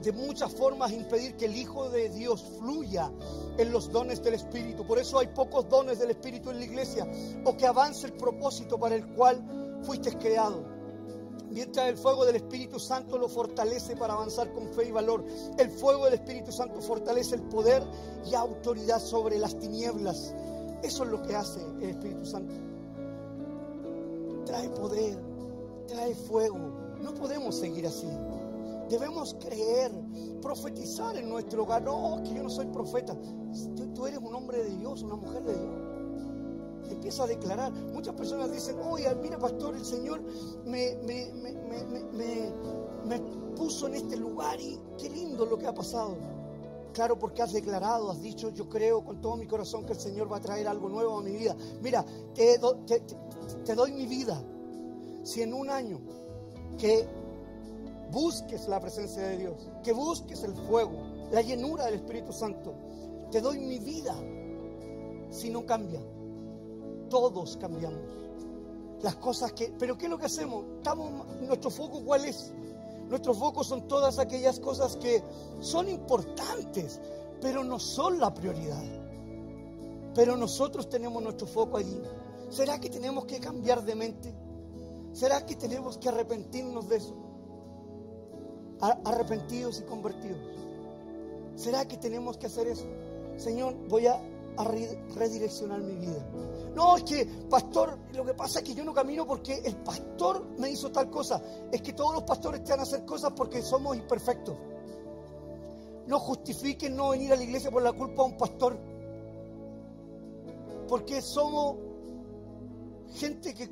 de 0.00 0.12
muchas 0.12 0.54
formas 0.54 0.92
impedir 0.92 1.36
que 1.36 1.46
el 1.46 1.56
Hijo 1.56 1.90
de 1.90 2.08
Dios 2.10 2.44
fluya 2.60 3.10
en 3.58 3.72
los 3.72 3.90
dones 3.90 4.22
del 4.22 4.34
Espíritu. 4.34 4.86
Por 4.86 5.00
eso 5.00 5.18
hay 5.18 5.26
pocos 5.26 5.68
dones 5.68 5.98
del 5.98 6.10
Espíritu 6.10 6.50
en 6.50 6.60
la 6.60 6.64
iglesia 6.64 7.10
o 7.44 7.56
que 7.56 7.66
avance 7.66 8.06
el 8.06 8.12
propósito 8.12 8.78
para 8.78 8.94
el 8.94 9.04
cual 9.14 9.80
fuiste 9.82 10.16
creado 10.16 10.75
mientras 11.50 11.88
el 11.88 11.96
fuego 11.96 12.24
del 12.24 12.36
Espíritu 12.36 12.78
Santo 12.78 13.18
lo 13.18 13.28
fortalece 13.28 13.96
para 13.96 14.14
avanzar 14.14 14.52
con 14.52 14.68
fe 14.68 14.88
y 14.88 14.92
valor. 14.92 15.24
El 15.58 15.70
fuego 15.70 16.04
del 16.06 16.14
Espíritu 16.14 16.52
Santo 16.52 16.80
fortalece 16.80 17.36
el 17.36 17.42
poder 17.42 17.82
y 18.30 18.34
autoridad 18.34 19.00
sobre 19.00 19.38
las 19.38 19.58
tinieblas. 19.58 20.34
Eso 20.82 21.04
es 21.04 21.10
lo 21.10 21.22
que 21.22 21.34
hace 21.34 21.60
el 21.80 21.90
Espíritu 21.90 22.24
Santo. 22.24 22.54
Trae 24.44 24.68
poder, 24.70 25.18
trae 25.88 26.14
fuego. 26.14 26.58
No 27.00 27.14
podemos 27.14 27.56
seguir 27.56 27.86
así. 27.86 28.08
Debemos 28.88 29.34
creer, 29.40 29.90
profetizar 30.40 31.16
en 31.16 31.28
nuestro 31.28 31.64
hogar. 31.64 31.82
No, 31.82 32.22
que 32.22 32.34
yo 32.34 32.42
no 32.42 32.50
soy 32.50 32.66
profeta. 32.66 33.16
tú 33.94 34.06
eres 34.06 34.20
un 34.20 34.34
hombre 34.34 34.62
de 34.62 34.76
Dios, 34.76 35.02
una 35.02 35.16
mujer 35.16 35.42
de 35.42 35.54
Dios 35.54 35.85
empieza 36.94 37.24
a 37.24 37.26
declarar. 37.26 37.72
Muchas 37.72 38.14
personas 38.14 38.50
dicen, 38.52 38.76
oye, 38.80 39.12
mira 39.16 39.38
pastor, 39.38 39.74
el 39.74 39.84
Señor 39.84 40.20
me, 40.64 40.96
me, 41.04 41.32
me, 43.04 43.20
puso 43.56 43.86
en 43.86 43.94
este 43.94 44.16
lugar 44.16 44.60
y 44.60 44.78
qué 44.98 45.08
lindo 45.08 45.46
lo 45.46 45.58
que 45.58 45.66
ha 45.66 45.74
pasado. 45.74 46.16
Claro, 46.92 47.18
porque 47.18 47.42
has 47.42 47.52
declarado, 47.52 48.10
has 48.10 48.22
dicho, 48.22 48.50
yo 48.50 48.68
creo 48.68 49.04
con 49.04 49.20
todo 49.20 49.36
mi 49.36 49.46
corazón 49.46 49.84
que 49.84 49.92
el 49.92 50.00
Señor 50.00 50.30
va 50.32 50.38
a 50.38 50.40
traer 50.40 50.66
algo 50.68 50.88
nuevo 50.88 51.18
a 51.18 51.22
mi 51.22 51.36
vida. 51.36 51.54
Mira, 51.82 52.04
te, 52.34 52.58
te 53.64 53.74
doy 53.74 53.92
mi 53.92 54.06
vida. 54.06 54.42
Si 55.22 55.42
en 55.42 55.52
un 55.52 55.70
año 55.70 56.00
que 56.78 57.06
busques 58.10 58.68
la 58.68 58.80
presencia 58.80 59.22
de 59.22 59.38
Dios, 59.38 59.68
que 59.82 59.92
busques 59.92 60.42
el 60.42 60.54
fuego, 60.54 61.16
la 61.30 61.42
llenura 61.42 61.86
del 61.86 61.94
Espíritu 61.94 62.32
Santo. 62.32 62.74
Te 63.30 63.40
doy 63.40 63.58
mi 63.58 63.78
vida 63.78 64.14
si 65.30 65.50
no 65.50 65.66
cambia. 65.66 66.00
Todos 67.08 67.56
cambiamos. 67.56 68.00
Las 69.02 69.16
cosas 69.16 69.52
que... 69.52 69.72
Pero 69.78 69.96
¿qué 69.96 70.06
es 70.06 70.10
lo 70.10 70.18
que 70.18 70.26
hacemos? 70.26 70.64
¿Nuestro 71.42 71.70
foco 71.70 72.02
cuál 72.04 72.24
es? 72.24 72.52
Nuestros 73.08 73.38
focos 73.38 73.68
son 73.68 73.86
todas 73.86 74.18
aquellas 74.18 74.58
cosas 74.58 74.96
que 74.96 75.22
son 75.60 75.88
importantes, 75.88 77.00
pero 77.40 77.62
no 77.62 77.78
son 77.78 78.18
la 78.18 78.34
prioridad. 78.34 78.82
Pero 80.14 80.36
nosotros 80.36 80.88
tenemos 80.88 81.22
nuestro 81.22 81.46
foco 81.46 81.76
allí. 81.76 82.00
¿Será 82.50 82.80
que 82.80 82.88
tenemos 82.88 83.26
que 83.26 83.38
cambiar 83.38 83.84
de 83.84 83.94
mente? 83.94 84.34
¿Será 85.12 85.46
que 85.46 85.56
tenemos 85.56 85.98
que 85.98 86.08
arrepentirnos 86.08 86.88
de 86.88 86.96
eso? 86.96 87.14
Arrepentidos 88.80 89.80
y 89.80 89.82
convertidos. 89.84 90.38
¿Será 91.54 91.86
que 91.86 91.96
tenemos 91.96 92.36
que 92.36 92.46
hacer 92.46 92.68
eso? 92.68 92.84
Señor, 93.36 93.74
voy 93.88 94.06
a, 94.06 94.20
redireccionar 95.14 95.80
mi 95.80 95.94
vida. 95.94 96.26
No, 96.76 96.94
es 96.98 97.04
que, 97.04 97.24
pastor, 97.48 97.98
lo 98.12 98.22
que 98.22 98.34
pasa 98.34 98.58
es 98.58 98.66
que 98.66 98.74
yo 98.74 98.84
no 98.84 98.92
camino 98.92 99.26
porque 99.26 99.62
el 99.64 99.76
pastor 99.76 100.46
me 100.58 100.68
hizo 100.68 100.92
tal 100.92 101.08
cosa. 101.08 101.40
Es 101.72 101.80
que 101.80 101.94
todos 101.94 102.12
los 102.12 102.24
pastores 102.24 102.62
te 102.64 102.72
van 102.72 102.80
a 102.80 102.82
hacer 102.82 103.06
cosas 103.06 103.32
porque 103.34 103.62
somos 103.62 103.96
imperfectos. 103.96 104.54
No 106.06 106.20
justifiquen 106.20 106.94
no 106.94 107.08
venir 107.08 107.32
a 107.32 107.36
la 107.36 107.44
iglesia 107.44 107.70
por 107.70 107.82
la 107.82 107.94
culpa 107.94 108.24
de 108.24 108.28
un 108.28 108.36
pastor. 108.36 108.78
Porque 110.86 111.22
somos 111.22 111.76
gente 113.14 113.54
que, 113.54 113.70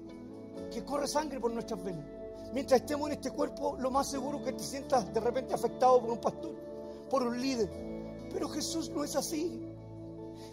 que 0.73 0.83
corre 0.83 1.07
sangre 1.07 1.39
por 1.39 1.53
nuestras 1.53 1.85
venas. 1.85 2.07
Mientras 2.55 2.81
estemos 2.81 3.09
en 3.09 3.17
este 3.17 3.31
cuerpo, 3.33 3.77
lo 3.79 3.91
más 3.91 4.07
seguro 4.07 4.43
que 4.43 4.55
te 4.55 4.65
sientas 4.65 5.13
de 5.13 5.21
repente 5.21 5.53
afectado 5.53 6.01
por 6.01 6.09
un 6.09 6.21
pastor, 6.23 6.55
por 7.11 7.23
un 7.23 7.39
líder. 7.39 7.69
Pero 8.33 8.49
Jesús 8.49 8.89
no 8.89 9.05
es 9.05 9.15
así. 9.15 9.61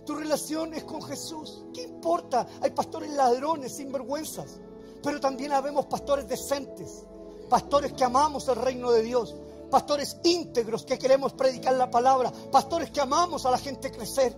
Tu 0.05 0.15
relación 0.15 0.73
es 0.73 0.83
con 0.83 1.01
Jesús. 1.03 1.63
¿Qué 1.73 1.83
importa? 1.83 2.47
Hay 2.61 2.71
pastores 2.71 3.11
ladrones, 3.11 3.75
sinvergüenzas. 3.75 4.59
Pero 5.03 5.19
también 5.19 5.51
habemos 5.51 5.85
pastores 5.87 6.27
decentes, 6.27 7.03
pastores 7.49 7.93
que 7.93 8.03
amamos 8.03 8.47
el 8.47 8.55
reino 8.55 8.91
de 8.91 9.01
Dios, 9.01 9.35
pastores 9.69 10.17
íntegros 10.23 10.85
que 10.85 10.99
queremos 10.99 11.33
predicar 11.33 11.73
la 11.73 11.89
palabra, 11.89 12.31
pastores 12.51 12.91
que 12.91 13.01
amamos 13.01 13.45
a 13.45 13.51
la 13.51 13.57
gente 13.57 13.91
crecer, 13.91 14.35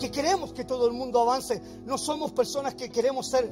que 0.00 0.10
queremos 0.10 0.52
que 0.52 0.64
todo 0.64 0.86
el 0.86 0.92
mundo 0.92 1.20
avance. 1.20 1.60
No 1.84 1.96
somos 1.96 2.32
personas 2.32 2.74
que 2.74 2.90
queremos 2.90 3.28
ser 3.28 3.48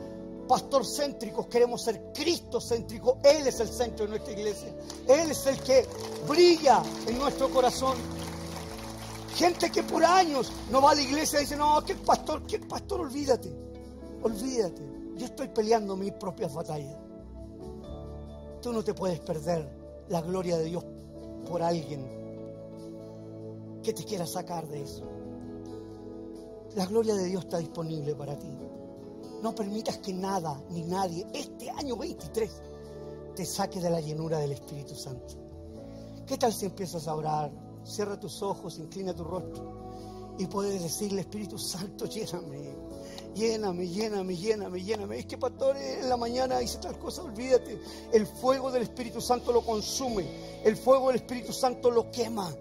pastor 0.48 0.84
céntricos, 0.84 1.46
queremos 1.46 1.82
ser 1.82 2.12
Cristo 2.12 2.60
céntricos. 2.60 3.16
Él 3.22 3.46
es 3.46 3.60
el 3.60 3.68
centro 3.68 4.06
de 4.06 4.10
nuestra 4.10 4.32
iglesia. 4.32 4.74
Él 5.08 5.30
es 5.30 5.46
el 5.46 5.60
que 5.60 5.86
brilla 6.28 6.82
en 7.06 7.18
nuestro 7.18 7.50
corazón. 7.50 7.96
Gente 9.36 9.70
que 9.70 9.82
por 9.82 10.02
años 10.02 10.50
no 10.70 10.80
va 10.80 10.92
a 10.92 10.94
la 10.94 11.02
iglesia 11.02 11.38
y 11.38 11.42
dice, 11.42 11.56
no, 11.56 11.84
que 11.84 11.94
pastor, 11.94 12.46
que 12.46 12.58
pastor, 12.58 13.02
olvídate, 13.02 13.54
olvídate. 14.22 14.82
Yo 15.14 15.26
estoy 15.26 15.48
peleando 15.48 15.94
mis 15.94 16.12
propias 16.12 16.54
batallas. 16.54 16.96
Tú 18.62 18.72
no 18.72 18.82
te 18.82 18.94
puedes 18.94 19.20
perder 19.20 19.70
la 20.08 20.22
gloria 20.22 20.56
de 20.56 20.64
Dios 20.64 20.82
por 21.46 21.62
alguien 21.62 22.02
que 23.82 23.92
te 23.92 24.04
quiera 24.04 24.26
sacar 24.26 24.66
de 24.68 24.82
eso. 24.82 25.04
La 26.74 26.86
gloria 26.86 27.14
de 27.14 27.24
Dios 27.24 27.44
está 27.44 27.58
disponible 27.58 28.14
para 28.14 28.38
ti. 28.38 28.48
No 29.42 29.54
permitas 29.54 29.98
que 29.98 30.14
nada 30.14 30.62
ni 30.70 30.82
nadie 30.84 31.26
este 31.34 31.68
año 31.68 31.98
23 31.98 32.50
te 33.34 33.44
saque 33.44 33.80
de 33.80 33.90
la 33.90 34.00
llenura 34.00 34.38
del 34.38 34.52
Espíritu 34.52 34.94
Santo. 34.94 35.34
¿Qué 36.26 36.38
tal 36.38 36.54
si 36.54 36.64
empiezas 36.64 37.06
a 37.06 37.14
orar? 37.14 37.65
Cierra 37.86 38.18
tus 38.18 38.42
ojos, 38.42 38.78
inclina 38.78 39.14
tu 39.14 39.24
rostro 39.24 39.86
y 40.38 40.46
puedes 40.46 40.82
decirle, 40.82 41.22
Espíritu 41.22 41.58
Santo, 41.58 42.06
lléname, 42.06 42.74
lléname, 43.34 43.88
lléname, 43.88 44.36
lléname, 44.36 44.82
lléname. 44.82 45.18
Es 45.18 45.26
que 45.26 45.38
pastor, 45.38 45.76
en 45.76 46.08
la 46.08 46.16
mañana 46.16 46.62
hice 46.62 46.78
tal 46.78 46.98
cosa, 46.98 47.22
olvídate. 47.22 47.80
El 48.12 48.26
fuego 48.26 48.70
del 48.70 48.82
Espíritu 48.82 49.20
Santo 49.20 49.52
lo 49.52 49.62
consume, 49.62 50.26
el 50.64 50.76
fuego 50.76 51.08
del 51.08 51.16
Espíritu 51.16 51.52
Santo 51.52 51.90
lo 51.90 52.10
quema. 52.10 52.52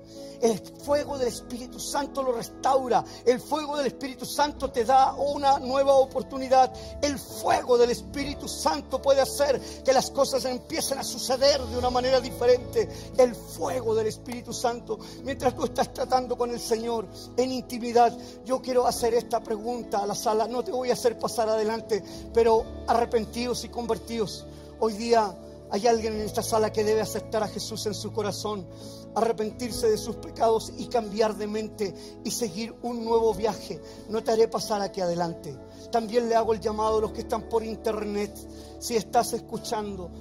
El 0.41 0.59
fuego 0.59 1.17
del 1.17 1.29
Espíritu 1.29 1.79
Santo 1.79 2.23
lo 2.23 2.31
restaura. 2.31 3.03
El 3.25 3.39
fuego 3.39 3.77
del 3.77 3.87
Espíritu 3.87 4.25
Santo 4.25 4.71
te 4.71 4.85
da 4.85 5.13
una 5.15 5.59
nueva 5.59 5.93
oportunidad. 5.93 6.73
El 7.01 7.17
fuego 7.17 7.77
del 7.77 7.91
Espíritu 7.91 8.47
Santo 8.47 9.01
puede 9.01 9.21
hacer 9.21 9.59
que 9.83 9.93
las 9.93 10.11
cosas 10.11 10.45
empiecen 10.45 10.97
a 10.97 11.03
suceder 11.03 11.61
de 11.61 11.77
una 11.77 11.89
manera 11.89 12.19
diferente. 12.19 12.89
El 13.17 13.35
fuego 13.35 13.95
del 13.95 14.07
Espíritu 14.07 14.53
Santo. 14.53 14.99
Mientras 15.23 15.55
tú 15.55 15.65
estás 15.65 15.93
tratando 15.93 16.37
con 16.37 16.51
el 16.51 16.59
Señor 16.59 17.07
en 17.37 17.51
intimidad, 17.51 18.15
yo 18.45 18.61
quiero 18.61 18.85
hacer 18.87 19.13
esta 19.13 19.41
pregunta 19.41 19.99
a 19.99 20.07
la 20.07 20.15
sala. 20.15 20.47
No 20.47 20.63
te 20.63 20.71
voy 20.71 20.89
a 20.89 20.93
hacer 20.93 21.17
pasar 21.17 21.49
adelante, 21.49 22.03
pero 22.33 22.63
arrepentidos 22.87 23.63
y 23.63 23.69
convertidos. 23.69 24.45
Hoy 24.79 24.93
día 24.93 25.35
hay 25.71 25.87
alguien 25.87 26.13
en 26.13 26.21
esta 26.21 26.43
sala 26.43 26.71
que 26.71 26.83
debe 26.83 27.01
aceptar 27.01 27.43
a 27.43 27.47
Jesús 27.47 27.85
en 27.85 27.93
su 27.93 28.11
corazón 28.13 28.65
arrepentirse 29.15 29.89
de 29.89 29.97
sus 29.97 30.17
pecados 30.17 30.71
y 30.77 30.87
cambiar 30.87 31.35
de 31.35 31.47
mente 31.47 31.93
y 32.23 32.31
seguir 32.31 32.75
un 32.81 33.03
nuevo 33.03 33.33
viaje. 33.33 33.81
No 34.09 34.23
te 34.23 34.31
haré 34.31 34.47
pasar 34.47 34.81
aquí 34.81 35.01
adelante. 35.01 35.57
También 35.91 36.29
le 36.29 36.35
hago 36.35 36.53
el 36.53 36.59
llamado 36.59 36.97
a 36.97 37.01
los 37.01 37.11
que 37.11 37.21
están 37.21 37.47
por 37.49 37.63
internet. 37.63 38.35
Si 38.79 38.95
estás 38.95 39.33
escuchando, 39.33 40.11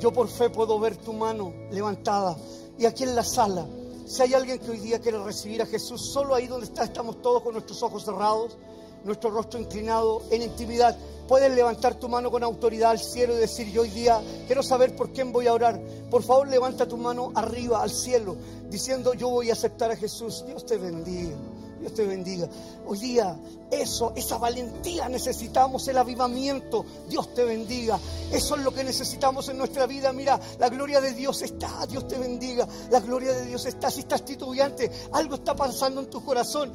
yo 0.00 0.12
por 0.12 0.28
fe 0.28 0.50
puedo 0.50 0.78
ver 0.78 0.96
tu 0.96 1.12
mano 1.12 1.52
levantada. 1.70 2.36
Y 2.78 2.86
aquí 2.86 3.02
en 3.02 3.16
la 3.16 3.24
sala, 3.24 3.66
si 4.06 4.22
hay 4.22 4.34
alguien 4.34 4.58
que 4.58 4.70
hoy 4.70 4.78
día 4.78 5.00
quiere 5.00 5.22
recibir 5.22 5.60
a 5.60 5.66
Jesús, 5.66 6.00
solo 6.00 6.34
ahí 6.34 6.46
donde 6.46 6.66
está 6.66 6.84
estamos 6.84 7.20
todos 7.20 7.42
con 7.42 7.52
nuestros 7.52 7.82
ojos 7.82 8.04
cerrados, 8.04 8.56
nuestro 9.04 9.30
rostro 9.30 9.58
inclinado 9.58 10.22
en 10.30 10.42
intimidad. 10.42 10.96
Puedes 11.28 11.54
levantar 11.54 11.94
tu 11.96 12.08
mano 12.08 12.30
con 12.30 12.42
autoridad 12.42 12.90
al 12.90 12.98
cielo 12.98 13.34
y 13.34 13.36
decir, 13.36 13.70
yo 13.70 13.82
hoy 13.82 13.90
día 13.90 14.20
quiero 14.46 14.62
saber 14.62 14.96
por 14.96 15.12
quién 15.12 15.30
voy 15.30 15.46
a 15.46 15.52
orar. 15.52 15.78
Por 16.10 16.22
favor, 16.22 16.48
levanta 16.48 16.88
tu 16.88 16.96
mano 16.96 17.32
arriba 17.34 17.82
al 17.82 17.90
cielo, 17.90 18.34
diciendo, 18.70 19.12
yo 19.12 19.28
voy 19.28 19.50
a 19.50 19.52
aceptar 19.52 19.90
a 19.90 19.96
Jesús. 19.96 20.44
Dios 20.46 20.64
te 20.64 20.78
bendiga. 20.78 21.36
Dios 21.80 21.94
te 21.94 22.06
bendiga. 22.06 22.48
Hoy 22.86 22.98
día, 22.98 23.36
eso, 23.70 24.12
esa 24.16 24.38
valentía 24.38 25.08
necesitamos, 25.08 25.86
el 25.88 25.98
avivamiento. 25.98 26.84
Dios 27.08 27.32
te 27.34 27.44
bendiga. 27.44 28.00
Eso 28.32 28.56
es 28.56 28.62
lo 28.62 28.72
que 28.72 28.82
necesitamos 28.82 29.48
en 29.48 29.58
nuestra 29.58 29.86
vida. 29.86 30.12
Mira, 30.12 30.40
la 30.58 30.68
gloria 30.70 31.00
de 31.00 31.12
Dios 31.12 31.42
está. 31.42 31.86
Dios 31.86 32.08
te 32.08 32.18
bendiga. 32.18 32.66
La 32.90 33.00
gloria 33.00 33.32
de 33.32 33.44
Dios 33.44 33.66
está. 33.66 33.90
Si 33.90 34.00
estás 34.00 34.24
titubeante, 34.24 34.90
algo 35.12 35.36
está 35.36 35.54
pasando 35.54 36.00
en 36.00 36.08
tu 36.08 36.24
corazón. 36.24 36.72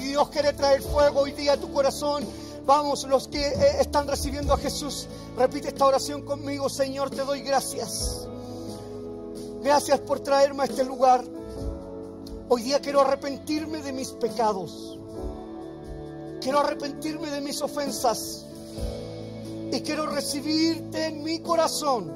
Dios 0.00 0.28
quiere 0.30 0.52
traer 0.54 0.82
fuego 0.82 1.20
hoy 1.20 1.32
día 1.32 1.52
a 1.52 1.56
tu 1.56 1.72
corazón. 1.72 2.24
Vamos, 2.66 3.04
los 3.04 3.28
que 3.28 3.46
eh, 3.46 3.80
están 3.80 4.08
recibiendo 4.08 4.54
a 4.54 4.56
Jesús, 4.56 5.06
repite 5.36 5.68
esta 5.68 5.84
oración 5.84 6.22
conmigo. 6.22 6.68
Señor, 6.70 7.10
te 7.10 7.22
doy 7.22 7.42
gracias. 7.42 8.26
Gracias 9.62 10.00
por 10.00 10.20
traerme 10.20 10.62
a 10.62 10.66
este 10.66 10.84
lugar. 10.84 11.22
Hoy 12.48 12.62
día 12.62 12.80
quiero 12.80 13.02
arrepentirme 13.02 13.82
de 13.82 13.92
mis 13.92 14.08
pecados. 14.10 14.98
Quiero 16.40 16.60
arrepentirme 16.60 17.30
de 17.30 17.40
mis 17.42 17.60
ofensas. 17.60 18.46
Y 19.70 19.80
quiero 19.80 20.06
recibirte 20.06 21.06
en 21.06 21.22
mi 21.22 21.40
corazón 21.40 22.12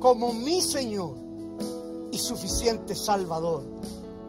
como 0.00 0.32
mi 0.32 0.60
Señor 0.60 1.14
y 2.10 2.18
suficiente 2.18 2.96
Salvador. 2.96 3.62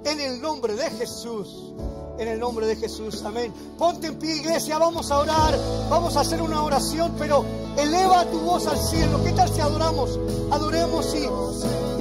En 0.03 0.19
el 0.19 0.39
nombre 0.39 0.75
de 0.75 0.89
Jesús 0.91 1.73
en 2.17 2.27
el 2.27 2.39
nombre 2.39 2.67
de 2.67 2.75
Jesús. 2.75 3.23
Amén. 3.23 3.53
Ponte 3.77 4.07
en 4.07 4.15
pie, 4.19 4.37
iglesia, 4.37 4.77
vamos 4.77 5.11
a 5.11 5.19
orar, 5.19 5.57
vamos 5.89 6.15
a 6.17 6.21
hacer 6.21 6.41
una 6.41 6.61
oración, 6.63 7.13
pero 7.17 7.45
eleva 7.77 8.25
tu 8.25 8.39
voz 8.39 8.67
al 8.67 8.77
cielo. 8.77 9.23
¿Qué 9.23 9.31
tal 9.31 9.49
si 9.49 9.61
adoramos? 9.61 10.19
Adoremos 10.51 11.13
y, 11.15 11.19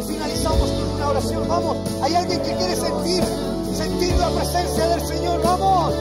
y 0.01 0.03
finalizamos 0.05 0.71
con 0.71 0.91
una 0.97 1.09
oración. 1.09 1.49
Vamos, 1.49 1.77
hay 2.03 2.15
alguien 2.15 2.41
que 2.43 2.55
quiere 2.57 2.77
sentir, 2.77 3.25
sentir 3.75 4.15
la 4.17 4.31
presencia 4.31 4.89
del 4.89 5.07
Señor. 5.07 5.43
Vamos. 5.43 5.95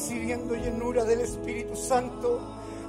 Recibiendo 0.00 0.54
llenura 0.54 1.04
del 1.04 1.20
Espíritu 1.20 1.76
Santo. 1.76 2.40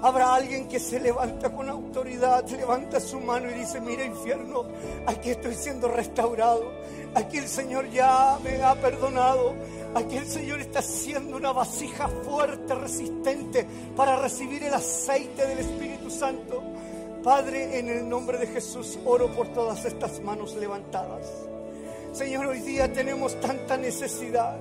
Habrá 0.01 0.33
alguien 0.33 0.69
que 0.69 0.79
se 0.79 0.97
levanta 0.97 1.51
con 1.51 1.69
autoridad, 1.69 2.47
levanta 2.49 3.01
su 3.01 3.19
mano 3.19 3.51
y 3.51 3.53
dice, 3.53 3.81
mira 3.81 4.05
infierno, 4.05 4.63
aquí 5.05 5.31
estoy 5.31 5.53
siendo 5.55 5.89
restaurado, 5.89 6.71
aquí 7.13 7.37
el 7.37 7.49
Señor 7.49 7.89
ya 7.91 8.39
me 8.41 8.63
ha 8.63 8.75
perdonado, 8.75 9.53
aquí 9.93 10.15
el 10.15 10.25
Señor 10.25 10.61
está 10.61 10.79
haciendo 10.79 11.35
una 11.35 11.51
vasija 11.51 12.07
fuerte, 12.07 12.73
resistente, 12.75 13.67
para 13.95 14.15
recibir 14.15 14.63
el 14.63 14.73
aceite 14.73 15.45
del 15.45 15.59
Espíritu 15.59 16.09
Santo. 16.09 16.63
Padre, 17.23 17.77
en 17.77 17.89
el 17.89 18.07
nombre 18.07 18.37
de 18.37 18.47
Jesús, 18.47 18.97
oro 19.05 19.31
por 19.33 19.49
todas 19.49 19.83
estas 19.83 20.21
manos 20.21 20.55
levantadas. 20.55 21.27
Señor, 22.13 22.47
hoy 22.47 22.61
día 22.61 22.91
tenemos 22.91 23.39
tanta 23.41 23.75
necesidad. 23.75 24.57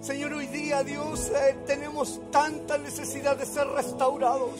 Señor, 0.00 0.32
hoy 0.32 0.46
día, 0.46 0.82
Dios, 0.82 1.30
eh, 1.30 1.56
tenemos 1.66 2.22
tanta 2.30 2.78
necesidad 2.78 3.36
de 3.36 3.44
ser 3.44 3.66
restaurados. 3.66 4.54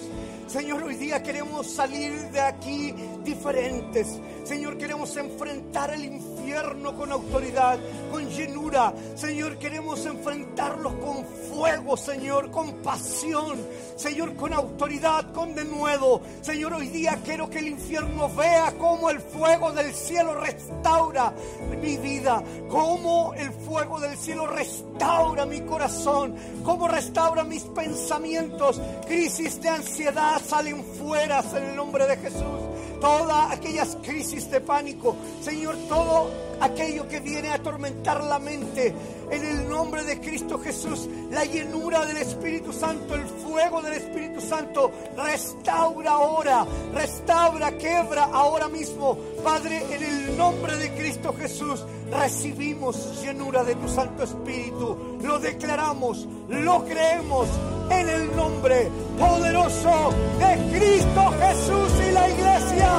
Señor, 0.46 0.82
hoy 0.82 0.96
día 0.96 1.22
queremos 1.22 1.66
salir 1.66 2.12
de 2.30 2.40
aquí 2.40 2.94
diferentes. 3.24 4.20
Señor, 4.44 4.78
queremos 4.78 5.16
enfrentar 5.16 5.92
el 5.94 6.04
infierno 6.04 6.96
con 6.96 7.12
autoridad, 7.12 7.78
con 8.10 8.28
llenura. 8.28 8.92
Señor, 9.14 9.58
queremos 9.58 10.04
enfrentarlos 10.06 10.94
con 10.94 11.24
fuego, 11.24 11.96
Señor, 11.96 12.50
con 12.50 12.72
pasión. 12.82 13.58
Señor, 13.96 14.34
con 14.34 14.52
autoridad, 14.52 15.32
con 15.32 15.54
denuedo. 15.54 16.20
Señor, 16.40 16.74
hoy 16.74 16.88
día 16.88 17.18
quiero 17.24 17.48
que 17.50 17.58
el 17.58 17.68
infierno 17.68 18.28
vea 18.34 18.74
cómo 18.78 19.10
el 19.10 19.20
fuego 19.20 19.72
del 19.72 19.94
cielo 19.94 20.40
restaura 20.40 21.32
mi 21.80 21.96
vida, 21.96 22.42
cómo 22.68 23.34
el 23.34 23.50
fuego 23.52 24.00
del 24.00 24.16
cielo 24.16 24.46
restaura 24.46 25.46
mi 25.46 25.60
corazón, 25.60 26.34
cómo 26.64 26.88
restaura 26.88 27.44
mis 27.44 27.62
pensamientos. 27.64 28.80
Crisis 29.06 29.60
de 29.60 29.68
ansiedad 29.68 30.40
salen 30.44 30.84
fuera 30.84 31.42
en 31.54 31.64
el 31.64 31.76
nombre 31.76 32.06
de 32.06 32.16
Jesús. 32.16 32.69
Todas 33.00 33.52
aquellas 33.52 33.96
crisis 34.02 34.50
de 34.50 34.60
pánico, 34.60 35.16
Señor, 35.40 35.76
todo 35.88 36.30
aquello 36.60 37.08
que 37.08 37.20
viene 37.20 37.48
a 37.48 37.54
atormentar 37.54 38.22
la 38.22 38.38
mente. 38.38 38.94
En 39.30 39.44
el 39.44 39.68
nombre 39.68 40.02
de 40.04 40.20
Cristo 40.20 40.58
Jesús, 40.58 41.08
la 41.30 41.44
llenura 41.44 42.04
del 42.04 42.18
Espíritu 42.18 42.72
Santo, 42.72 43.14
el 43.14 43.26
fuego 43.26 43.80
del 43.80 43.94
Espíritu 43.94 44.40
Santo, 44.40 44.90
restaura 45.16 46.10
ahora, 46.10 46.66
restaura, 46.92 47.78
quebra 47.78 48.24
ahora 48.24 48.68
mismo. 48.68 49.16
Padre, 49.42 49.82
en 49.90 50.02
el 50.02 50.36
nombre 50.36 50.76
de 50.76 50.92
Cristo 50.94 51.32
Jesús, 51.38 51.84
recibimos 52.10 53.22
llenura 53.22 53.64
de 53.64 53.74
tu 53.74 53.88
Santo 53.88 54.24
Espíritu. 54.24 55.18
Lo 55.22 55.38
declaramos, 55.38 56.26
lo 56.48 56.84
creemos 56.84 57.48
en 57.90 58.08
el 58.08 58.36
nombre 58.36 58.88
poderoso 59.18 60.12
de 60.38 60.78
Cristo 60.78 61.34
Jesús 61.40 61.92
y 62.08 62.12
la 62.12 62.28
iglesia 62.28 62.90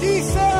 dice. 0.00 0.50